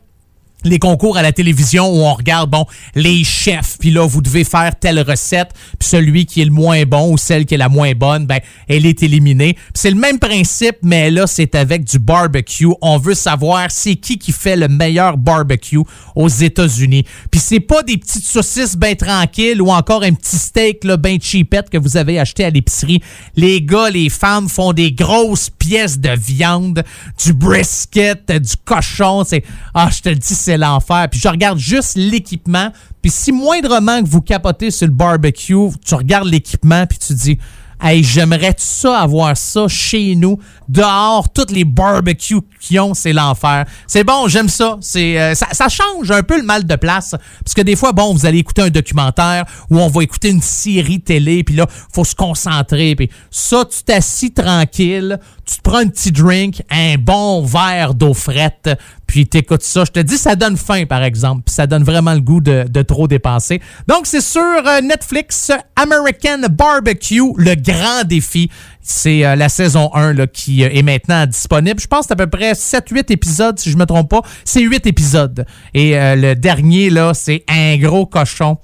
les 0.65 0.79
concours 0.79 1.17
à 1.17 1.23
la 1.23 1.33
télévision 1.33 1.89
où 1.89 2.03
on 2.03 2.15
regarde, 2.15 2.51
bon, 2.51 2.67
les 2.95 3.25
chefs, 3.25 3.79
puis 3.79 3.91
là, 3.91 4.07
vous 4.07 4.23
devez 4.23 4.45
faire 4.45 4.79
telle 4.79 5.01
recette, 5.01 5.51
puis 5.79 5.89
celui 5.89 6.27
qui 6.27 6.41
est 6.43 6.45
le 6.45 6.51
moins 6.51 6.85
bon 6.85 7.13
ou 7.13 7.19
celle 7.19 7.47
qui 7.47 7.55
est 7.55 7.59
la 7.59 7.69
moins 7.69 7.93
bonne, 7.93 8.27
ben, 8.27 8.41
elle 8.69 8.87
est 8.87 9.03
éliminée. 9.03 9.57
C'est 9.75 9.91
le 9.91 9.97
même 9.97 10.19
principe, 10.19 10.77
mais 10.83 11.11
là, 11.11 11.27
c'est 11.27 11.55
avec 11.55 11.85
du 11.85 11.99
barbecue. 11.99 12.69
On 12.81 12.99
veut 12.99 13.15
savoir 13.15 13.71
c'est 13.71 13.97
qui 13.97 14.19
qui 14.19 14.33
fait 14.33 14.57
le 14.57 14.69
meilleur 14.69 15.17
barbecue 15.17 15.81
aux 16.15 16.29
États-Unis. 16.29 17.05
Puis 17.31 17.41
c'est 17.41 17.61
pas 17.61 17.83
des 17.83 17.97
petites 17.97 18.25
saucisses 18.25 18.77
bien 18.77 18.95
tranquilles 18.95 19.61
ou 19.61 19.71
encore 19.71 20.03
un 20.03 20.13
petit 20.13 20.37
steak, 20.37 20.85
là, 20.85 20.97
bien 20.97 21.19
cheapette 21.21 21.71
que 21.71 21.79
vous 21.79 21.97
avez 21.97 22.19
acheté 22.19 22.45
à 22.45 22.51
l'épicerie. 22.51 23.03
Les 23.37 23.63
gars, 23.63 23.91
les 23.91 24.09
femmes 24.09 24.49
font 24.49 24.73
des 24.73 24.93
grosses 24.93 25.51
pièces 25.51 25.99
de 25.99 26.11
viande, 26.11 26.83
du 27.25 27.33
brisket, 27.33 28.31
du 28.31 28.55
cochon. 28.65 29.25
C'est, 29.25 29.45
ah, 29.75 29.89
je 29.93 30.01
te 30.01 30.09
le 30.09 30.17
dis, 30.17 30.35
l'enfer. 30.57 31.09
Puis 31.11 31.21
je 31.21 31.29
regarde 31.29 31.59
juste 31.59 31.97
l'équipement. 31.97 32.73
Puis 33.01 33.11
si 33.11 33.33
moindrement 33.33 34.03
que 34.03 34.09
vous 34.09 34.21
capotez 34.21 34.71
sur 34.71 34.87
le 34.87 34.93
barbecue, 34.93 35.69
tu 35.85 35.95
regardes 35.95 36.29
l'équipement 36.29 36.87
puis 36.87 36.99
tu 36.99 37.15
dis, 37.15 37.39
hey, 37.83 38.05
j'aimerais 38.05 38.55
ça 38.57 39.01
avoir 39.01 39.37
ça 39.37 39.67
chez 39.69 40.15
nous, 40.15 40.39
dehors, 40.69 41.33
toutes 41.33 41.51
les 41.51 41.65
barbecues 41.65 42.41
qu'ils 42.61 42.81
ont, 42.81 42.95
c'est 42.95 43.13
l'enfer. 43.13 43.65
C'est 43.87 44.05
bon, 44.05 44.29
j'aime 44.29 44.47
euh, 44.47 45.35
ça. 45.35 45.47
Ça 45.53 45.69
change 45.69 46.11
un 46.11 46.23
peu 46.23 46.39
le 46.39 46.45
mal 46.45 46.65
de 46.65 46.77
place. 46.77 47.15
Parce 47.45 47.55
que 47.55 47.63
des 47.63 47.77
fois, 47.77 47.93
bon, 47.93 48.15
vous 48.15 48.27
allez 48.27 48.39
écouter 48.39 48.63
un 48.63 48.71
documentaire 48.71 49.45
ou 49.71 49.79
on 49.79 49.89
va 49.89 50.03
écouter 50.03 50.31
une 50.31 50.43
série 50.43 51.01
télé, 51.01 51.45
puis 51.45 51.57
là, 51.57 51.67
faut 51.93 52.05
se 52.05 52.15
concentrer. 52.15 52.95
Puis 52.95 53.11
ça, 53.31 53.65
tu 53.65 53.83
t'assis 53.83 54.33
tranquille, 54.33 55.19
tu 55.45 55.57
te 55.57 55.63
prends 55.63 55.79
un 55.79 55.89
petit 55.89 56.13
drink, 56.13 56.63
un 56.71 56.97
bon 56.97 57.43
verre 57.45 57.95
d'eau 57.95 58.15
frette, 58.15 58.71
puis 59.07 59.27
t'écoutes 59.27 59.63
ça. 59.63 59.85
Je 59.85 59.91
te 59.91 60.01
dis, 60.01 60.17
ça 60.17 60.37
donne 60.37 60.57
faim, 60.57 60.85
par 60.89 61.03
exemple. 61.03 61.43
Puis 61.45 61.55
ça 61.55 61.67
donne 61.67 61.85
vraiment 61.85 62.15
le 62.15 62.21
goût 62.21 62.41
de, 62.41 62.65
de 62.69 62.83
trop 62.83 63.09
dépenser. 63.09 63.61
Donc, 63.89 64.07
c'est 64.07 64.21
sur 64.21 64.41
euh, 64.41 64.81
Netflix, 64.81 65.51
American 65.77 66.49
Barbecue, 66.51 67.33
le 67.37 67.55
grand 67.73 68.05
défi. 68.05 68.51
C'est 68.81 69.25
euh, 69.25 69.37
la 69.37 69.49
saison 69.49 69.91
1 69.95 70.15
là, 70.15 70.27
qui 70.27 70.65
euh, 70.65 70.69
est 70.73 70.83
maintenant 70.83 71.27
disponible. 71.27 71.81
Je 71.81 71.87
pense 71.87 72.11
à 72.11 72.17
peu 72.17 72.27
près 72.27 72.53
7-8 72.53 73.13
épisodes, 73.13 73.59
si 73.59 73.71
je 73.71 73.77
me 73.77 73.87
trompe 73.87 74.11
pas. 74.11 74.23
C'est 74.45 74.61
8 74.61 74.87
épisodes. 74.87 75.47
Et 75.73 75.97
euh, 75.97 76.17
le 76.17 76.35
dernier, 76.35 76.91
là, 76.91 77.15
c'est 77.15 77.45
un 77.49 77.77
gros 77.77 78.07
cochon. 78.07 78.59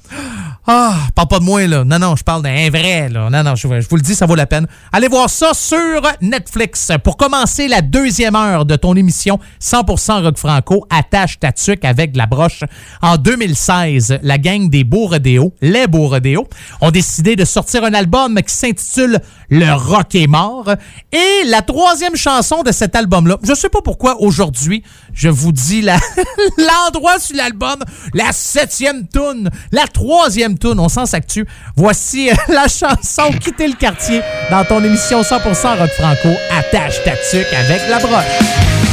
Ah, 0.71 0.95
parle 1.15 1.29
pas 1.29 1.39
de 1.39 1.45
moi, 1.45 1.67
là. 1.67 1.83
Non, 1.83 1.99
non, 1.99 2.15
je 2.15 2.23
parle 2.23 2.43
d'un 2.43 2.69
vrai, 2.69 3.09
là. 3.09 3.31
Non, 3.31 3.43
non, 3.43 3.55
je, 3.55 3.67
vous 3.67 3.97
le 3.97 4.03
dis, 4.03 4.15
ça 4.15 4.27
vaut 4.27 4.35
la 4.35 4.45
peine. 4.45 4.67
Allez 4.93 5.09
voir 5.09 5.31
ça 5.31 5.55
sur 5.55 6.03
Netflix. 6.21 6.93
Pour 7.03 7.17
commencer 7.17 7.69
la 7.69 7.81
deuxième 7.81 8.37
heure 8.37 8.67
de 8.67 8.77
ton 8.77 8.95
émission 8.95 9.41
100% 9.63 10.25
Rock 10.25 10.37
Franco, 10.37 10.87
attache 10.91 11.41
ta 11.41 11.53
tuque 11.53 11.87
avec 11.87 12.15
la 12.15 12.27
broche. 12.27 12.65
En 13.01 13.17
2016, 13.17 14.19
la 14.23 14.37
gang 14.37 14.69
des 14.69 14.85
Beaux 14.85 15.07
Rodéos, 15.07 15.55
les 15.63 15.87
Beaux 15.87 16.09
Rodéos, 16.09 16.47
ont 16.83 16.91
décidé 16.91 17.35
de 17.35 17.47
sortir 17.47 17.83
un 17.85 17.95
album 17.95 18.39
qui 18.43 18.55
s'intitule 18.55 19.21
Le 19.49 19.73
Rock 19.73 20.15
est 20.17 20.27
mort. 20.27 20.69
Et 21.13 21.47
la 21.47 21.63
troisième 21.63 22.15
chanson 22.15 22.63
de 22.63 22.73
cet 22.73 22.95
album-là, 22.95 23.39
je 23.43 23.55
sais 23.55 23.71
pas 23.71 23.81
pourquoi 23.83 24.21
aujourd'hui, 24.21 24.83
je 25.15 25.31
vous 25.31 25.53
dis 25.53 25.81
l'endroit 26.59 27.19
sur 27.19 27.37
l'album, 27.37 27.79
la 28.13 28.33
septième 28.33 29.09
tune, 29.09 29.49
la 29.73 29.87
troisième 29.87 30.58
on 30.65 30.89
s'en 30.89 31.07
s'actue. 31.07 31.45
Voici 31.77 32.31
euh, 32.31 32.35
la 32.49 32.69
chanson 32.69 33.31
Quitter 33.41 33.69
le 33.69 33.75
quartier 33.75 34.21
dans 34.51 34.65
ton 34.65 34.83
émission 34.83 35.23
100% 35.23 35.79
Rock 35.79 35.91
Franco. 35.91 36.37
Attache 36.59 37.03
ta 37.05 37.13
tuque 37.13 37.53
avec 37.53 37.83
la 37.89 37.99
broche. 37.99 38.88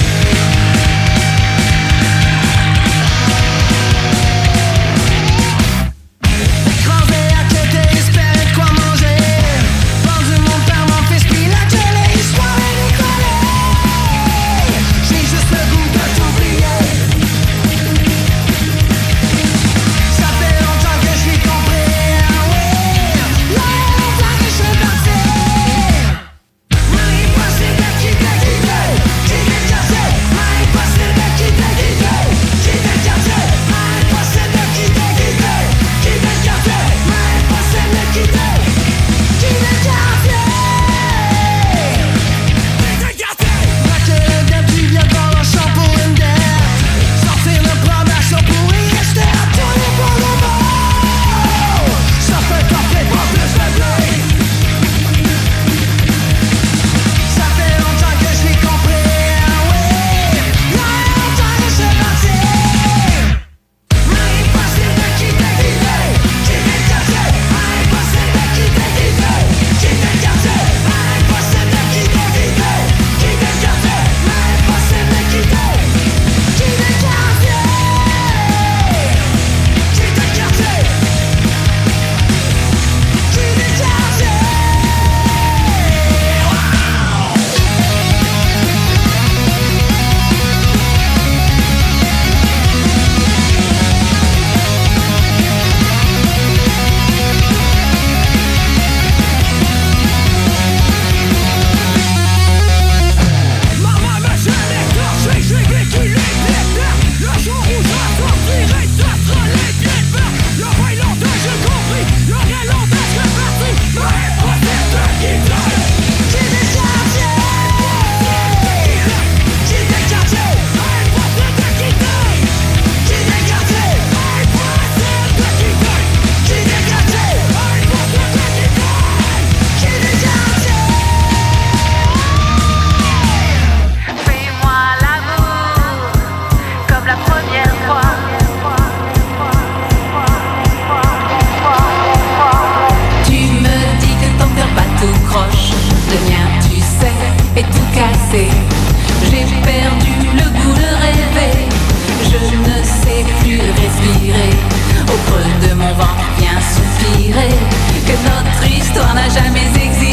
jamais 159.35 159.67
existé. 159.83 160.04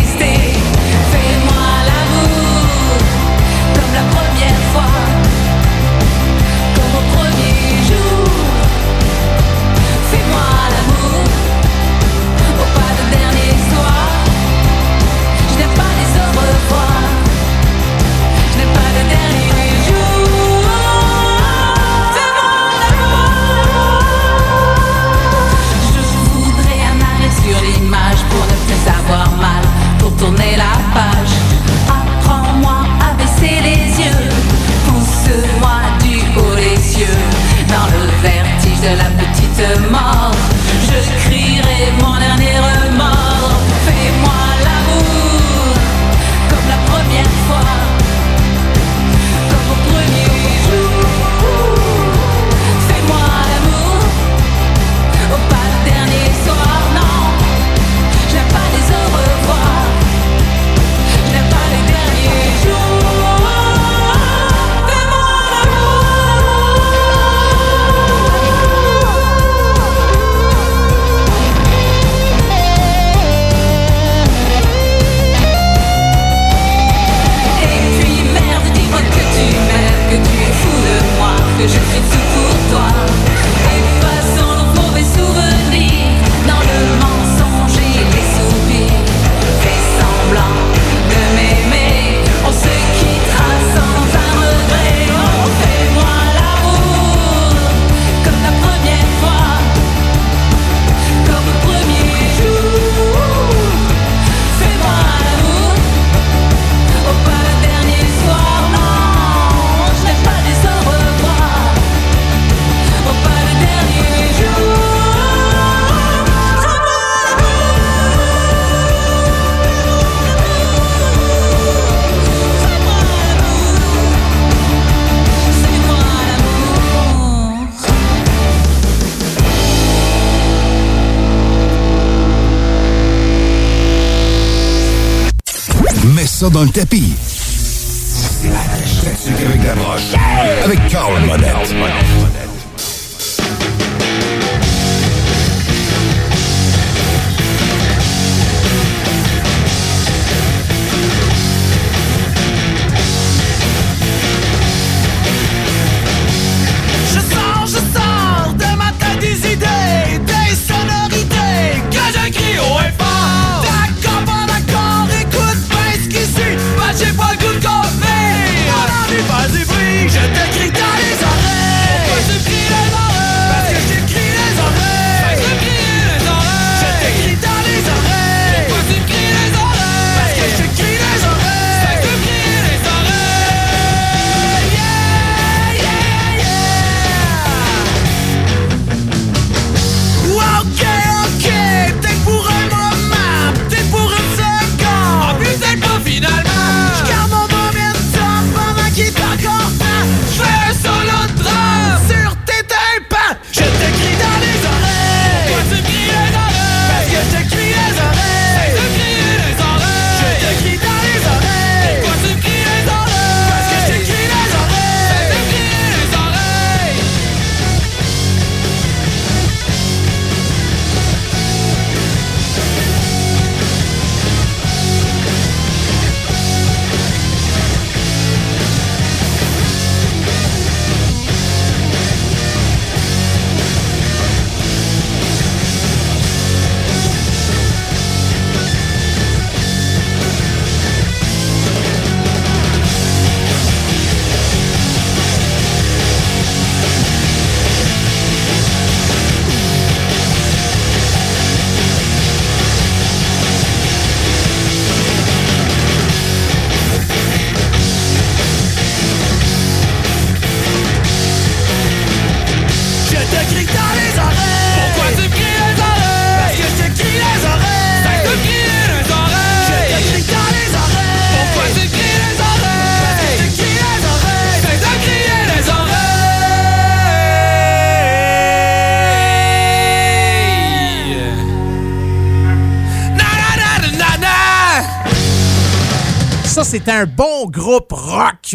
Tapis. 136.73 137.22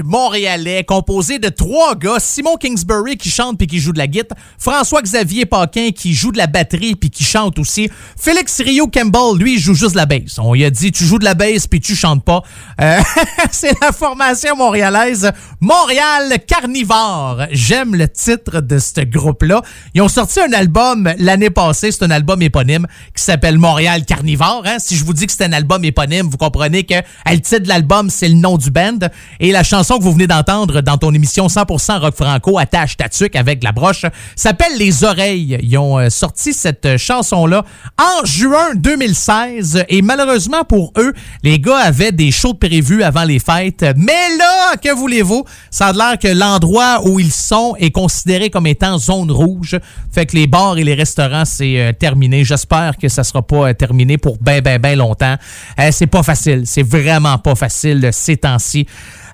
Rock 0.05 0.26
montréalais 0.37 0.83
composé 0.83 1.39
de 1.39 1.49
trois 1.49 1.95
gars. 1.95 2.19
Simon 2.19 2.57
Kingsbury 2.57 3.17
qui 3.17 3.31
chante 3.31 3.57
puis 3.57 3.65
qui 3.65 3.79
joue 3.79 3.91
de 3.91 3.97
la 3.97 4.05
guitare. 4.05 4.37
François-Xavier 4.59 5.47
Paquin 5.47 5.89
qui 5.89 6.13
joue 6.13 6.31
de 6.31 6.37
la 6.37 6.45
batterie 6.45 6.95
puis 6.95 7.09
qui 7.09 7.23
chante 7.23 7.57
aussi. 7.57 7.89
Félix 8.19 8.61
Rio 8.61 8.87
Campbell, 8.87 9.39
lui, 9.39 9.59
joue 9.59 9.73
juste 9.73 9.93
de 9.93 9.97
la 9.97 10.05
bass. 10.05 10.37
On 10.37 10.53
lui 10.53 10.63
a 10.63 10.69
dit, 10.69 10.91
tu 10.91 11.05
joues 11.05 11.17
de 11.17 11.25
la 11.25 11.33
bass 11.33 11.65
puis 11.65 11.79
tu 11.79 11.95
chantes 11.95 12.23
pas. 12.23 12.43
Euh, 12.79 12.99
c'est 13.51 13.73
la 13.81 13.91
formation 13.91 14.55
montréalaise 14.55 15.31
Montréal 15.59 16.37
Carnivore. 16.45 17.47
J'aime 17.49 17.95
le 17.95 18.07
titre 18.07 18.61
de 18.61 18.77
ce 18.77 19.01
groupe-là. 19.01 19.63
Ils 19.95 20.03
ont 20.03 20.07
sorti 20.07 20.39
un 20.39 20.53
album 20.53 21.11
l'année 21.17 21.49
passée. 21.49 21.91
C'est 21.91 22.03
un 22.03 22.11
album 22.11 22.43
éponyme 22.43 22.85
qui 23.15 23.23
s'appelle 23.23 23.57
Montréal 23.57 24.05
Carnivore. 24.05 24.61
hein. 24.65 24.77
Si 24.77 24.95
je 24.97 25.03
vous 25.03 25.13
dis 25.13 25.25
que 25.25 25.33
c'est 25.33 25.45
un 25.45 25.53
album 25.53 25.83
éponyme, 25.83 26.27
vous 26.29 26.37
comprenez 26.37 26.83
que 26.83 26.93
le 27.25 27.39
titre 27.39 27.63
de 27.63 27.69
l'album, 27.69 28.11
c'est 28.11 28.29
le 28.29 28.35
nom 28.35 28.57
du 28.57 28.69
band. 28.69 28.99
Et 29.39 29.51
la 29.51 29.63
chanson 29.63 29.97
que 29.97 30.03
vous 30.03 30.13
venez 30.13 30.26
d'entendre 30.27 30.81
dans 30.81 30.97
ton 30.97 31.13
émission 31.13 31.47
100% 31.47 31.99
rock 31.99 32.15
franco, 32.15 32.57
attache 32.59 32.97
ta 32.97 33.09
tuque 33.09 33.35
avec 33.35 33.63
la 33.63 33.71
broche, 33.71 34.05
s'appelle 34.35 34.77
Les 34.77 35.03
Oreilles. 35.03 35.57
Ils 35.61 35.77
ont 35.77 35.97
euh, 35.97 36.09
sorti 36.09 36.53
cette 36.53 36.85
euh, 36.85 36.97
chanson-là 36.97 37.63
en 37.99 38.25
juin 38.25 38.75
2016. 38.75 39.85
Et 39.89 40.01
malheureusement 40.01 40.63
pour 40.63 40.93
eux, 40.97 41.13
les 41.43 41.59
gars 41.59 41.77
avaient 41.77 42.11
des 42.11 42.31
shows 42.31 42.53
de 42.53 42.57
prévus 42.57 43.03
avant 43.03 43.23
les 43.23 43.39
fêtes. 43.39 43.85
Mais 43.95 44.37
là, 44.37 44.75
que 44.81 44.93
voulez-vous? 44.93 45.45
Ça 45.71 45.87
a 45.87 45.93
l'air 45.93 46.19
que 46.19 46.27
l'endroit 46.27 47.01
où 47.05 47.19
ils 47.19 47.31
sont 47.31 47.75
est 47.79 47.91
considéré 47.91 48.49
comme 48.49 48.67
étant 48.67 48.97
zone 48.97 49.31
rouge. 49.31 49.77
Fait 50.11 50.25
que 50.25 50.35
les 50.35 50.47
bars 50.47 50.77
et 50.77 50.83
les 50.83 50.93
restaurants, 50.93 51.45
c'est 51.45 51.79
euh, 51.79 51.93
terminé. 51.93 52.43
J'espère 52.43 52.97
que 52.97 53.07
ça 53.09 53.23
sera 53.23 53.41
pas 53.41 53.73
terminé 53.73 54.17
pour 54.17 54.37
ben, 54.39 54.61
ben, 54.61 54.79
ben 54.79 54.97
longtemps. 54.97 55.35
C'est 55.91 56.07
pas 56.07 56.23
facile. 56.23 56.63
C'est 56.65 56.83
vraiment 56.83 57.37
pas 57.37 57.55
facile 57.55 58.09
ces 58.11 58.37
temps-ci. 58.37 58.87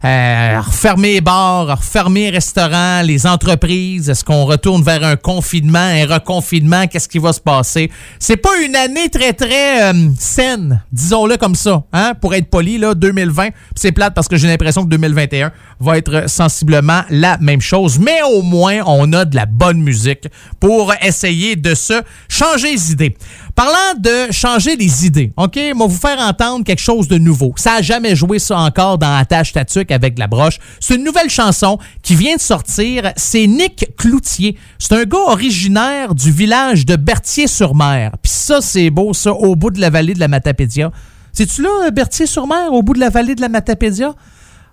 Euh, 0.05 0.59
refermer 0.59 1.13
les 1.13 1.21
bars, 1.21 1.77
refermer 1.77 2.25
les 2.25 2.31
restaurants, 2.31 3.01
les 3.03 3.25
entreprises. 3.25 4.09
Est-ce 4.09 4.25
qu'on 4.25 4.43
retourne 4.43 4.83
vers 4.83 5.01
un 5.01 5.15
confinement, 5.15 5.79
un 5.79 6.05
reconfinement? 6.05 6.87
Qu'est-ce 6.87 7.07
qui 7.07 7.19
va 7.19 7.31
se 7.31 7.39
passer? 7.39 7.89
C'est 8.19 8.35
pas 8.35 8.49
une 8.65 8.75
année 8.75 9.07
très, 9.07 9.31
très 9.31 9.93
euh, 9.93 10.09
saine, 10.19 10.83
disons-le 10.91 11.37
comme 11.37 11.55
ça, 11.55 11.83
hein? 11.93 12.15
pour 12.19 12.35
être 12.35 12.49
poli, 12.49 12.77
là, 12.77 12.95
2020. 12.95 13.51
Puis 13.51 13.53
C'est 13.75 13.93
plate 13.93 14.13
parce 14.13 14.27
que 14.27 14.35
j'ai 14.35 14.49
l'impression 14.49 14.83
que 14.83 14.89
2021 14.89 15.53
va 15.79 15.97
être 15.97 16.29
sensiblement 16.29 17.03
la 17.09 17.37
même 17.37 17.61
chose. 17.61 17.97
Mais 17.97 18.21
au 18.23 18.41
moins, 18.41 18.81
on 18.85 19.13
a 19.13 19.23
de 19.23 19.37
la 19.37 19.45
bonne 19.45 19.81
musique 19.81 20.27
pour 20.59 20.93
essayer 21.01 21.55
de 21.55 21.73
se 21.75 22.01
changer 22.27 22.73
les 22.73 22.91
idées. 22.91 23.15
Parlant 23.55 23.99
de 23.99 24.31
changer 24.31 24.75
les 24.75 25.05
idées, 25.05 25.31
OK? 25.37 25.59
Moi, 25.75 25.85
vous 25.85 25.97
faire 25.97 26.17
entendre 26.19 26.65
quelque 26.65 26.81
chose 26.81 27.07
de 27.07 27.19
nouveau. 27.19 27.53
Ça 27.55 27.75
a 27.75 27.81
jamais 27.83 28.15
joué 28.15 28.39
ça 28.39 28.57
encore 28.57 28.97
dans 28.97 29.15
Attache 29.15 29.53
Tatuc 29.53 29.91
avec 29.91 30.17
la 30.17 30.25
broche. 30.25 30.57
C'est 30.79 30.95
une 30.95 31.03
nouvelle 31.03 31.29
chanson 31.29 31.77
qui 32.01 32.15
vient 32.15 32.35
de 32.35 32.41
sortir. 32.41 33.13
C'est 33.15 33.45
Nick 33.45 33.95
Cloutier. 33.95 34.57
C'est 34.79 34.95
un 34.95 35.03
gars 35.03 35.19
originaire 35.27 36.15
du 36.15 36.31
village 36.31 36.87
de 36.87 36.95
Berthier-sur-Mer. 36.95 38.13
Puis 38.23 38.31
ça, 38.31 38.59
c'est 38.59 38.89
beau, 38.89 39.13
ça, 39.13 39.33
au 39.33 39.55
bout 39.55 39.69
de 39.69 39.79
la 39.79 39.91
vallée 39.91 40.15
de 40.15 40.19
la 40.19 40.27
Matapédia. 40.27 40.91
C'est-tu 41.31 41.61
là, 41.61 41.91
Berthier-sur-Mer, 41.91 42.73
au 42.73 42.81
bout 42.81 42.93
de 42.93 42.99
la 42.99 43.09
vallée 43.09 43.35
de 43.35 43.41
la 43.41 43.49
Matapédia? 43.49 44.15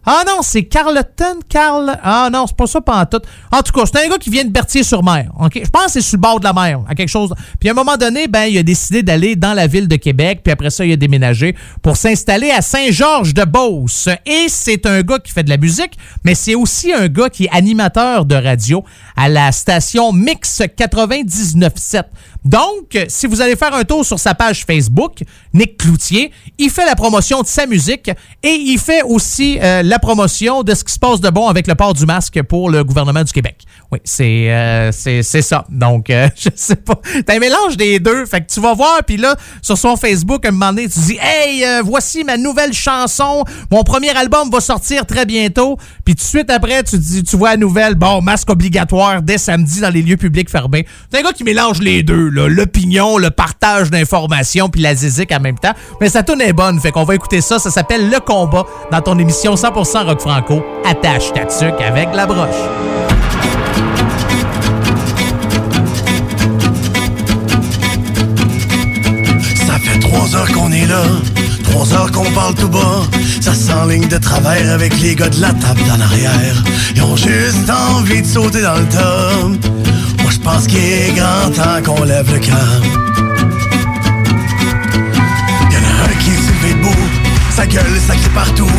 Ah 0.07 0.23
non, 0.27 0.39
c'est 0.41 0.65
Carleton, 0.65 1.41
Carl. 1.47 1.99
Ah 2.03 2.31
non, 2.33 2.47
c'est 2.47 2.57
pas 2.57 2.67
ça 2.67 2.81
pas 2.81 3.03
en 3.03 3.05
tout. 3.05 3.21
En 3.53 3.61
tout 3.61 3.73
cas, 3.73 3.83
c'est 3.85 4.03
un 4.03 4.09
gars 4.09 4.17
qui 4.17 4.31
vient 4.31 4.45
de 4.45 4.51
Berthier-sur-Mer. 4.51 5.31
Je 5.55 5.69
pense 5.69 5.85
que 5.85 5.91
c'est 5.93 6.01
sur 6.01 6.17
le 6.17 6.23
bord 6.23 6.41
de 6.41 6.45
la 6.45 6.55
mer, 6.55 6.81
à 6.89 6.95
quelque 6.95 7.11
chose. 7.11 7.35
Puis 7.59 7.69
à 7.69 7.73
un 7.73 7.75
moment 7.75 7.99
donné, 7.99 8.27
ben, 8.27 8.45
il 8.45 8.57
a 8.57 8.63
décidé 8.63 9.03
d'aller 9.03 9.37
dans 9.37 9.53
la 9.53 9.67
ville 9.67 9.89
de 9.89 9.97
Québec, 9.97 10.41
puis 10.43 10.53
après 10.53 10.71
ça, 10.71 10.87
il 10.87 10.93
a 10.93 10.97
déménagé 10.97 11.55
pour 11.83 11.99
s'installer 11.99 12.51
à 12.51 12.63
Saint-Georges-de-Beauce. 12.63 14.09
Et 14.25 14.47
c'est 14.49 14.87
un 14.87 15.03
gars 15.03 15.19
qui 15.19 15.33
fait 15.33 15.45
de 15.45 15.51
la 15.51 15.59
musique, 15.59 15.99
mais 16.25 16.35
c'est 16.35 16.55
aussi 16.55 16.95
un 16.95 17.09
gars 17.09 17.29
qui 17.29 17.45
est 17.45 17.51
animateur 17.51 18.25
de 18.25 18.37
radio 18.37 18.83
à 19.17 19.29
la 19.29 19.53
station 19.53 20.13
Mix 20.13 20.63
99.7. 20.63 22.05
Donc, 22.45 22.99
si 23.09 23.27
vous 23.27 23.41
allez 23.41 23.57
faire 23.57 23.75
un 23.75 23.85
tour 23.85 24.05
sur 24.05 24.19
sa 24.19 24.35
page 24.35 24.65
Facebook, 24.65 25.23
Nick 25.53 25.77
Cloutier, 25.77 26.33
il 26.59 26.71
fait 26.71 26.87
la 26.87 26.95
promotion 26.95 27.43
de 27.43 27.47
sa 27.47 27.67
musique 27.67 28.11
et 28.43 28.53
il 28.53 28.79
fait 28.79 29.03
aussi 29.03 29.59
euh, 29.61 29.83
la 29.83 29.99
promotion 29.99 30.63
de 30.63 30.75
ce 30.75 30.85
qui 30.85 30.93
se 30.93 30.99
passe 30.99 31.21
de 31.21 31.29
bon 31.31 31.49
avec 31.49 31.67
le 31.67 31.75
port 31.75 31.95
du 31.95 32.07
masque 32.07 32.43
pour 32.43 32.71
le 32.71 32.85
gouvernement 32.85 33.23
du 33.23 33.33
Québec. 33.33 33.67
Oui, 33.93 33.99
c'est 34.05 34.53
euh, 34.53 34.93
ça. 34.93 35.65
Donc, 35.69 36.11
euh, 36.11 36.29
je 36.37 36.51
sais 36.55 36.77
pas. 36.77 37.01
T'as 37.27 37.37
un 37.37 37.39
mélange 37.41 37.77
des 37.77 37.99
deux. 37.99 38.25
Fait 38.25 38.41
que 38.41 38.53
tu 38.53 38.61
vas 38.61 38.73
voir, 38.73 39.01
puis 39.05 39.17
là, 39.17 39.35
sur 39.63 39.77
son 39.77 39.97
Facebook, 39.97 40.45
à 40.45 40.49
un 40.49 40.53
moment 40.53 40.73
donné, 40.73 40.89
tu 40.89 41.01
dis 41.01 41.19
«Hey, 41.21 41.65
euh, 41.65 41.83
voici 41.85 42.23
ma 42.23 42.37
nouvelle 42.37 42.73
chanson. 42.73 43.45
Mon 43.71 43.83
premier 43.83 44.11
album 44.11 44.49
va 44.51 44.61
sortir 44.61 45.07
très 45.07 45.27
bientôt.» 45.27 45.77
Puis 46.05 46.15
tout 46.15 46.23
de 46.23 46.29
suite 46.29 46.51
après, 46.51 46.85
tu 46.85 46.99
dis, 46.99 47.25
tu 47.25 47.37
vois 47.37 47.51
la 47.51 47.57
nouvelle, 47.57 47.97
bon, 47.97 48.23
masque 48.23 48.51
obligatoire 48.51 49.23
dès 49.23 49.39
samedi 49.39 49.81
dans 49.81 49.91
les 49.91 50.03
lieux 50.03 50.17
publics 50.17 50.49
fermés. 50.49 50.87
C'est 51.11 51.19
un 51.19 51.23
gars 51.23 51.33
qui 51.33 51.45
mélange 51.45 51.81
les 51.81 52.05
deux, 52.05 52.30
L'opinion, 52.31 53.19
le 53.19 53.31
partage 53.31 53.91
d'informations, 53.91 54.69
puis 54.69 54.81
la 54.81 54.95
zizik 54.95 55.33
en 55.33 55.41
même 55.41 55.59
temps. 55.59 55.73
Mais 56.01 56.09
sa 56.09 56.23
tune 56.23 56.41
est 56.41 56.53
bonne, 56.53 56.81
fait 56.81 56.93
qu'on 56.93 57.05
va 57.05 57.15
écouter 57.15 57.41
ça. 57.41 57.59
Ça 57.59 57.71
s'appelle 57.71 58.09
Le 58.11 58.21
Combat 58.21 58.65
dans 58.91 59.01
ton 59.01 59.19
émission 59.19 59.55
100% 59.55 60.07
Rock 60.07 60.21
Franco. 60.21 60.63
Attache 60.89 61.33
ta 61.33 61.45
tuque 61.45 61.81
avec 61.81 62.09
la 62.15 62.27
broche. 62.27 62.49
Ça 69.67 69.79
fait 69.79 69.99
trois 69.99 70.37
heures 70.37 70.51
qu'on 70.53 70.73
est 70.73 70.87
là, 70.87 71.03
trois 71.65 71.93
heures 71.95 72.11
qu'on 72.13 72.31
parle 72.33 72.55
tout 72.55 72.69
bas. 72.69 73.03
Ça 73.41 73.55
s'enligne 73.55 74.09
de 74.09 74.19
travers 74.19 74.71
avec 74.73 74.99
les 75.01 75.15
gars 75.15 75.29
de 75.29 75.41
la 75.41 75.53
table 75.53 75.81
d'en 75.89 76.01
arrière. 76.01 76.63
Ils 76.95 77.03
ont 77.03 77.17
juste 77.17 77.71
envie 77.71 78.23
de 78.23 78.27
sauter 78.27 78.63
dans 78.63 78.77
le 78.77 78.87
top. 78.89 79.71
Je 80.41 80.45
pense 80.45 80.67
qu'il 80.67 80.79
est 80.79 81.13
grand 81.15 81.51
temps 81.51 81.83
qu'on 81.85 82.03
lève 82.03 82.33
le 82.33 82.39
camp. 82.39 82.55
Y'en 85.71 85.83
a 85.85 85.93
un 86.09 86.15
qui 86.19 86.31
est 86.31 86.37
soulevé 86.37 86.75
debout, 86.79 87.09
sa 87.55 87.67
gueule 87.67 88.01
ça 88.07 88.15
crie 88.17 88.31
partout. 88.31 88.71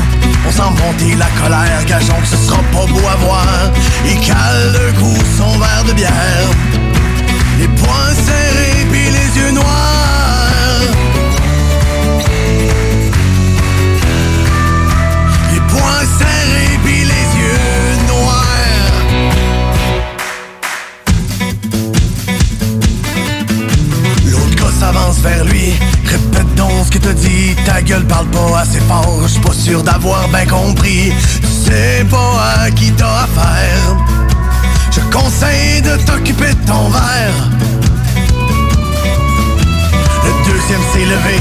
On 0.48 0.52
sent 0.52 0.62
monter 0.64 1.16
la 1.18 1.28
colère, 1.40 1.86
gageons 1.86 2.20
que 2.20 2.28
ce 2.28 2.36
sera 2.36 2.58
pas 2.72 2.88
beau 2.88 3.08
à 3.08 3.16
voir. 3.18 3.72
Il 4.08 4.20
cale 4.22 4.74
le 4.74 4.92
coup 5.00 5.18
son 5.38 5.60
verre 5.60 5.84
de 5.88 5.94
bière. 5.94 6.50
Les 7.60 7.68
poings 7.68 8.16
serrés 8.26 8.88
puis 8.90 9.12
les 9.12 9.40
yeux 9.40 9.52
noirs 9.52 9.91
Répète 25.24 26.56
donc 26.56 26.72
ce 26.86 26.92
que 26.92 26.98
t'as 26.98 27.14
dit. 27.14 27.56
Ta 27.66 27.82
gueule 27.82 28.06
parle 28.06 28.28
pas 28.28 28.60
assez 28.62 28.80
fort. 28.82 29.20
Je 29.24 29.28
suis 29.28 29.42
pas 29.42 29.54
sûr 29.54 29.84
d'avoir 29.84 30.28
bien 30.30 30.46
compris. 30.46 31.14
Tu 31.42 31.48
sais 31.48 32.06
pas 32.10 32.64
à 32.64 32.72
qui 32.72 32.92
t'as 32.94 33.24
affaire. 33.24 33.98
Je 34.92 35.00
conseille 35.16 35.82
de 35.82 35.96
t'occuper 36.04 36.54
de 36.54 36.66
ton 36.66 36.90
verre. 36.90 37.50
Le 40.24 40.52
deuxième 40.52 40.82
s'est 40.94 41.06
levé, 41.06 41.40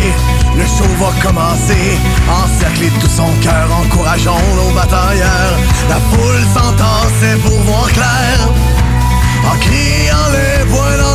le 0.56 0.64
show 0.64 0.88
va 0.98 1.12
commencer. 1.22 1.98
Encerclé 2.28 2.90
de 2.90 3.00
tout 3.00 3.10
son 3.14 3.30
cœur, 3.42 3.68
encourageons 3.82 4.54
nos 4.56 4.72
batailleurs. 4.74 5.58
La 5.88 5.96
foule 5.96 6.44
s'entassait 6.54 7.38
pour 7.42 7.58
voir 7.62 7.90
clair, 7.92 8.48
en 9.44 9.56
criant 9.58 10.28
les 10.32 10.64
poings 10.66 11.09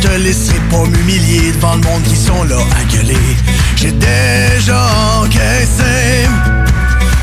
je 0.00 0.08
te 0.08 0.14
laisserai 0.14 0.58
pas 0.70 0.84
m'humilier 0.86 1.52
devant 1.52 1.74
le 1.74 1.80
monde 1.82 2.02
qui 2.04 2.16
sont 2.16 2.44
là 2.44 2.56
à 2.78 2.84
gueuler. 2.84 3.16
J'ai 3.76 3.92
déjà 3.92 4.86
encaissé 5.22 6.28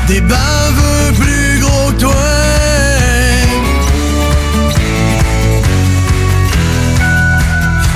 des 0.06 0.20
baveux 0.20 1.12
plus 1.18 1.60
gros 1.60 1.90
que 1.92 2.00
toi. 2.00 2.14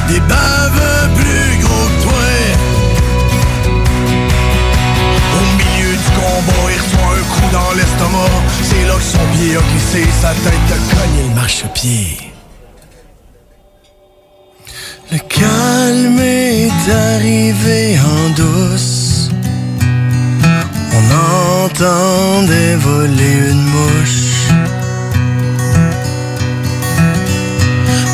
Des 0.09 0.21
baveux 0.21 1.15
plus 1.17 1.59
gros 1.63 1.89
que 1.89 2.03
toi. 2.03 2.25
Au 5.37 5.45
milieu 5.59 5.97
du 5.97 6.11
combat, 6.17 6.73
il 6.75 6.81
reçoit 6.81 7.13
un 7.19 7.25
coup 7.35 7.53
dans 7.53 7.73
l'estomac. 7.77 8.31
C'est 8.63 8.87
là 8.87 8.95
que 8.95 9.03
son 9.03 9.27
pied 9.37 9.57
a 9.57 9.61
glissé, 9.61 10.09
sa 10.21 10.31
tête 10.31 10.55
a 10.71 10.95
cogné 10.95 11.29
le 11.29 11.35
marchepied. 11.35 12.32
Le 15.13 15.19
calme 15.29 16.21
est 16.21 16.91
arrivé 16.91 17.99
en 18.01 18.31
douce. 18.31 19.29
On 20.97 21.65
entendait 21.67 22.77
voler 22.77 23.35
une 23.51 23.63
mouche. 23.63 24.49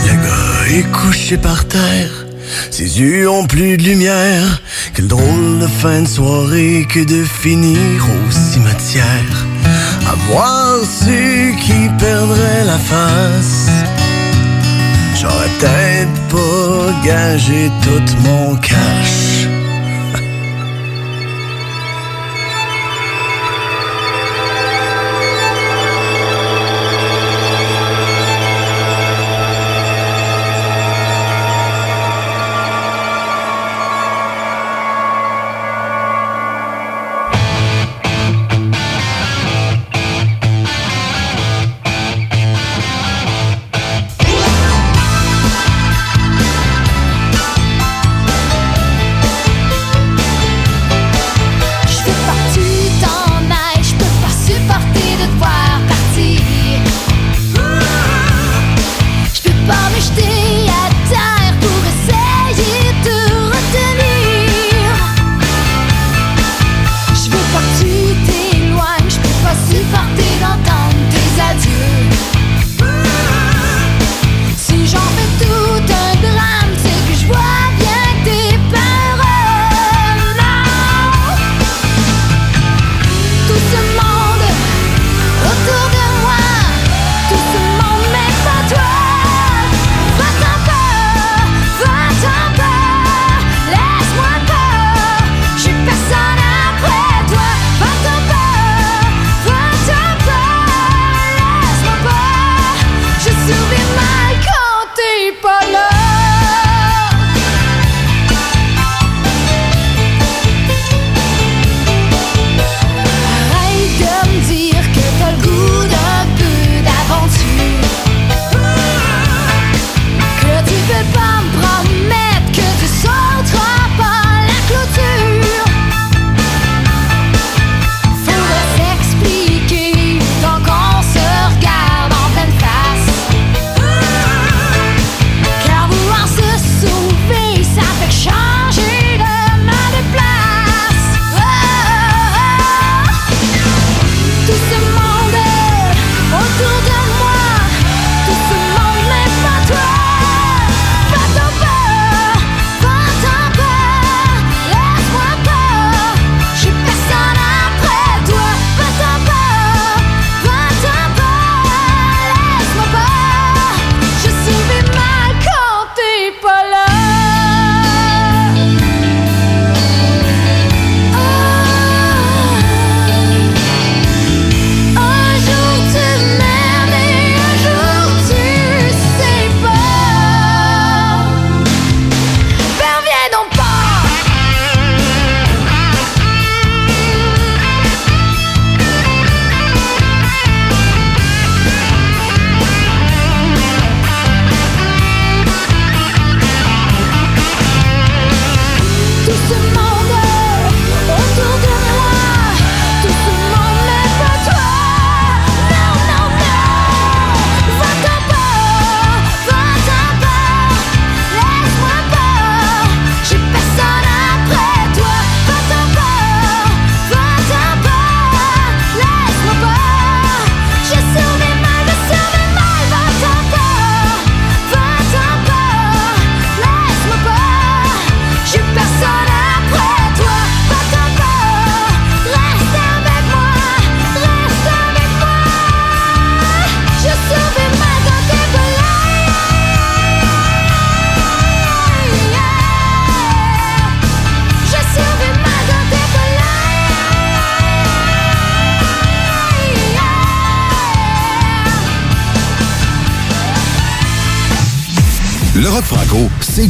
Le 0.07 0.15
gars 0.25 0.77
est 0.77 0.91
couché 0.91 1.37
par 1.37 1.67
terre. 1.67 2.27
Ses 2.73 2.99
yeux 3.01 3.31
ont 3.31 3.47
plus 3.47 3.77
de 3.77 3.85
lumière. 3.85 4.61
Quelle 4.93 5.07
drôle 5.07 5.61
de 5.61 5.69
fin 5.69 6.03
de 6.03 6.09
soirée 6.09 6.85
que 6.93 7.05
de 7.05 7.23
finir 7.23 7.79
au 8.11 8.31
cimetière. 8.33 9.47
À 10.05 10.17
voir 10.29 10.79
ceux 10.83 11.53
qui 11.61 11.89
perdraient 11.97 12.65
la 12.65 12.79
face. 12.79 13.98
Peut-être 15.61 17.03
gagé 17.05 17.69
tout 17.83 18.17
mon 18.23 18.55
cash. 18.57 19.28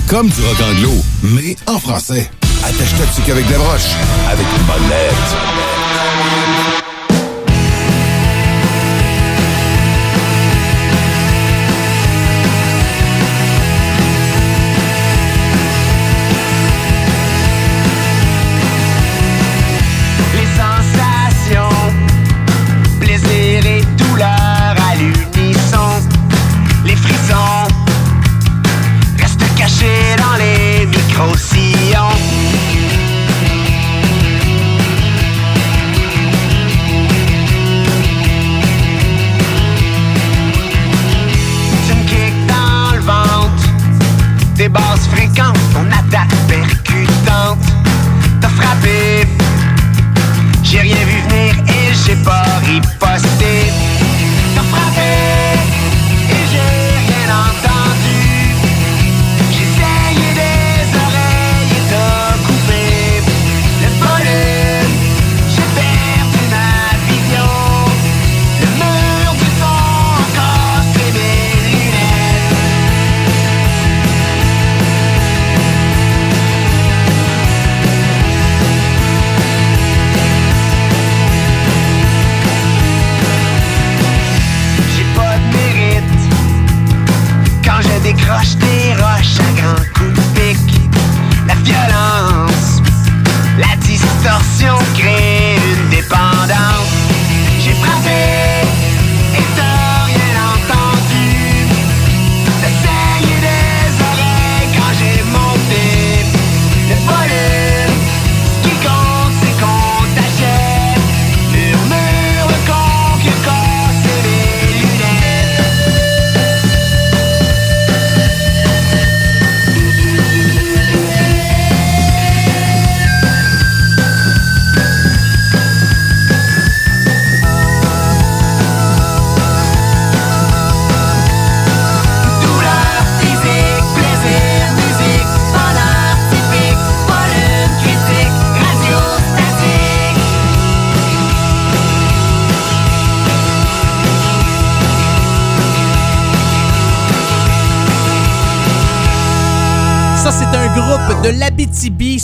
Comme 0.09 0.29
du 0.29 0.41
rock 0.41 0.57
anglo, 0.63 0.93
mais 1.23 1.57
en 1.67 1.79
français. 1.79 2.31
Attache 2.65 2.95
ta 2.97 3.07
tuque 3.15 3.29
avec 3.29 3.47
des 3.47 3.55
broches, 3.55 3.93
avec 4.29 4.47
une 4.57 4.65
bonne 4.65 4.89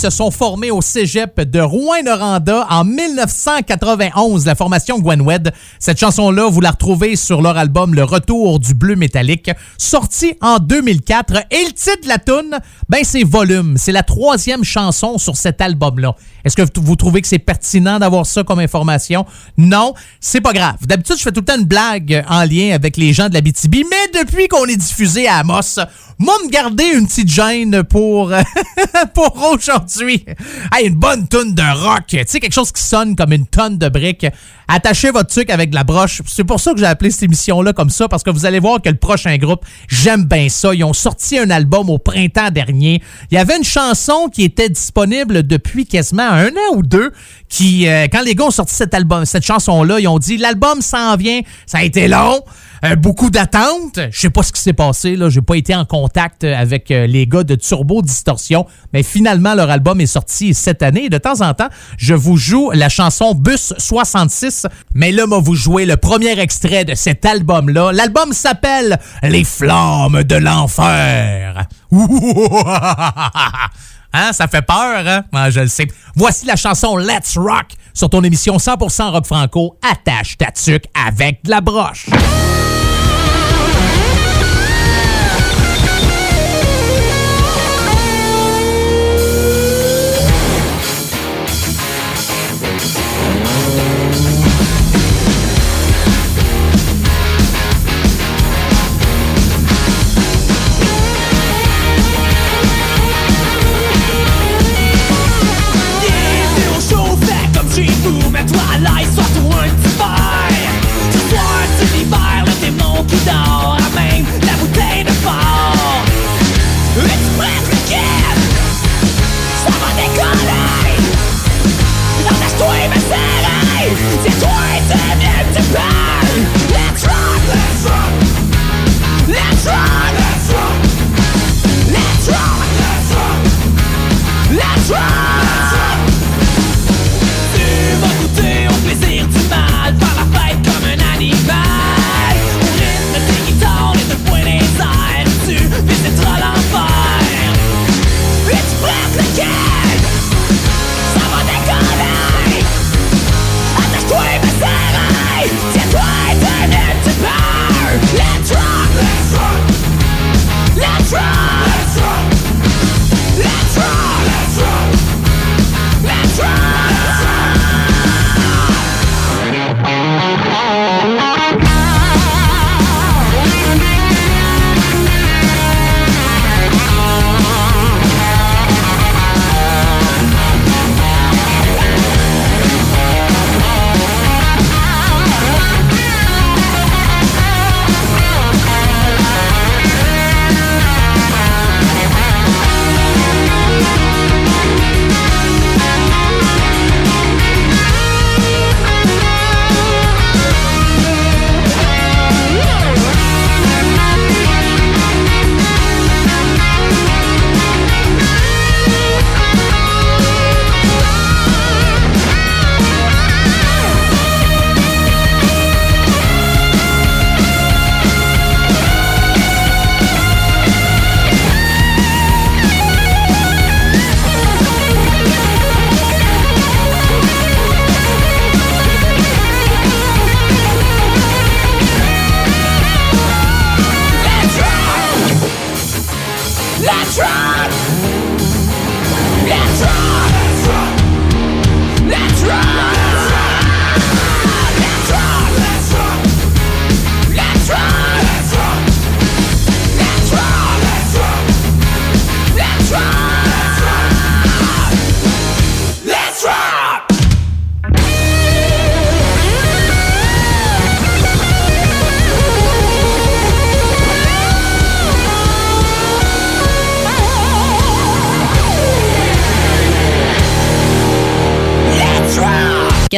se 0.05 0.11
sont 0.11 0.31
formés 0.31 0.71
au 0.71 0.83
cégep 0.83 1.41
de 1.41 1.61
Rouen-Noranda 1.61 2.67
en 2.69 2.85
1991, 2.85 4.45
la 4.45 4.55
formation 4.55 4.99
Gwenwed. 4.99 5.51
Cette 5.79 5.99
chanson-là, 5.99 6.47
vous 6.51 6.61
la 6.61 6.73
retrouvez 6.73 7.17
sur 7.17 7.41
leur 7.41 7.57
album 7.57 7.95
Le 7.95 8.05
Retour 8.05 8.61
du 8.61 8.75
Bleu 8.75 8.97
Métallique, 8.97 9.51
sorti 9.79 10.35
en 10.43 10.59
2004. 10.59 11.47
Et 11.51 11.65
le 11.65 11.73
titre 11.73 12.03
de 12.03 12.09
la 12.09 12.19
tune, 12.19 12.59
ben, 12.91 13.01
c'est 13.03 13.25
Volume. 13.25 13.77
C'est 13.79 13.93
la 13.93 14.03
troisième 14.03 14.63
chanson 14.63 15.17
sur 15.17 15.39
cet 15.39 15.63
album-là. 15.63 16.15
Est-ce 16.45 16.57
que 16.57 16.63
vous 16.79 16.97
trouvez 16.97 17.23
que 17.23 17.29
c'est 17.29 17.39
pertinent 17.39 17.99
d'avoir 17.99 18.27
ça 18.27 18.45
comme 18.45 18.59
information? 18.59 19.25
Non, 19.57 19.95
c'est 20.21 20.43
pas 20.43 20.53
grave. 20.53 20.77
D'habitude, 20.83 21.17
je 21.17 21.23
fais 21.23 21.33
tout 21.33 21.41
le 21.41 21.47
temps 21.47 21.59
une 21.59 21.65
blague 21.65 22.23
en 22.29 22.45
lien 22.45 22.75
avec 22.75 22.99
les 22.99 23.15
gens 23.15 23.31
de 23.31 23.35
l'Abitibi, 23.35 23.85
mais 23.91 24.23
depuis 24.23 24.49
qu'on 24.49 24.67
est 24.67 24.77
diffusé 24.77 25.27
à 25.27 25.39
Amos, 25.39 25.79
moi, 26.19 26.35
me 26.45 26.51
garder 26.51 26.85
une 26.95 27.07
petite 27.07 27.31
gêne 27.31 27.83
pour, 27.85 28.31
pour 29.15 29.51
aujourd'hui. 29.51 29.94
Hey, 30.03 30.89
une 30.89 30.95
bonne 30.95 31.29
tonne 31.29 31.55
de 31.55 31.63
rock. 31.63 32.05
Tu 32.09 32.19
sais, 32.27 32.41
quelque 32.41 32.53
chose 32.53 32.73
qui 32.73 32.83
sonne 32.83 33.17
comme 33.17 33.33
une 33.33 33.47
tonne 33.47 33.79
de 33.79 33.89
briques. 33.89 34.27
Attachez 34.67 35.11
votre 35.11 35.29
truc 35.29 35.51
avec 35.51 35.75
la 35.75 35.85
broche. 35.85 36.23
C'est 36.27 36.45
pour 36.45 36.59
ça 36.59 36.73
que 36.73 36.79
j'ai 36.79 36.87
appelé 36.87 37.11
cette 37.11 37.25
émission-là 37.25 37.73
comme 37.73 37.91
ça, 37.91 38.09
parce 38.09 38.23
que 38.23 38.31
vous 38.31 38.47
allez 38.47 38.61
voir 38.61 38.81
que 38.81 38.89
le 38.89 38.97
prochain 38.97 39.37
groupe, 39.37 39.65
j'aime 39.89 40.25
bien 40.25 40.49
ça. 40.49 40.75
Ils 40.75 40.85
ont 40.85 40.93
sorti 40.93 41.39
un 41.39 41.51
album 41.51 41.91
au 41.91 41.99
printemps 41.99 42.51
dernier. 42.51 43.03
Il 43.31 43.35
y 43.35 43.39
avait 43.39 43.57
une 43.57 43.65
chanson 43.65 44.29
qui 44.33 44.43
était 44.43 44.69
disponible 44.69 45.47
depuis 45.47 45.87
quasiment 45.87 46.29
un 46.29 46.49
an 46.49 46.77
ou 46.77 46.83
deux, 46.83 47.13
qui, 47.49 47.87
euh, 47.87 48.07
quand 48.11 48.23
les 48.23 48.35
gars 48.35 48.47
ont 48.47 48.51
sorti 48.51 48.75
cet 48.75 48.95
album, 48.95 49.25
cette 49.27 49.45
chanson-là, 49.45 50.01
ils 50.01 50.09
ont 50.09 50.19
dit, 50.19 50.39
l'album 50.39 50.81
s'en 50.81 51.17
vient. 51.17 51.41
Ça 51.67 51.79
a 51.79 51.83
été 51.83 52.09
long. 52.09 52.43
Euh, 52.85 52.97
beaucoup 52.97 53.31
d'attentes. 53.31 53.99
Je 54.11 54.21
sais 54.21 54.31
pas 54.31 54.43
ce 54.43 54.53
qui 54.53 54.61
s'est 54.61 54.73
passé. 54.75 55.17
là. 55.17 55.31
J'ai 55.31 55.41
pas 55.41 55.57
été 55.57 55.75
en 55.75 55.85
contact 55.87 56.45
avec 56.45 56.91
euh, 56.91 57.07
les 57.07 57.27
gars 57.27 57.43
de 57.45 57.55
Turbo 57.55 58.03
Distorsion, 58.03 58.67
mais 58.93 59.03
finalement 59.03 59.55
leur 59.55 59.71
album 59.71 60.01
est 60.01 60.07
sorti 60.07 60.53
cette 60.53 60.83
année. 60.83 61.09
De 61.09 61.17
temps 61.19 61.41
en 61.41 61.55
temps, 61.55 61.69
je 61.97 62.15
vous 62.15 62.37
joue 62.37 62.71
la 62.73 62.89
chanson 62.91 63.35
Bus 63.35 63.73
66, 63.79 64.67
mais 64.95 65.13
là, 65.13 65.27
moi 65.27 65.39
vous 65.39 65.55
jouer 65.55 65.87
le 65.87 65.97
premier 65.97 66.39
extrait 66.39 66.85
de 66.85 66.95
cet 66.95 67.25
album-là. 67.25 67.93
L'album 67.93 68.33
s'appelle 68.33 68.99
Les 69.23 69.45
Flammes 69.45 70.23
de 70.23 70.37
l'enfer. 70.37 71.67
Hein, 74.17 74.33
ça 74.33 74.47
fait 74.47 74.63
peur, 74.63 75.03
hein? 75.09 75.25
Ouais, 75.33 75.51
je 75.51 75.59
le 75.59 75.67
sais. 75.67 75.89
Voici 76.15 76.47
la 76.47 76.55
chanson 76.55 76.97
Let's 76.97 77.37
Rock 77.37 77.73
sur 77.93 78.09
ton 78.09 78.23
émission 78.23 78.59
100% 78.59 79.11
rock 79.11 79.27
franco. 79.27 79.77
Attache 79.91 80.39
ta 80.39 80.53
tuque 80.53 80.85
avec 80.95 81.43
de 81.43 81.51
la 81.51 81.61
broche. 81.61 82.07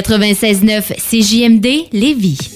96.9 0.06 0.94
CJMD 0.98 1.88
Lévis. 1.92 2.55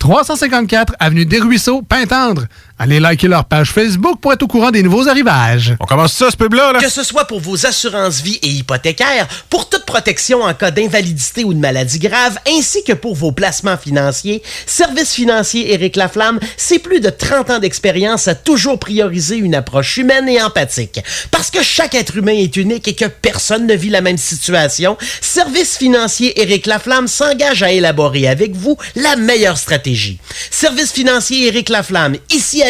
354 0.00 0.94
Avenue 0.98 1.26
des 1.26 1.38
Ruisseaux, 1.40 1.82
Pintendre. 1.82 2.46
Allez 2.82 2.98
liker 2.98 3.28
leur 3.28 3.44
page 3.44 3.72
Facebook 3.72 4.20
pour 4.22 4.32
être 4.32 4.42
au 4.42 4.46
courant 4.46 4.70
des 4.70 4.82
nouveaux 4.82 5.06
arrivages. 5.06 5.76
On 5.80 5.84
commence 5.84 6.14
ça, 6.14 6.30
ce 6.30 6.36
pub-là, 6.38 6.72
Que 6.80 6.88
ce 6.88 7.02
soit 7.02 7.26
pour 7.26 7.38
vos 7.38 7.66
assurances 7.66 8.22
vie 8.22 8.38
et 8.40 8.48
hypothécaires, 8.48 9.28
pour 9.50 9.68
toute 9.68 9.84
protection 9.84 10.40
en 10.40 10.54
cas 10.54 10.70
d'invalidité 10.70 11.44
ou 11.44 11.52
de 11.52 11.58
maladie 11.58 11.98
grave, 11.98 12.38
ainsi 12.48 12.82
que 12.82 12.94
pour 12.94 13.14
vos 13.14 13.32
placements 13.32 13.76
financiers, 13.76 14.42
Service 14.64 15.12
financier 15.12 15.74
Éric 15.74 15.96
Laflamme, 15.96 16.40
c'est 16.56 16.78
plus 16.78 17.00
de 17.00 17.10
30 17.10 17.50
ans 17.50 17.58
d'expérience 17.58 18.28
à 18.28 18.34
toujours 18.34 18.78
prioriser 18.78 19.36
une 19.36 19.54
approche 19.54 19.98
humaine 19.98 20.26
et 20.30 20.40
empathique. 20.40 21.00
Parce 21.30 21.50
que 21.50 21.62
chaque 21.62 21.94
être 21.94 22.16
humain 22.16 22.32
est 22.32 22.56
unique 22.56 22.88
et 22.88 22.94
que 22.94 23.04
personne 23.04 23.66
ne 23.66 23.74
vit 23.74 23.90
la 23.90 24.00
même 24.00 24.16
situation, 24.16 24.96
Service 25.20 25.76
financier 25.76 26.40
Éric 26.40 26.64
Laflamme 26.64 27.08
s'engage 27.08 27.62
à 27.62 27.72
élaborer 27.72 28.26
avec 28.26 28.56
vous 28.56 28.78
la 28.96 29.16
meilleure 29.16 29.58
stratégie. 29.58 30.18
Service 30.50 30.92
financier 30.92 31.46
Éric 31.46 31.68
Laflamme, 31.68 32.16
ici 32.30 32.62
à 32.62 32.69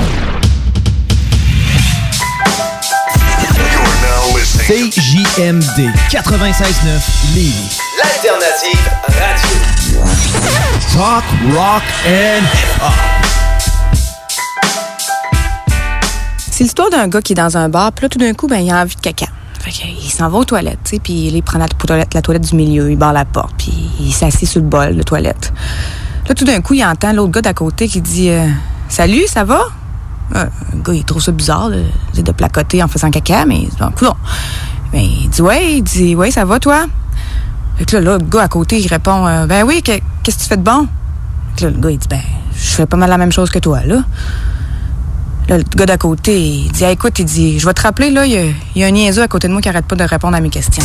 CJMD 4.67 5.89
96.9 6.09 7.33
Lévis. 7.33 7.79
L'alternative 7.97 8.91
radio. 9.07 10.01
Talk, 10.93 11.23
rock 11.51 11.83
and 12.05 12.45
C'est 16.37 16.63
l'histoire 16.63 16.91
d'un 16.91 17.07
gars 17.07 17.21
qui 17.21 17.33
est 17.33 17.35
dans 17.35 17.57
un 17.57 17.69
bar, 17.69 17.91
puis 17.91 18.03
là, 18.03 18.09
tout 18.09 18.19
d'un 18.19 18.33
coup, 18.33 18.47
ben, 18.47 18.59
il 18.59 18.71
a 18.71 18.81
envie 18.81 18.95
de 18.95 19.01
caca. 19.01 19.25
Fait 19.59 19.71
que, 19.71 19.87
il 19.87 20.11
s'en 20.11 20.29
va 20.29 20.37
aux 20.37 20.45
toilettes, 20.45 20.79
tu 20.83 20.91
sais, 20.91 20.99
puis 20.99 21.27
il 21.27 21.43
prend 21.43 21.57
la 21.57 21.67
toilette, 21.67 22.13
la 22.13 22.21
toilette 22.21 22.47
du 22.47 22.55
milieu, 22.55 22.91
il 22.91 22.97
barre 22.97 23.13
la 23.13 23.25
porte, 23.25 23.55
puis 23.57 23.73
il 23.99 24.13
s'assied 24.13 24.47
sur 24.47 24.61
le 24.61 24.67
bol 24.67 24.95
de 24.95 25.03
toilette. 25.03 25.51
Là, 26.29 26.35
tout 26.35 26.45
d'un 26.45 26.61
coup, 26.61 26.75
il 26.75 26.85
entend 26.85 27.13
l'autre 27.13 27.31
gars 27.31 27.41
d'à 27.41 27.53
côté 27.55 27.87
qui 27.87 27.99
dit 27.99 28.29
euh, 28.29 28.47
Salut, 28.89 29.25
ça 29.27 29.43
va? 29.43 29.63
Le 30.33 30.81
gars, 30.81 30.93
il 30.93 31.03
trouve 31.03 31.21
ça 31.21 31.31
bizarre 31.31 31.69
de, 31.69 31.83
de 32.21 32.31
placoter 32.31 32.81
en 32.83 32.87
faisant 32.87 33.09
caca, 33.11 33.45
mais 33.45 33.67
bon, 33.79 33.91
coudonc. 33.91 34.15
Ben, 34.93 35.01
il 35.01 35.29
dit 35.29 35.41
Ouais, 35.41 35.73
il 35.77 35.83
dit 35.83 36.15
Ouais, 36.15 36.31
ça 36.31 36.45
va, 36.45 36.59
toi? 36.59 36.85
Fait 37.77 37.85
que 37.85 37.95
là, 37.97 38.01
là, 38.01 38.17
le 38.17 38.25
gars 38.25 38.43
à 38.43 38.47
côté, 38.47 38.79
il 38.79 38.87
répond 38.87 39.25
euh, 39.27 39.45
Ben 39.45 39.63
oui, 39.65 39.81
que- 39.81 39.99
qu'est-ce 40.23 40.37
que 40.37 40.43
tu 40.43 40.47
fais 40.49 40.57
de 40.57 40.63
bon? 40.63 40.87
Fait 41.55 41.61
que 41.61 41.65
là, 41.65 41.71
le 41.71 41.77
gars, 41.81 41.91
il 41.91 41.97
dit 41.97 42.07
Ben, 42.09 42.21
je 42.55 42.69
fais 42.71 42.85
pas 42.85 42.97
mal 42.97 43.09
la 43.09 43.17
même 43.17 43.31
chose 43.31 43.49
que 43.49 43.59
toi, 43.59 43.81
là. 43.85 43.97
Là, 45.49 45.57
le 45.57 45.63
gars 45.75 45.85
d'à 45.85 45.97
côté, 45.97 46.39
il 46.39 46.71
dit 46.71 46.85
Ah, 46.85 46.91
écoute, 46.91 47.17
il 47.19 47.25
dit, 47.25 47.59
je 47.59 47.65
vais 47.65 47.73
te 47.73 47.81
rappeler, 47.81 48.11
là, 48.11 48.25
il 48.25 48.53
y, 48.75 48.83
a- 48.83 48.87
un 48.87 48.91
niaiseux 48.91 49.23
à 49.23 49.27
côté 49.27 49.47
de 49.47 49.53
moi 49.53 49.61
qui 49.61 49.69
arrête 49.69 49.85
pas 49.85 49.95
de 49.95 50.03
répondre 50.03 50.35
à 50.37 50.41
mes 50.41 50.49
questions. 50.49 50.83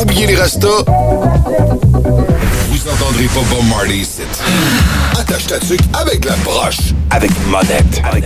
Oubliez 0.00 0.26
les 0.26 0.36
restos. 0.36 0.84
Vous 0.86 2.88
entendrez 2.88 3.26
pas 3.26 3.40
Marley. 3.68 4.02
Attache 5.30 5.46
ta 5.46 5.60
tuque 5.60 5.80
avec 5.94 6.24
la 6.24 6.34
broche? 6.38 6.92
Avec 7.10 7.30
monette. 7.46 8.02
Avec 8.02 8.24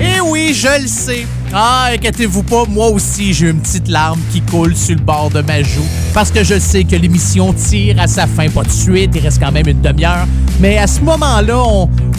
Eh 0.00 0.20
oui, 0.22 0.54
je 0.54 0.80
le 0.80 0.86
sais. 0.86 1.26
Ah, 1.52 1.90
inquiétez-vous 1.94 2.42
pas, 2.42 2.64
moi 2.68 2.88
aussi, 2.88 3.32
j'ai 3.32 3.50
une 3.50 3.60
petite 3.60 3.88
larme 3.88 4.20
qui 4.30 4.40
coule 4.42 4.76
sur 4.76 4.96
le 4.96 5.00
bord 5.00 5.30
de 5.30 5.40
ma 5.40 5.62
joue. 5.62 5.86
Parce 6.12 6.30
que 6.30 6.42
je 6.44 6.58
sais 6.58 6.84
que 6.84 6.96
l'émission 6.96 7.52
tire 7.52 8.00
à 8.00 8.06
sa 8.06 8.26
fin, 8.26 8.48
pas 8.48 8.64
de 8.64 8.70
suite, 8.70 9.12
il 9.14 9.20
reste 9.20 9.40
quand 9.40 9.52
même 9.52 9.68
une 9.68 9.80
demi-heure. 9.80 10.26
Mais 10.60 10.78
à 10.78 10.86
ce 10.86 11.00
moment-là, 11.00 11.62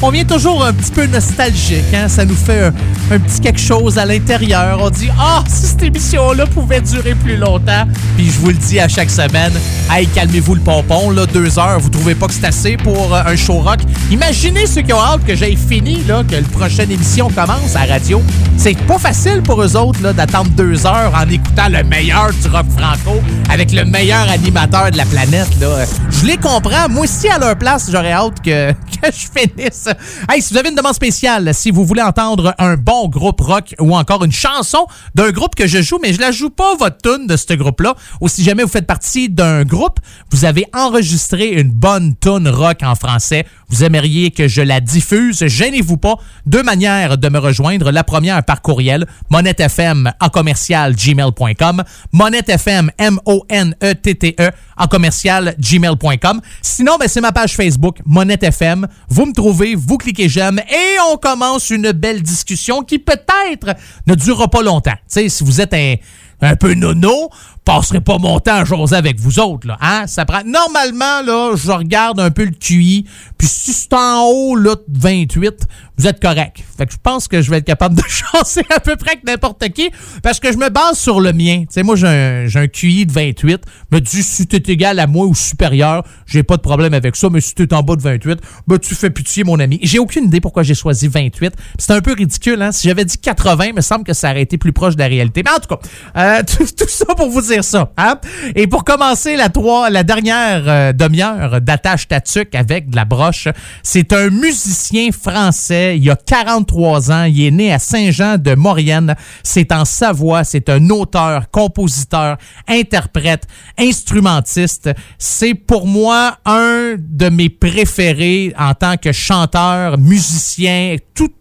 on, 0.01 0.09
vient 0.11 0.23
toujours 0.23 0.63
un 0.63 0.71
petit 0.71 0.91
peu 0.91 1.07
nostalgique. 1.07 1.93
Hein? 1.93 2.07
Ça 2.07 2.23
nous 2.23 2.35
fait 2.35 2.71
un, 3.11 3.19
petit 3.19 3.41
quelque 3.41 3.59
chose 3.59 3.97
à 3.97 4.05
l'intérieur. 4.05 4.79
On 4.81 4.91
dit 4.91 5.09
Ah, 5.19 5.43
si 5.47 5.65
cette 5.65 5.81
émission-là 5.81 6.45
pouvait 6.45 6.81
durer 6.81 7.15
plus 7.15 7.35
longtemps. 7.35 7.85
Puis 8.15 8.27
je 8.27 8.39
vous 8.39 8.49
le 8.49 8.53
dis 8.53 8.79
à 8.79 8.87
chaque 8.87 9.09
semaine 9.09 9.53
Hey, 9.89 10.05
calmez-vous 10.07 10.55
le 10.55 10.61
pompon, 10.61 11.09
là, 11.09 11.25
deux 11.25 11.57
heures, 11.57 11.79
vous 11.79 11.89
trouvez 11.89 12.13
pas 12.13 12.27
que 12.27 12.33
c'est 12.33 12.45
assez 12.45 12.77
pour 12.77 13.15
euh, 13.15 13.23
un 13.25 13.35
show 13.35 13.59
rock? 13.59 13.79
Imaginez 14.11 14.67
ceux 14.67 14.81
qui 14.81 14.93
ont 14.93 15.01
hâte 15.01 15.25
que 15.25 15.35
j'aille 15.35 15.55
fini, 15.55 16.03
là, 16.07 16.23
que 16.29 16.35
la 16.35 16.41
prochaine 16.41 16.91
émission 16.91 17.29
commence 17.29 17.75
à 17.75 17.85
radio. 17.85 18.21
C'est 18.57 18.77
pas 18.85 18.99
facile 18.99 19.16
pour 19.43 19.63
eux 19.63 19.75
autres 19.75 20.13
d'attendre 20.13 20.51
deux 20.51 20.85
heures 20.85 21.11
en 21.15 21.27
écoutant 21.27 21.69
le 21.69 21.83
meilleur 21.83 22.29
du 22.31 22.47
rock 22.49 22.67
franco 22.77 23.19
avec 23.49 23.71
le 23.71 23.83
meilleur 23.83 24.29
animateur 24.29 24.91
de 24.91 24.97
la 24.97 25.05
planète. 25.05 25.49
Là. 25.59 25.85
Je 26.11 26.25
les 26.25 26.37
comprends. 26.37 26.87
Moi 26.87 27.05
aussi, 27.05 27.27
à 27.27 27.39
leur 27.39 27.57
place, 27.57 27.89
j'aurais 27.91 28.11
hâte 28.11 28.41
que, 28.43 28.71
que 29.01 29.07
je 29.11 29.27
finisse. 29.39 29.89
Hey, 30.29 30.41
si 30.41 30.53
vous 30.53 30.59
avez 30.59 30.69
une 30.69 30.75
demande 30.75 30.93
spéciale, 30.93 31.51
si 31.55 31.71
vous 31.71 31.83
voulez 31.83 32.03
entendre 32.03 32.53
un 32.59 32.75
bon 32.75 33.07
groupe 33.07 33.41
rock 33.41 33.73
ou 33.79 33.95
encore 33.95 34.23
une 34.23 34.31
chanson 34.31 34.85
d'un 35.15 35.31
groupe 35.31 35.55
que 35.55 35.65
je 35.65 35.81
joue, 35.81 35.97
mais 35.99 36.13
je 36.13 36.19
la 36.19 36.31
joue 36.31 36.51
pas 36.51 36.75
votre 36.75 36.97
tune 36.97 37.25
de 37.25 37.35
ce 37.35 37.53
groupe-là, 37.53 37.95
ou 38.21 38.27
si 38.27 38.43
jamais 38.43 38.63
vous 38.63 38.69
faites 38.69 38.87
partie 38.87 39.29
d'un 39.29 39.63
groupe, 39.63 39.99
vous 40.31 40.45
avez 40.45 40.65
enregistré 40.73 41.49
une 41.49 41.71
bonne 41.71 42.15
tune 42.21 42.47
rock 42.47 42.83
en 42.83 42.93
français, 42.93 43.45
vous 43.69 43.83
aimeriez 43.83 44.31
que 44.31 44.47
je 44.47 44.61
la 44.61 44.79
diffuse, 44.79 45.43
gênez-vous 45.45 45.97
pas. 45.97 46.15
Deux 46.45 46.63
manières 46.63 47.17
de 47.17 47.29
me 47.29 47.39
rejoindre. 47.39 47.91
La 47.91 48.03
première 48.03 48.43
par 48.43 48.61
courriel 48.61 49.06
monettefm 49.29 50.11
en 50.19 50.29
commercial 50.29 50.95
gmail.com, 50.95 51.83
monettefm, 52.11 52.89
M-O-N-E-T-T-E, 52.97 54.51
en 54.77 54.87
commercial 54.87 55.55
gmail.com. 55.59 56.41
Sinon, 56.61 56.97
ben, 56.97 57.07
c'est 57.07 57.21
ma 57.21 57.31
page 57.31 57.55
Facebook, 57.55 57.97
Monette 58.05 58.43
FM. 58.43 58.87
Vous 59.09 59.25
me 59.25 59.33
trouvez, 59.33 59.75
vous 59.75 59.97
cliquez 59.97 60.29
j'aime 60.29 60.59
et 60.59 60.97
on 61.11 61.17
commence 61.17 61.69
une 61.69 61.91
belle 61.91 62.21
discussion 62.21 62.83
qui 62.83 62.99
peut-être 62.99 63.75
ne 64.05 64.15
durera 64.15 64.47
pas 64.47 64.61
longtemps. 64.61 64.95
Si 65.07 65.29
vous 65.41 65.61
êtes 65.61 65.73
un, 65.73 65.95
un 66.41 66.55
peu 66.55 66.73
nono, 66.73 67.29
passerai 67.65 67.99
pas 67.99 68.17
mon 68.17 68.39
temps 68.39 68.63
à 68.63 68.95
avec 68.95 69.19
vous 69.19 69.39
autres. 69.39 69.67
Hein? 69.81 70.07
Ça 70.07 70.25
prend... 70.25 70.41
Normalement, 70.45 71.21
là, 71.25 71.55
je 71.55 71.71
regarde 71.71 72.19
un 72.19 72.31
peu 72.31 72.45
le 72.45 72.51
QI, 72.51 73.05
puis 73.37 73.47
si 73.47 73.73
c'est 73.73 73.93
en 73.93 74.23
haut, 74.23 74.55
là, 74.55 74.75
de 74.75 74.99
28, 74.99 75.67
vous 75.97 76.05
êtes 76.05 76.21
correct. 76.21 76.63
Fait 76.77 76.85
que 76.85 76.93
je 76.93 76.97
pense 77.01 77.27
que 77.27 77.41
je 77.41 77.49
vais 77.49 77.57
être 77.57 77.65
capable 77.65 77.95
de 77.95 78.03
chancer 78.07 78.61
à 78.69 78.79
peu 78.79 78.95
près 78.95 79.15
que 79.15 79.25
n'importe 79.25 79.67
qui, 79.69 79.89
parce 80.21 80.39
que 80.39 80.51
je 80.51 80.57
me 80.57 80.69
base 80.69 80.97
sur 80.97 81.19
le 81.19 81.33
mien. 81.33 81.61
Tu 81.61 81.67
sais, 81.71 81.83
moi, 81.83 81.95
j'ai 81.95 82.07
un, 82.07 82.45
j'ai 82.45 82.59
un 82.59 82.67
QI 82.67 83.05
de 83.05 83.11
28. 83.11 83.63
Me 83.91 83.99
dis, 83.99 84.21
si 84.21 84.45
t'es 84.45 84.71
égal 84.71 84.99
à 84.99 85.07
moi 85.07 85.25
ou 85.25 85.33
supérieur, 85.33 86.03
j'ai 86.27 86.43
pas 86.43 86.57
de 86.57 86.61
problème 86.61 86.93
avec 86.93 87.15
ça, 87.15 87.29
mais 87.31 87.41
si 87.41 87.55
t'es 87.55 87.73
en 87.73 87.81
bas 87.81 87.95
de 87.95 88.01
28, 88.01 88.39
ben, 88.67 88.77
tu 88.77 88.93
fais 88.93 89.09
pitié, 89.09 89.43
mon 89.43 89.59
ami. 89.59 89.79
J'ai 89.81 89.97
aucune 89.97 90.25
idée 90.25 90.39
pourquoi 90.39 90.61
j'ai 90.63 90.75
choisi 90.75 91.07
28. 91.07 91.53
C'est 91.79 91.93
un 91.93 92.01
peu 92.01 92.13
ridicule, 92.13 92.61
hein? 92.61 92.71
Si 92.71 92.87
j'avais 92.87 93.05
dit 93.05 93.17
80, 93.17 93.65
il 93.65 93.73
me 93.73 93.81
semble 93.81 94.03
que 94.03 94.13
ça 94.13 94.29
aurait 94.31 94.43
été 94.43 94.57
plus 94.57 94.73
proche 94.73 94.95
de 94.95 94.99
la 94.99 95.07
réalité. 95.07 95.41
Mais 95.43 95.51
en 95.51 95.59
tout 95.59 95.75
cas, 95.75 95.79
euh, 96.17 96.43
tout, 96.47 96.65
tout 96.77 96.89
ça 96.89 97.15
pour 97.15 97.29
vous 97.29 97.41
dire 97.41 97.63
ça. 97.63 97.91
Hein? 97.97 98.19
Et 98.55 98.67
pour 98.67 98.83
commencer 98.83 99.35
la, 99.35 99.49
trois, 99.49 99.89
la 99.89 100.03
dernière 100.03 100.63
euh, 100.67 100.93
demi-heure 100.93 101.59
d'attache 101.61 102.07
tatuc 102.07 102.53
avec 102.53 102.89
de 102.91 102.95
la 102.95 103.05
broche, 103.05 103.47
c'est 103.81 104.13
un 104.13 104.29
musicien 104.29 105.09
français. 105.11 105.86
Il 105.95 106.09
a 106.09 106.15
43 106.15 107.11
ans. 107.11 107.23
Il 107.23 107.41
est 107.45 107.51
né 107.51 107.73
à 107.73 107.79
Saint-Jean 107.79 108.37
de 108.37 108.55
Maurienne. 108.55 109.15
C'est 109.43 109.71
en 109.71 109.85
Savoie. 109.85 110.43
C'est 110.43 110.69
un 110.69 110.89
auteur, 110.89 111.49
compositeur, 111.51 112.37
interprète, 112.67 113.47
instrumentiste. 113.77 114.89
C'est 115.17 115.53
pour 115.53 115.87
moi 115.87 116.37
un 116.45 116.95
de 116.97 117.29
mes 117.29 117.49
préférés 117.49 118.53
en 118.57 118.73
tant 118.73 118.97
que 118.97 119.11
chanteur, 119.11 119.97
musicien, 119.97 120.95
tout 121.13 121.31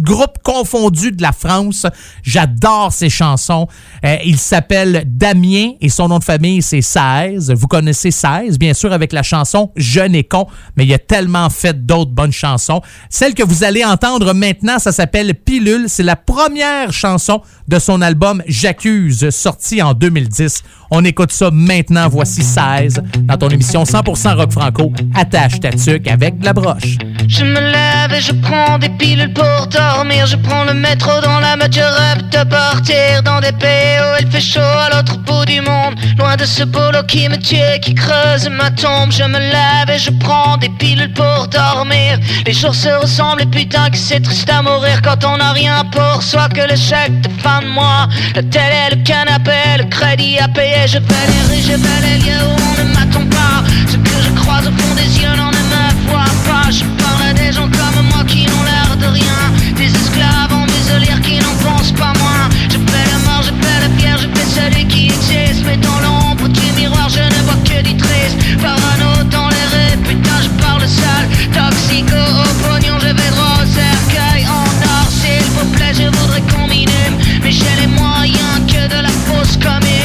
groupe 0.00 0.38
confondu 0.42 1.12
de 1.12 1.22
la 1.22 1.32
France. 1.32 1.86
J'adore 2.22 2.92
ses 2.92 3.10
chansons. 3.10 3.68
Euh, 4.04 4.16
il 4.24 4.38
s'appelle 4.38 5.04
Damien 5.06 5.72
et 5.80 5.88
son 5.88 6.08
nom 6.08 6.18
de 6.18 6.24
famille, 6.24 6.62
c'est 6.62 6.82
16. 6.82 7.52
Vous 7.52 7.66
connaissez 7.66 8.10
16, 8.10 8.58
bien 8.58 8.74
sûr, 8.74 8.92
avec 8.92 9.12
la 9.12 9.22
chanson 9.22 9.70
Jeune 9.76 10.14
et 10.14 10.24
con, 10.24 10.46
mais 10.76 10.84
il 10.84 10.92
a 10.92 10.98
tellement 10.98 11.50
fait 11.50 11.86
d'autres 11.86 12.10
bonnes 12.10 12.32
chansons. 12.32 12.80
Celle 13.10 13.34
que 13.34 13.42
vous 13.42 13.64
allez 13.64 13.84
entendre 13.84 14.32
maintenant, 14.32 14.78
ça 14.78 14.92
s'appelle 14.92 15.34
Pilule. 15.34 15.86
C'est 15.88 16.02
la 16.02 16.16
première 16.16 16.92
chanson 16.92 17.42
de 17.68 17.78
son 17.78 18.02
album 18.02 18.42
J'accuse, 18.46 19.30
sorti 19.30 19.82
en 19.82 19.94
2010. 19.94 20.62
On 20.90 21.04
écoute 21.04 21.32
ça 21.32 21.50
maintenant. 21.52 22.08
Voici 22.08 22.42
16 22.42 23.02
dans 23.22 23.36
ton 23.36 23.48
émission 23.48 23.84
100% 23.84 24.36
rock 24.36 24.52
franco. 24.52 24.92
Attache 25.14 25.60
ta 25.60 25.70
tuque 25.70 26.08
avec 26.08 26.38
de 26.38 26.44
la 26.44 26.52
broche. 26.52 26.98
Je 27.26 27.44
me 27.44 27.60
lève 27.60 28.12
et 28.12 28.20
je 28.20 28.32
prends 28.32 28.78
des 28.78 28.90
pilules 28.90 29.32
pour 29.32 29.66
dormir. 29.68 30.26
Je 30.26 30.36
prends 30.36 30.64
le 30.64 30.74
métro 30.74 31.10
dans 31.22 31.40
la 31.40 31.54
je 31.70 31.80
rêve 31.80 32.28
de 32.28 32.48
partir 32.48 33.22
dans 33.24 33.40
des 33.40 33.52
pays 33.52 33.98
où 34.00 34.20
il 34.20 34.30
fait 34.30 34.40
chaud 34.40 34.60
à 34.60 34.90
l'autre 34.94 35.16
bout 35.18 35.44
du 35.46 35.60
monde. 35.60 35.94
Loin 36.18 36.36
de 36.36 36.44
ce 36.44 36.62
boulot 36.64 37.02
qui 37.08 37.28
me 37.28 37.36
tue, 37.36 37.80
qui 37.80 37.94
creuse 37.94 38.48
ma 38.50 38.70
tombe. 38.70 39.10
Je 39.10 39.24
me 39.24 39.38
lève 39.38 39.88
et 39.88 39.98
je 39.98 40.10
prends 40.10 40.56
des 40.58 40.68
pilules 40.68 41.12
pour 41.12 41.48
dormir. 41.48 42.18
Les 42.46 42.52
jours 42.52 42.74
se 42.74 42.88
ressemblent 42.88 43.42
et 43.42 43.46
putain 43.46 43.88
que 43.90 43.96
c'est 43.96 44.20
triste 44.20 44.50
à 44.50 44.62
mourir 44.62 45.00
quand 45.02 45.24
on 45.24 45.38
n'a 45.38 45.52
rien 45.52 45.84
pour 45.86 46.22
soi 46.22 46.48
que 46.48 46.60
chèque 46.76 47.20
de 47.22 47.28
fin 47.40 47.60
de 47.62 47.66
mois. 47.66 48.08
La 48.34 48.42
télé, 48.42 48.82
le 48.90 49.02
canapé, 49.02 49.78
le 49.78 49.84
crédit 49.84 50.38
à 50.38 50.48
payer. 50.48 50.73
Je 50.86 50.98
vais 50.98 51.26
les 51.32 51.42
rues, 51.48 51.62
je 51.62 51.72
vais 51.72 52.00
les 52.06 52.18
lieux 52.24 52.44
où 52.44 52.56
on 52.60 52.84
ne 52.84 52.92
m'attend 52.92 53.24
pas. 53.30 53.64
Ce 53.88 53.96
que 53.96 54.16
je 54.22 54.30
croise 54.42 54.66
au 54.66 54.70
fond 54.70 54.94
des 54.94 55.18
yeux 55.18 55.34
n'en 55.34 55.50
ne 55.50 55.62
me 55.72 56.10
voit 56.10 56.34
pas. 56.46 56.70
Je 56.70 56.84
parle 57.02 57.30
à 57.30 57.32
des 57.32 57.52
gens 57.52 57.68
comme 57.70 58.06
moi 58.10 58.22
qui 58.26 58.44
n'ont 58.44 58.62
l'air 58.62 58.94
de 59.00 59.06
rien. 59.06 59.40
Des 59.76 59.86
esclaves 59.86 60.52
en 60.52 60.66
muselière 60.66 61.20
qui 61.22 61.38
n'en 61.38 61.54
pensent 61.64 61.92
pas 61.92 62.12
moins. 62.20 62.48
Je 62.68 62.76
fais 62.76 63.06
la 63.10 63.18
mort, 63.24 63.42
je 63.42 63.52
fais 63.64 63.80
la 63.80 63.88
pierre, 63.96 64.18
je 64.18 64.28
fais 64.38 64.60
celui 64.60 64.86
qui 64.86 65.06
existe. 65.06 65.64
Mais 65.64 65.78
dans 65.78 65.98
l'ombre 66.00 66.48
du 66.48 66.66
miroir, 66.76 67.08
je 67.08 67.22
ne 67.22 67.42
vois 67.46 67.58
que 67.64 67.80
du 67.80 67.96
triste. 67.96 68.36
Parano 68.60 69.24
dans 69.30 69.48
les 69.48 69.66
rues, 69.72 69.96
putain, 70.04 70.38
je 70.44 70.50
parle 70.62 70.86
sale. 70.86 71.28
Toxico 71.50 72.14
au 72.14 72.52
pognon, 72.62 72.98
je 73.00 73.08
vais 73.08 73.30
droit 73.34 73.56
au 73.62 73.66
cercueil 73.66 74.46
en 74.46 74.68
or. 74.94 75.08
S'il 75.08 75.48
vous 75.56 75.66
plaît, 75.72 75.94
je 75.94 76.06
voudrais 76.18 76.42
qu'on 76.52 76.68
m'inhume. 76.68 77.16
Mais 77.42 77.52
j'ai 77.52 77.74
les 77.80 77.86
moyens 77.86 78.60
que 78.68 78.86
de 78.94 79.00
la 79.00 79.14
fausse 79.24 79.56
commune. 79.56 80.03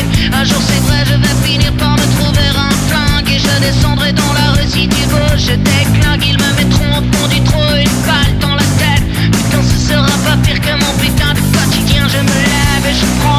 C'est 0.67 0.81
vrai, 0.87 1.03
je 1.05 1.15
vais 1.15 1.47
finir 1.47 1.71
par 1.73 1.93
me 1.93 2.05
trouver 2.17 2.47
un 2.49 2.71
flingue. 2.87 3.29
Et 3.29 3.39
je 3.39 3.59
descendrai 3.61 4.13
dans 4.13 4.33
la 4.33 4.51
rue 4.51 4.67
si 4.67 4.87
tu. 4.87 4.99
Je 5.37 5.55
déclingue, 5.55 6.23
ils 6.25 6.37
me 6.37 6.53
mettront 6.57 6.99
au 6.99 7.27
du 7.27 7.41
trou 7.41 7.61
une 7.73 8.01
balle 8.05 8.37
dans 8.39 8.55
la 8.55 8.67
tête. 8.77 9.03
Putain, 9.31 9.63
ce 9.63 9.77
sera 9.89 10.17
pas 10.25 10.37
pire 10.43 10.59
que 10.59 10.73
mon 10.73 10.93
putain 10.99 11.33
de 11.33 11.39
quotidien. 11.57 12.07
Je 12.07 12.17
me 12.17 12.27
lève 12.27 12.85
et 12.85 12.93
je 12.93 13.05
prends 13.21 13.38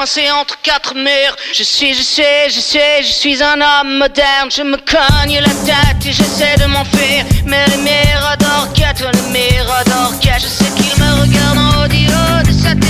coincé 0.00 0.30
entre 0.30 0.56
quatre 0.62 0.94
murs. 0.94 1.36
Je 1.52 1.62
suis, 1.62 1.92
je 1.92 2.02
sais, 2.02 2.48
je 2.48 2.58
sais, 2.58 3.02
je 3.02 3.12
suis 3.12 3.42
un 3.42 3.60
homme 3.60 3.98
moderne. 3.98 4.48
Je 4.50 4.62
me 4.62 4.78
cogne 4.78 5.38
la 5.40 5.54
tête 5.68 6.06
et 6.06 6.12
j'essaie 6.12 6.56
de 6.56 6.64
m'enfuir. 6.64 7.26
Mais 7.44 7.66
les 7.66 7.76
miradors 7.76 8.68
les 9.12 9.40
miradors. 9.40 10.14
Je 10.22 10.46
sais 10.46 10.70
qu'ils 10.76 11.02
me 11.02 11.20
regardent 11.20 11.58
en 11.58 11.84
audio 11.84 12.12
des 12.44 12.52
satellites. 12.52 12.89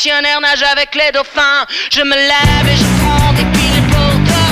putain 0.00 0.22
d'actionnaire 0.22 0.40
nage 0.40 0.62
avec 0.62 0.94
les 0.94 1.12
dauphins. 1.12 1.66
Je 1.90 2.02
me 2.02 2.14
lève 2.14 2.66
et 2.66 2.76
je 2.76 2.84
prends 3.02 3.32
des 3.32 3.44
piles 3.58 3.82
pour 3.90 4.12
dormir. 4.24 4.49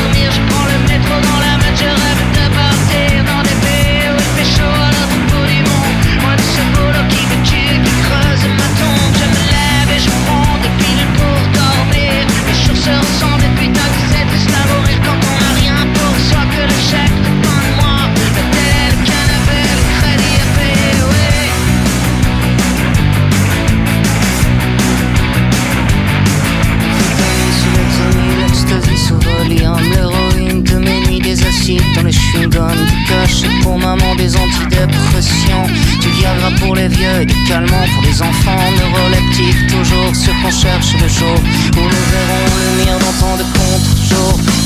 Dans 32.47 32.69
les 32.69 32.75
chewing-gums 32.75 32.87
Du 32.87 33.05
cachet 33.05 33.49
pour 33.63 33.79
maman, 33.79 34.15
des 34.17 34.37
antidépressants. 34.37 35.67
Du 36.01 36.09
Viagra 36.11 36.51
pour 36.61 36.75
les 36.75 36.89
vieux 36.89 37.23
et 37.23 37.27
des 37.27 37.45
calmants 37.47 37.87
pour 37.95 38.03
les 38.05 38.23
enfants 38.23 38.71
Neuroleptiques, 38.77 39.67
toujours 39.69 40.15
ce 40.15 40.31
qu'on 40.43 40.51
cherche 40.51 40.95
le 41.01 41.09
jour 41.09 41.37
Où 41.77 41.81
nous 41.81 42.07
verrons 42.13 42.59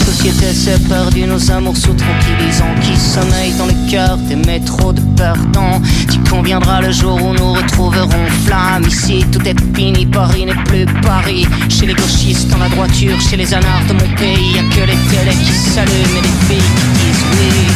Société 0.04 0.52
s'est 0.52 0.78
perdue, 0.88 1.26
nos 1.26 1.50
amours 1.50 1.76
sous 1.76 1.94
tranquillisants 1.94 2.74
qui 2.82 2.96
sommeillent 2.96 3.56
dans 3.58 3.66
le 3.66 3.74
cœurs 3.90 4.16
des 4.18 4.36
métros 4.36 4.92
de 4.92 5.00
perdants? 5.16 5.80
Tu 6.10 6.18
conviendra 6.30 6.80
le 6.80 6.92
jour 6.92 7.20
où 7.20 7.32
nous 7.32 7.52
retrouverons 7.52 8.26
flamme? 8.44 8.84
Ici, 8.86 9.24
tout 9.32 9.42
est 9.46 9.58
fini, 9.74 10.06
Paris 10.06 10.46
n'est 10.46 10.62
plus 10.64 10.86
Paris. 11.02 11.46
Chez 11.68 11.86
les 11.86 11.94
gauchistes, 11.94 12.48
dans 12.48 12.58
la 12.58 12.68
droiture, 12.68 13.20
chez 13.20 13.36
les 13.36 13.52
anards 13.52 13.84
de 13.88 13.94
mon 13.94 14.08
pays, 14.16 14.52
y 14.54 14.58
a 14.58 14.62
que 14.74 14.80
les 14.80 14.98
télés 15.10 15.36
qui 15.44 15.52
s'allument 15.52 16.16
et 16.18 16.22
les 16.22 16.36
filles 16.46 16.72
qui 16.76 16.86
disent 16.98 17.24
oui. 17.32 17.72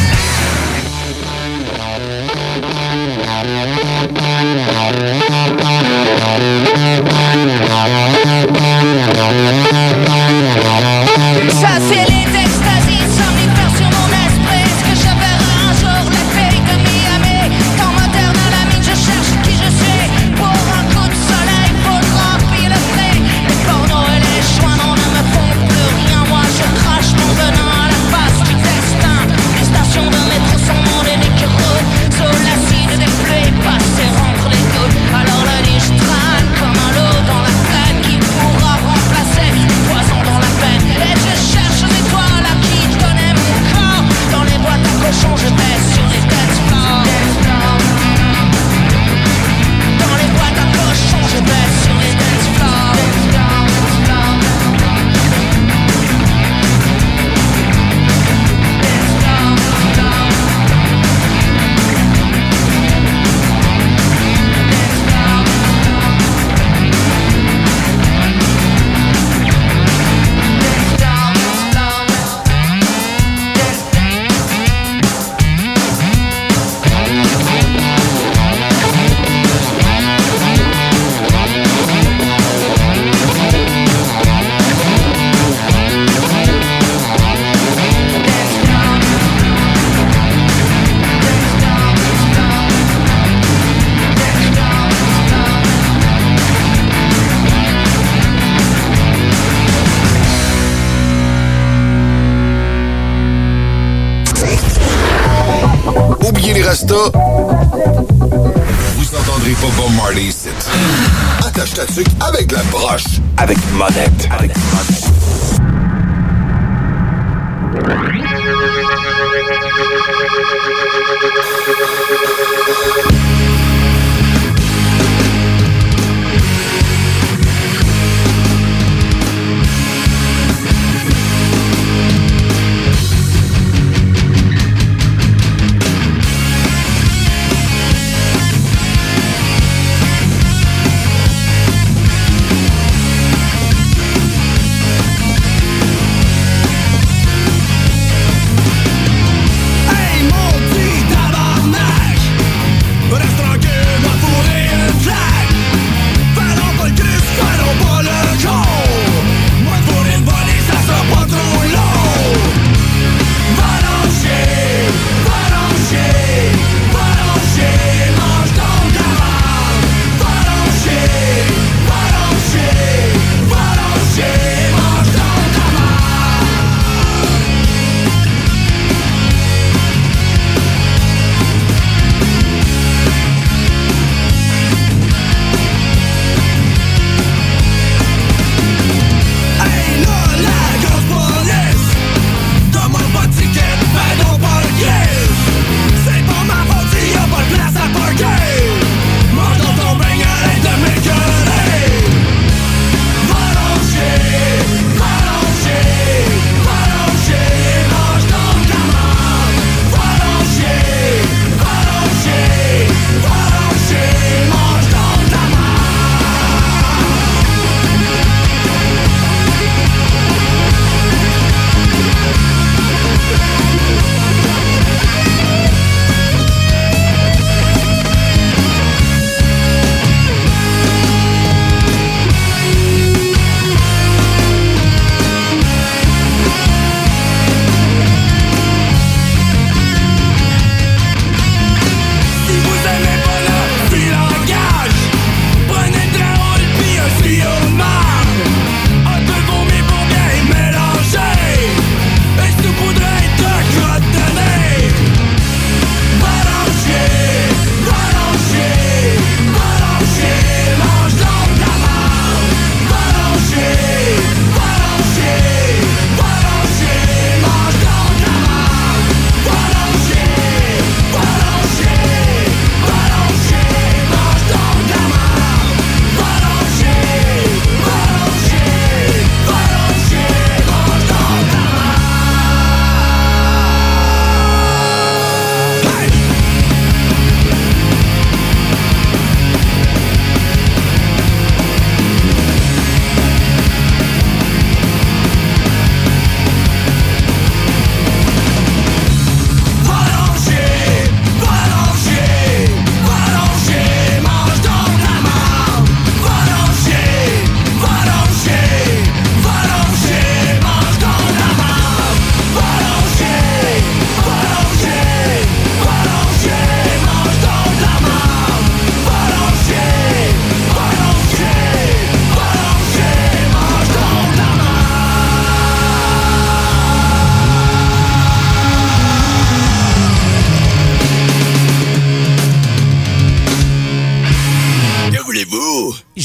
avec 113.37 113.57
Monette. 113.73 114.27
Avec 114.31 114.51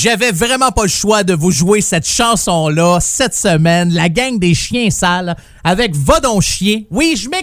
J'avais 0.02 0.32
vraiment 0.32 0.72
pas 0.72 0.82
le 0.82 0.88
choix 0.88 1.22
de 1.22 1.32
vous 1.32 1.52
jouer 1.52 1.80
cette 1.80 2.08
chanson-là 2.08 2.98
cette 3.00 3.36
semaine, 3.36 3.94
la 3.94 4.08
gang 4.08 4.36
des 4.36 4.52
chiens 4.52 4.90
sales, 4.90 5.36
avec 5.62 5.94
Vodon 5.94 6.40
Chien. 6.40 6.80
Oui, 6.90 7.14
je 7.16 7.28
m'excuse 7.28 7.41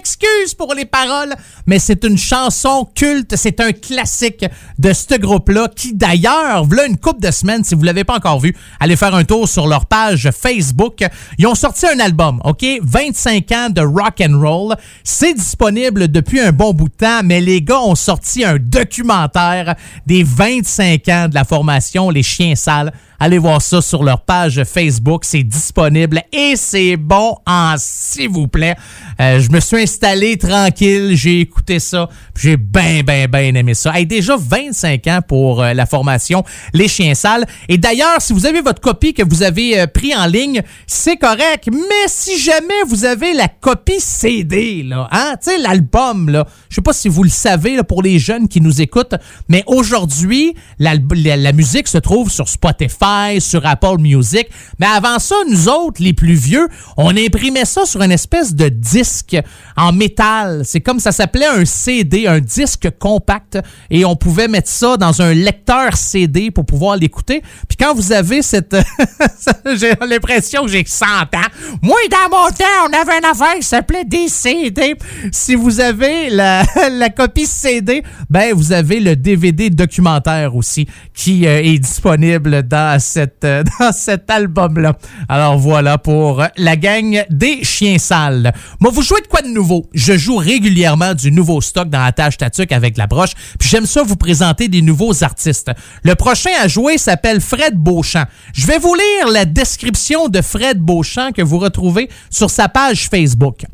pour 0.57 0.73
les 0.73 0.85
paroles, 0.85 1.33
mais 1.65 1.79
c'est 1.79 2.03
une 2.03 2.17
chanson 2.17 2.87
culte, 2.93 3.35
c'est 3.35 3.59
un 3.59 3.71
classique 3.71 4.45
de 4.77 4.93
ce 4.93 5.17
groupe-là 5.17 5.69
qui 5.73 5.93
d'ailleurs, 5.93 6.65
voilà 6.65 6.85
une 6.85 6.97
couple 6.97 7.21
de 7.21 7.31
semaines, 7.31 7.63
si 7.63 7.75
vous 7.75 7.83
l'avez 7.83 8.03
pas 8.03 8.15
encore 8.15 8.39
vu, 8.39 8.55
allez 8.79 8.95
faire 8.95 9.15
un 9.15 9.23
tour 9.23 9.47
sur 9.47 9.67
leur 9.67 9.85
page 9.85 10.29
Facebook. 10.31 11.05
Ils 11.37 11.47
ont 11.47 11.55
sorti 11.55 11.87
un 11.87 11.99
album, 11.99 12.41
OK? 12.43 12.65
25 12.81 13.51
ans 13.51 13.69
de 13.69 13.81
rock 13.81 14.21
and 14.21 14.39
roll. 14.39 14.75
C'est 15.03 15.33
disponible 15.33 16.09
depuis 16.09 16.39
un 16.39 16.51
bon 16.51 16.73
bout 16.73 16.89
de 16.89 16.93
temps, 16.93 17.21
mais 17.23 17.41
les 17.41 17.61
gars 17.61 17.79
ont 17.79 17.95
sorti 17.95 18.43
un 18.43 18.57
documentaire 18.59 19.75
des 20.05 20.23
25 20.23 21.07
ans 21.09 21.27
de 21.29 21.35
la 21.35 21.45
formation 21.45 22.09
Les 22.09 22.23
Chiens 22.23 22.55
Sales. 22.55 22.91
Allez 23.21 23.37
voir 23.37 23.61
ça 23.61 23.81
sur 23.81 24.01
leur 24.03 24.21
page 24.21 24.63
Facebook. 24.63 25.25
C'est 25.25 25.43
disponible 25.43 26.21
et 26.31 26.53
c'est 26.55 26.95
bon 26.95 27.35
en 27.45 27.75
s'il 27.77 28.29
vous 28.29 28.47
plaît. 28.47 28.77
Euh, 29.19 29.41
je 29.41 29.51
me 29.51 29.59
suis 29.59 29.81
installé 29.81 30.37
tranquille. 30.37 31.17
J'ai 31.17 31.41
écouté 31.41 31.79
ça. 31.79 32.07
J'ai 32.39 32.55
bien, 32.55 33.01
bien, 33.05 33.27
bien 33.27 33.53
aimé 33.55 33.73
ça. 33.73 33.93
Hey, 33.93 34.05
déjà 34.05 34.37
25 34.37 35.05
ans 35.07 35.19
pour 35.27 35.61
euh, 35.61 35.73
la 35.73 35.85
formation 35.85 36.45
Les 36.73 36.87
Chiens 36.87 37.13
Sales. 37.13 37.45
Et 37.67 37.77
d'ailleurs, 37.77 38.21
si 38.21 38.31
vous 38.31 38.45
avez 38.45 38.61
votre 38.61 38.79
copie 38.79 39.13
que 39.13 39.23
vous 39.27 39.43
avez 39.43 39.81
euh, 39.81 39.87
pris 39.87 40.15
en 40.15 40.25
ligne, 40.25 40.61
c'est 40.87 41.17
correct. 41.17 41.67
Mais 41.71 42.07
si 42.07 42.39
jamais 42.39 42.83
vous 42.87 43.03
avez 43.03 43.33
la 43.33 43.49
copie 43.49 43.99
CD, 43.99 44.83
là, 44.83 45.09
hein, 45.11 45.33
tu 45.43 45.51
sais, 45.51 45.57
l'album, 45.57 46.29
là, 46.29 46.47
je 46.69 46.75
sais 46.75 46.81
pas 46.81 46.93
si 46.93 47.09
vous 47.09 47.23
le 47.23 47.29
savez 47.29 47.75
là, 47.75 47.83
pour 47.83 48.01
les 48.01 48.17
jeunes 48.17 48.47
qui 48.47 48.61
nous 48.61 48.81
écoutent, 48.81 49.15
mais 49.49 49.65
aujourd'hui, 49.67 50.55
la 50.79 51.51
musique 51.51 51.89
se 51.89 51.97
trouve 51.97 52.31
sur 52.31 52.47
Spotify, 52.47 53.09
sur 53.40 53.65
Apple 53.65 53.98
Music. 53.99 54.48
Mais 54.80 54.88
avant 54.88 55.19
ça, 55.19 55.36
nous 55.49 55.69
autres, 55.69 56.02
les 56.02 56.14
plus 56.14 56.34
vieux, 56.36 56.68
on 56.98 57.15
imprimait 57.15 57.65
ça 57.65 57.86
sur 57.86 58.02
une 58.02 58.11
espèce 58.11 58.53
de 58.53 58.69
disque 58.69 59.38
en 59.76 59.91
métal. 59.91 60.64
C'est 60.65 60.81
comme 60.81 60.99
ça 60.99 61.11
s'appelait 61.11 61.45
un 61.45 61.65
CD, 61.65 62.27
un 62.27 62.40
disque 62.40 62.90
compact, 62.99 63.60
et 63.90 64.06
on 64.06 64.15
pouvait 64.15 64.48
mettre 64.48 64.69
ça 64.69 64.98
dans 64.98 65.22
un 65.22 65.34
lecteur 65.34 65.95
CD 65.95 66.52
pour 66.52 66.65
pouvoir 66.65 66.98
l'écouter. 66.98 67.41
Puis 67.68 67.77
quand 67.77 67.94
vous 67.94 68.11
avez 68.11 68.41
cette... 68.41 68.76
j'ai 69.76 69.94
l'impression 70.07 70.64
que 70.64 70.72
j'ai 70.72 70.84
100 70.86 71.06
ans. 71.06 71.49
Moi, 71.81 71.98
dans 72.10 72.38
mon 72.38 72.49
temps, 72.49 72.90
on 72.90 72.94
avait 72.94 73.19
une 73.19 73.26
affaire 73.26 73.56
qui 73.56 73.64
s'appelait 73.64 74.06
des 74.06 74.27
CD. 74.27 74.95
Si 75.31 75.56
vous 75.56 75.80
avez 75.80 76.30
la, 76.30 76.64
copie 77.15 77.45
CD, 77.45 78.03
ben 78.30 78.53
vous 78.53 78.72
avez 78.72 78.99
le 78.99 79.15
DVD 79.15 79.69
documentaire 79.69 80.56
aussi 80.56 80.88
qui 81.14 81.48
euh, 81.48 81.61
est 81.61 81.80
disponible 81.80 82.64
dans, 82.64 82.98
euh, 83.43 83.63
cet 83.91 84.30
album-là. 84.30 84.97
Alors 85.27 85.57
voilà 85.57 85.97
pour 85.97 86.43
la 86.57 86.76
gang 86.76 87.23
des 87.30 87.63
chiens 87.63 87.97
sales. 87.97 88.53
Moi, 88.80 88.91
vous 88.91 89.01
jouez 89.01 89.21
de 89.21 89.27
quoi 89.27 89.41
de 89.41 89.47
nouveau? 89.47 89.85
Je 89.93 90.17
joue 90.17 90.38
régulièrement 90.38 91.13
du 91.13 91.31
nouveau 91.31 91.61
stock 91.61 91.89
dans 91.89 92.03
la 92.03 92.11
tâche 92.11 92.38
tatuc 92.38 92.71
avec 92.71 92.97
la 92.97 93.07
broche, 93.07 93.34
puis 93.59 93.69
j'aime 93.69 93.85
ça 93.85 94.03
vous 94.03 94.15
présenter 94.15 94.67
des 94.67 94.81
nouveaux 94.81 95.23
artistes. 95.23 95.71
Le 96.03 96.15
prochain 96.15 96.51
à 96.61 96.67
jouer 96.67 96.97
s'appelle 96.97 97.41
Fred 97.41 97.76
Beauchamp. 97.76 98.26
Je 98.53 98.67
vais 98.67 98.77
vous 98.77 98.95
lire 98.95 99.31
la 99.31 99.45
description 99.45 100.27
de 100.27 100.41
Fred 100.41 100.80
Beauchamp 100.80 101.31
que 101.31 101.41
vous 101.41 101.59
retrouvez 101.59 102.09
sur 102.30 102.49
sa 102.49 102.69
page 102.69 103.09
Facebook. 103.09 103.65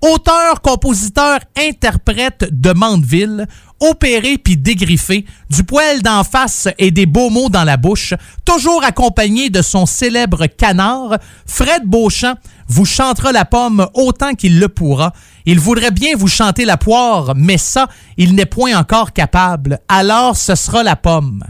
Auteur, 0.00 0.60
compositeur, 0.60 1.40
interprète 1.56 2.46
de 2.50 2.72
Mandeville, 2.72 3.46
opéré 3.80 4.38
puis 4.38 4.56
dégriffé, 4.56 5.24
du 5.50 5.64
poil 5.64 6.02
d'en 6.02 6.24
face 6.24 6.68
et 6.78 6.90
des 6.90 7.06
beaux 7.06 7.30
mots 7.30 7.48
dans 7.48 7.64
la 7.64 7.76
bouche, 7.76 8.14
toujours 8.44 8.84
accompagné 8.84 9.50
de 9.50 9.62
son 9.62 9.86
célèbre 9.86 10.46
canard, 10.46 11.18
Fred 11.46 11.84
Beauchamp 11.84 12.34
vous 12.68 12.84
chantera 12.84 13.32
la 13.32 13.44
pomme 13.44 13.86
autant 13.94 14.34
qu'il 14.34 14.58
le 14.58 14.68
pourra. 14.68 15.12
Il 15.44 15.60
voudrait 15.60 15.90
bien 15.90 16.16
vous 16.16 16.28
chanter 16.28 16.64
la 16.64 16.76
poire, 16.76 17.34
mais 17.36 17.58
ça, 17.58 17.88
il 18.16 18.34
n'est 18.34 18.46
point 18.46 18.74
encore 18.76 19.12
capable. 19.12 19.78
Alors 19.88 20.36
ce 20.36 20.54
sera 20.54 20.82
la 20.82 20.96
pomme. 20.96 21.44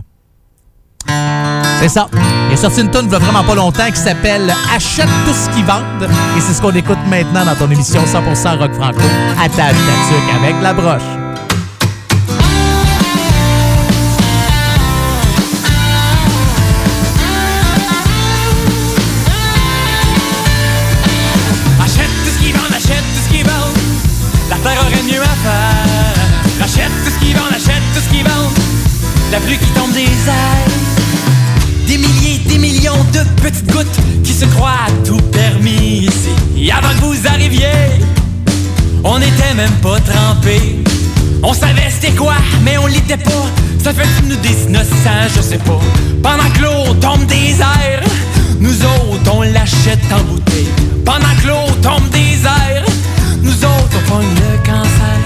C'est 1.81 1.89
ça. 1.89 2.09
Il 2.49 2.55
est 2.55 2.57
sorti 2.57 2.81
une 2.81 2.91
tune 2.91 3.03
il 3.05 3.09
vraiment 3.09 3.45
pas 3.45 3.55
longtemps 3.55 3.91
qui 3.91 4.01
s'appelle 4.01 4.53
Achète 4.75 5.09
tout 5.27 5.35
ce 5.35 5.51
qu'ils 5.51 5.65
vendent. 5.65 6.09
Et 6.37 6.41
c'est 6.41 6.55
ce 6.55 6.63
qu'on 6.63 6.75
écoute 6.75 6.99
maintenant 7.09 7.45
dans 7.45 7.55
ton 7.55 7.71
émission 7.71 8.03
100% 8.05 8.59
rock 8.59 8.73
franco. 8.75 9.03
Attache 9.39 9.77
ta 9.77 10.37
avec 10.37 10.55
la 10.63 10.73
broche. 10.73 11.24
On 39.15 39.19
n'était 39.21 39.55
même 39.55 39.71
pas 39.81 40.01
trempés. 40.01 40.83
On 41.43 41.53
savait 41.53 41.89
c'était 41.89 42.15
quoi, 42.15 42.35
mais 42.63 42.77
on 42.79 42.87
l'était 42.87 43.17
pas. 43.17 43.47
Ça 43.83 43.93
fait 43.93 44.09
de 44.23 44.29
nous 44.29 44.37
des 44.37 44.65
innocents, 44.65 45.29
je 45.37 45.41
sais 45.41 45.59
pas. 45.59 45.81
Pendant 46.23 46.51
que 46.51 46.63
l'eau 46.63 46.95
tombe 46.95 47.25
des 47.27 47.61
airs, 47.61 48.03
nous 48.59 48.75
autres 48.83 49.33
on 49.33 49.43
l'achète 49.43 50.01
en 50.13 50.23
bouteille. 50.25 50.69
Pendant 51.05 51.35
que 51.41 51.47
l'eau 51.47 51.75
tombe 51.81 52.09
des 52.11 52.43
airs, 52.45 52.85
nous 53.43 53.65
autres 53.65 53.97
on 53.99 54.11
pogne 54.11 54.35
le 54.35 54.57
cancer. 54.67 55.19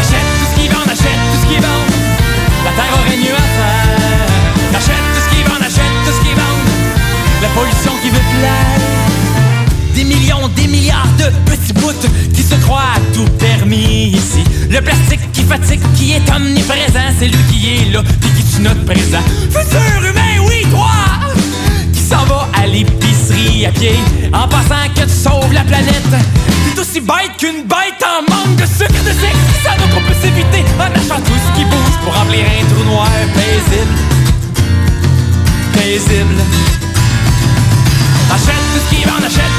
Achète 0.00 0.28
tout 0.38 0.46
ce 0.50 0.60
qu'ils 0.60 0.70
vendent, 0.70 0.90
achète 0.90 1.20
tout 1.30 1.40
ce 1.42 1.46
qu'ils 1.46 1.62
vendent. 1.62 1.94
La 2.64 2.72
terre 2.72 2.92
aurait 3.00 3.16
mieux 3.16 3.38
à 3.44 3.48
faire. 3.56 4.78
Achète 4.80 5.04
tout 5.14 5.22
ce 5.24 5.34
qu'ils 5.34 5.46
vendent, 5.48 5.62
achète 5.62 5.94
tout 6.04 6.12
ce 6.12 6.20
qu'ils 6.26 6.36
vendent. 6.36 6.68
La 7.40 7.48
pollution 7.48 7.92
qui 8.02 8.10
veut 8.10 8.26
plaire. 8.38 8.73
Des 10.04 10.14
millions, 10.16 10.48
des 10.48 10.66
milliards 10.66 11.08
de 11.16 11.30
petits 11.50 11.72
bouts 11.72 11.90
qui 12.34 12.42
se 12.42 12.54
croient 12.56 12.92
à 12.94 13.00
tout 13.14 13.24
permis 13.38 14.08
ici. 14.08 14.44
Le 14.68 14.82
plastique 14.82 15.32
qui 15.32 15.42
fatigue, 15.42 15.80
qui 15.96 16.12
est 16.12 16.30
omniprésent, 16.30 17.08
c'est 17.18 17.28
lui 17.28 17.42
qui 17.50 17.74
est 17.74 17.90
là, 17.90 18.02
puis 18.20 18.30
qui 18.30 18.44
tue 18.44 18.60
notre 18.60 18.84
présent. 18.84 19.22
Futur 19.48 20.04
humain, 20.04 20.46
oui, 20.46 20.66
toi! 20.70 20.90
Qui 21.90 22.00
s'en 22.00 22.22
va 22.26 22.50
à 22.52 22.66
l'épicerie 22.66 23.64
à 23.64 23.70
pied, 23.70 23.96
en 24.34 24.46
pensant 24.46 24.84
que 24.94 25.04
tu 25.04 25.08
sauves 25.08 25.54
la 25.54 25.64
planète. 25.64 26.04
T'es 26.74 26.78
aussi 26.78 27.00
bête 27.00 27.32
qu'une 27.38 27.62
bête 27.62 28.04
en 28.04 28.30
manque 28.30 28.56
de 28.56 28.66
sucre 28.66 29.02
de 29.04 29.10
sexe. 29.10 29.40
Qui 29.48 29.62
savent 29.64 29.88
qu'on 29.88 30.02
peut 30.02 30.20
s'éviter 30.20 30.64
en 30.78 30.92
achetant 30.94 31.22
tout 31.24 31.32
ce 31.32 31.58
qui 31.58 31.64
bouge 31.64 31.96
pour 32.04 32.12
remplir 32.12 32.44
un 32.44 32.74
trou 32.74 32.84
noir 32.90 33.08
paisible. 33.32 33.96
Paisible. 35.72 36.42
Achète 38.34 38.64
tout 38.74 38.80
ce 38.84 38.94
qu'ils 38.94 39.08
vendent, 39.08 39.24
achète 39.24 39.53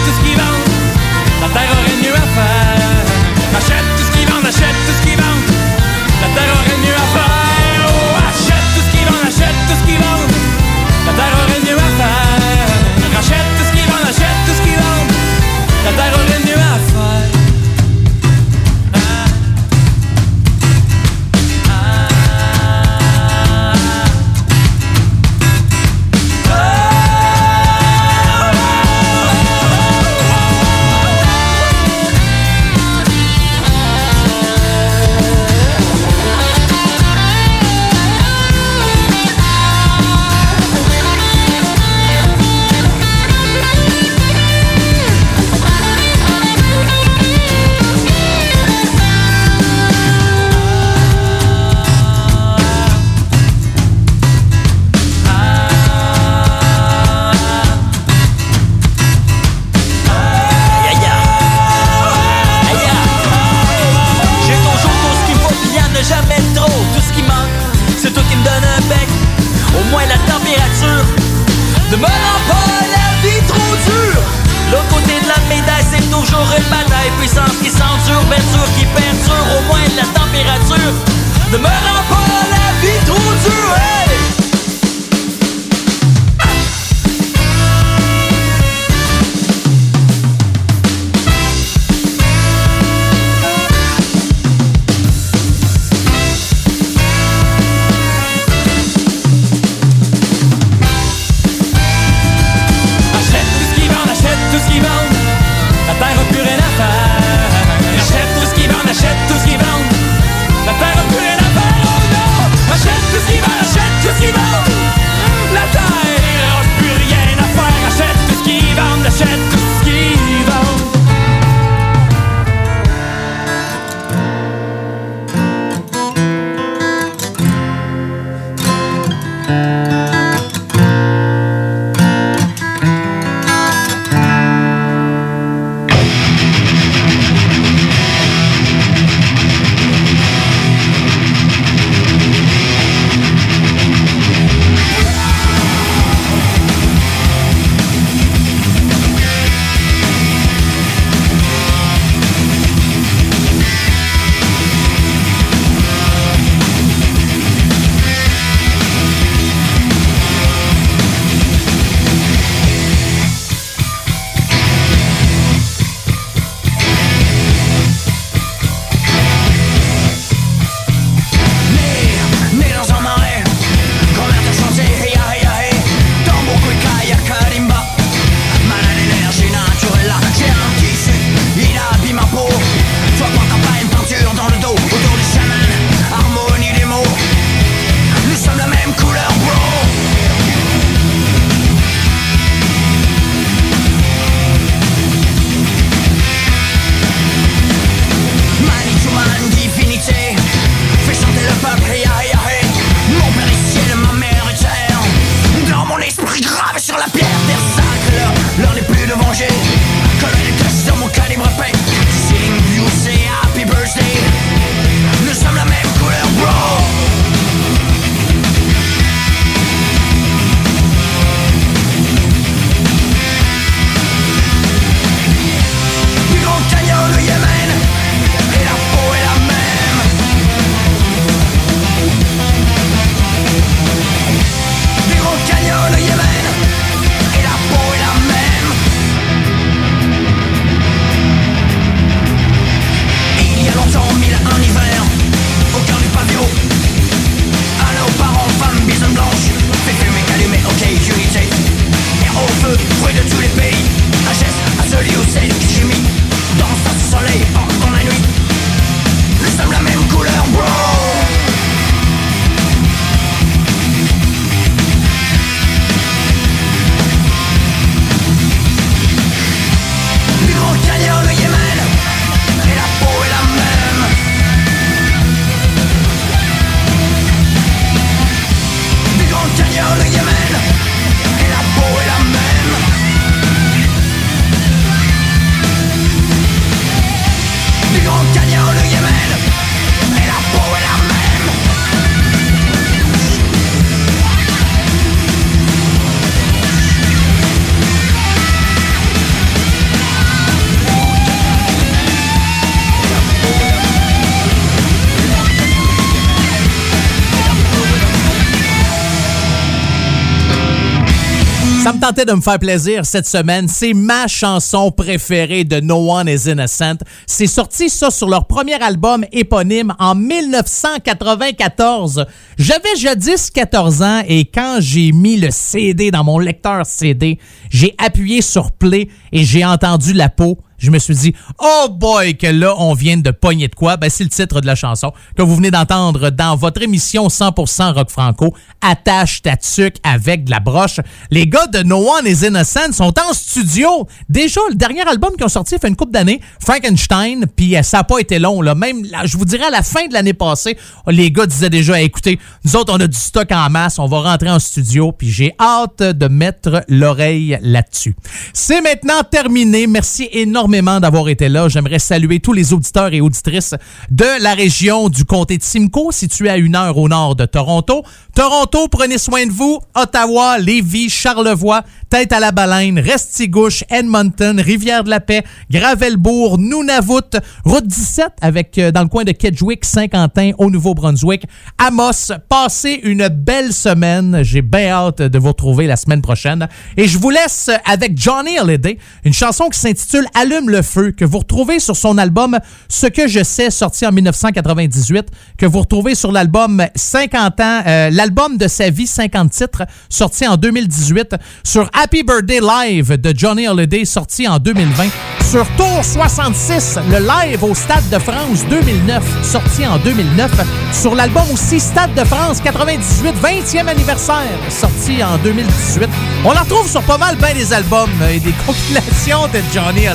tentait 312.07 312.25
de 312.25 312.33
me 312.33 312.41
faire 312.41 312.59
plaisir 312.59 313.03
cette 313.03 313.25
semaine. 313.25 313.67
C'est 313.67 313.95
ma 313.95 314.27
chanson 314.27 314.91
préférée 314.91 315.63
de 315.63 315.79
No 315.79 316.11
One 316.11 316.27
is 316.27 316.47
Innocent. 316.47 316.97
C'est 317.25 317.47
sorti 317.47 317.89
ça 317.89 318.11
sur 318.11 318.29
leur 318.29 318.45
premier 318.45 318.75
album 318.75 319.25
éponyme 319.31 319.95
en 319.97 320.13
1994. 320.13 322.27
J'avais 322.59 322.95
jadis 322.95 323.49
14 323.49 324.03
ans 324.03 324.21
et 324.27 324.45
quand 324.45 324.77
j'ai 324.81 325.13
mis 325.13 325.37
le 325.37 325.49
CD 325.49 326.11
dans 326.11 326.23
mon 326.23 326.37
lecteur 326.37 326.85
CD, 326.85 327.39
j'ai 327.71 327.95
appuyé 327.97 328.43
sur 328.43 328.71
play 328.71 329.09
et 329.31 329.43
j'ai 329.43 329.65
entendu 329.65 330.13
la 330.13 330.29
peau. 330.29 330.59
Je 330.77 330.91
me 330.91 330.99
suis 330.99 331.15
dit, 331.15 331.33
oh 331.59 331.87
boy, 331.89 332.37
que 332.37 332.47
là, 332.47 332.75
on 332.77 332.93
vient 332.93 333.17
de 333.17 333.31
pogner 333.31 333.67
de 333.67 333.75
quoi. 333.75 333.97
Ben, 333.97 334.09
c'est 334.09 334.23
le 334.23 334.29
titre 334.29 334.61
de 334.61 334.67
la 334.67 334.75
chanson 334.75 335.13
que 335.37 335.41
vous 335.41 335.55
venez 335.55 335.71
d'entendre 335.71 336.29
dans 336.29 336.55
votre 336.55 336.81
émission 336.81 337.27
100% 337.27 337.93
rock 337.93 338.09
franco. 338.09 338.53
Attache 338.81 339.41
ta 339.41 339.55
tuque 339.55 339.95
avec 340.03 340.43
de 340.43 340.51
la 340.51 340.59
broche. 340.59 340.99
Les 341.31 341.47
gars 341.47 341.67
de 341.67 341.83
No 341.83 341.97
One 341.97 342.27
is 342.27 342.45
Innocent 342.45 342.91
sont 342.91 343.13
en 343.19 343.33
studio. 343.33 344.07
Déjà, 344.27 344.59
le 344.69 344.75
dernier 344.75 345.07
album 345.07 345.31
qu'ils 345.35 345.45
ont 345.45 345.49
sorti 345.49 345.77
fait 345.79 345.87
une 345.87 345.95
couple 345.95 346.11
d'années, 346.11 346.41
Frankenstein, 346.59 347.45
puis 347.55 347.75
euh, 347.75 347.83
ça 347.83 347.97
n'a 347.97 348.03
pas 348.03 348.19
été 348.19 348.37
long. 348.37 348.61
Là. 348.61 348.75
Même, 348.75 349.05
je 349.23 349.37
vous 349.37 349.45
dirais, 349.45 349.65
à 349.65 349.71
la 349.71 349.81
fin 349.81 350.07
de 350.07 350.13
l'année 350.13 350.33
passée, 350.33 350.77
les 351.07 351.31
gars 351.31 351.45
disaient 351.45 351.69
déjà, 351.69 352.01
écoutez, 352.01 352.37
nous 352.65 352.75
autres, 352.75 352.93
on 352.93 352.99
a 352.99 353.07
du 353.07 353.17
stock 353.17 353.51
en 353.51 353.69
masse, 353.69 353.97
on 353.97 354.07
va 354.07 354.19
rentrer 354.21 354.49
en 354.49 354.59
studio, 354.59 355.11
puis 355.11 355.31
j'ai 355.31 355.53
hâte 355.59 356.03
de 356.03 356.27
mettre 356.27 356.83
l'oreille 356.89 357.57
là-dessus. 357.61 358.15
C'est 358.53 358.81
maintenant 358.81 359.23
terminé. 359.23 359.87
Merci 359.87 360.27
énormément 360.31 360.64
d'avoir 360.67 361.29
été 361.29 361.47
là. 361.47 361.67
J'aimerais 361.69 361.99
saluer 361.99 362.39
tous 362.39 362.53
les 362.53 362.73
auditeurs 362.73 363.13
et 363.13 363.21
auditrices 363.21 363.75
de 364.09 364.41
la 364.41 364.53
région 364.53 365.09
du 365.09 365.23
comté 365.23 365.57
de 365.57 365.63
Simcoe, 365.63 366.11
située 366.11 366.49
à 366.49 366.57
une 366.57 366.75
heure 366.75 366.97
au 366.97 367.07
nord 367.07 367.35
de 367.35 367.45
Toronto. 367.45 368.03
Toronto, 368.33 368.87
prenez 368.87 369.17
soin 369.17 369.45
de 369.45 369.51
vous. 369.51 369.79
Ottawa, 369.95 370.57
Lévis, 370.57 371.09
Charlevoix, 371.09 371.83
Tête 372.09 372.33
à 372.33 372.39
la 372.39 372.51
Baleine, 372.51 372.99
Restigouche, 372.99 373.83
Edmonton, 373.89 374.59
Rivière-de-la-Paix, 374.59 375.43
Gravelbourg, 375.69 376.57
Nunavut, 376.57 377.39
Route 377.63 377.87
17 377.87 378.27
avec 378.41 378.77
euh, 378.77 378.91
dans 378.91 379.01
le 379.01 379.07
coin 379.07 379.23
de 379.23 379.31
Kedgewick, 379.31 379.85
Saint-Quentin, 379.85 380.51
au 380.57 380.69
Nouveau-Brunswick, 380.69 381.45
Amos. 381.77 382.31
Passez 382.49 382.99
une 383.03 383.27
belle 383.27 383.73
semaine. 383.73 384.39
J'ai 384.43 384.61
bien 384.61 384.89
hâte 384.89 385.21
de 385.21 385.39
vous 385.39 385.49
retrouver 385.49 385.87
la 385.87 385.95
semaine 385.95 386.21
prochaine. 386.21 386.67
Et 386.97 387.07
je 387.07 387.17
vous 387.17 387.29
laisse 387.29 387.69
avec 387.85 388.17
Johnny 388.17 388.57
Hallyday, 388.57 388.97
une 389.23 389.33
chanson 389.33 389.69
qui 389.69 389.79
s'intitule 389.79 390.25
Allume 390.33 390.54
le 390.63 390.81
feu, 390.81 391.11
que 391.11 391.25
vous 391.25 391.39
retrouvez 391.39 391.79
sur 391.79 391.95
son 391.95 392.17
album 392.17 392.57
Ce 392.87 393.07
que 393.07 393.27
je 393.27 393.43
sais, 393.43 393.69
sorti 393.69 394.05
en 394.05 394.11
1998, 394.11 395.27
que 395.57 395.65
vous 395.65 395.79
retrouvez 395.79 396.15
sur 396.15 396.31
l'album 396.31 396.83
50 396.95 397.59
ans, 397.59 397.81
euh, 397.85 398.09
l'album 398.11 398.57
de 398.57 398.67
sa 398.67 398.89
vie, 398.89 399.07
50 399.07 399.51
titres, 399.51 399.83
sorti 400.09 400.47
en 400.47 400.57
2018, 400.57 401.35
sur 401.63 401.89
Happy 401.93 402.23
Birthday 402.23 402.59
Live 402.61 403.19
de 403.19 403.33
Johnny 403.35 403.67
Holiday, 403.67 404.05
sorti 404.05 404.47
en 404.47 404.59
2020, 404.59 405.05
sur 405.49 405.67
Tour 405.77 406.03
66, 406.03 406.99
le 407.11 407.19
live 407.19 407.63
au 407.63 407.75
Stade 407.75 408.07
de 408.09 408.19
France 408.19 408.65
2009, 408.69 409.23
sorti 409.43 409.85
en 409.85 409.97
2009, 409.99 410.51
sur 410.91 411.15
l'album 411.15 411.43
aussi 411.53 411.79
Stade 411.79 412.13
de 412.13 412.23
France 412.23 412.61
98, 412.61 413.33
20e 413.41 413.87
anniversaire, 413.87 414.57
sorti 414.69 415.23
en 415.23 415.37
2018. 415.37 416.09
On 416.43 416.51
la 416.51 416.61
retrouve 416.61 416.89
sur 416.89 417.01
pas 417.03 417.17
mal 417.17 417.35
bien 417.35 417.53
des 417.53 417.73
albums 417.73 418.09
et 418.29 418.39
des 418.39 418.53
compilations 418.65 419.47
de 419.53 419.59
Johnny 419.73 420.07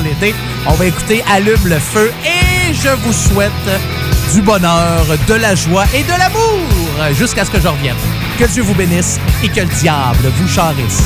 On 0.67 0.73
va 0.73 0.85
écouter 0.85 1.23
Allume 1.31 1.65
le 1.65 1.79
feu 1.79 2.11
et 2.25 2.73
je 2.73 2.89
vous 2.89 3.13
souhaite 3.13 3.51
du 4.33 4.41
bonheur, 4.41 5.05
de 5.27 5.33
la 5.33 5.55
joie 5.55 5.85
et 5.93 6.03
de 6.03 6.17
l'amour 6.17 7.13
jusqu'à 7.13 7.45
ce 7.45 7.51
que 7.51 7.59
je 7.59 7.67
revienne. 7.67 7.95
Que 8.39 8.45
Dieu 8.45 8.63
vous 8.63 8.75
bénisse 8.75 9.19
et 9.43 9.49
que 9.49 9.61
le 9.61 9.67
diable 9.79 10.31
vous 10.37 10.47
charisse. 10.47 11.03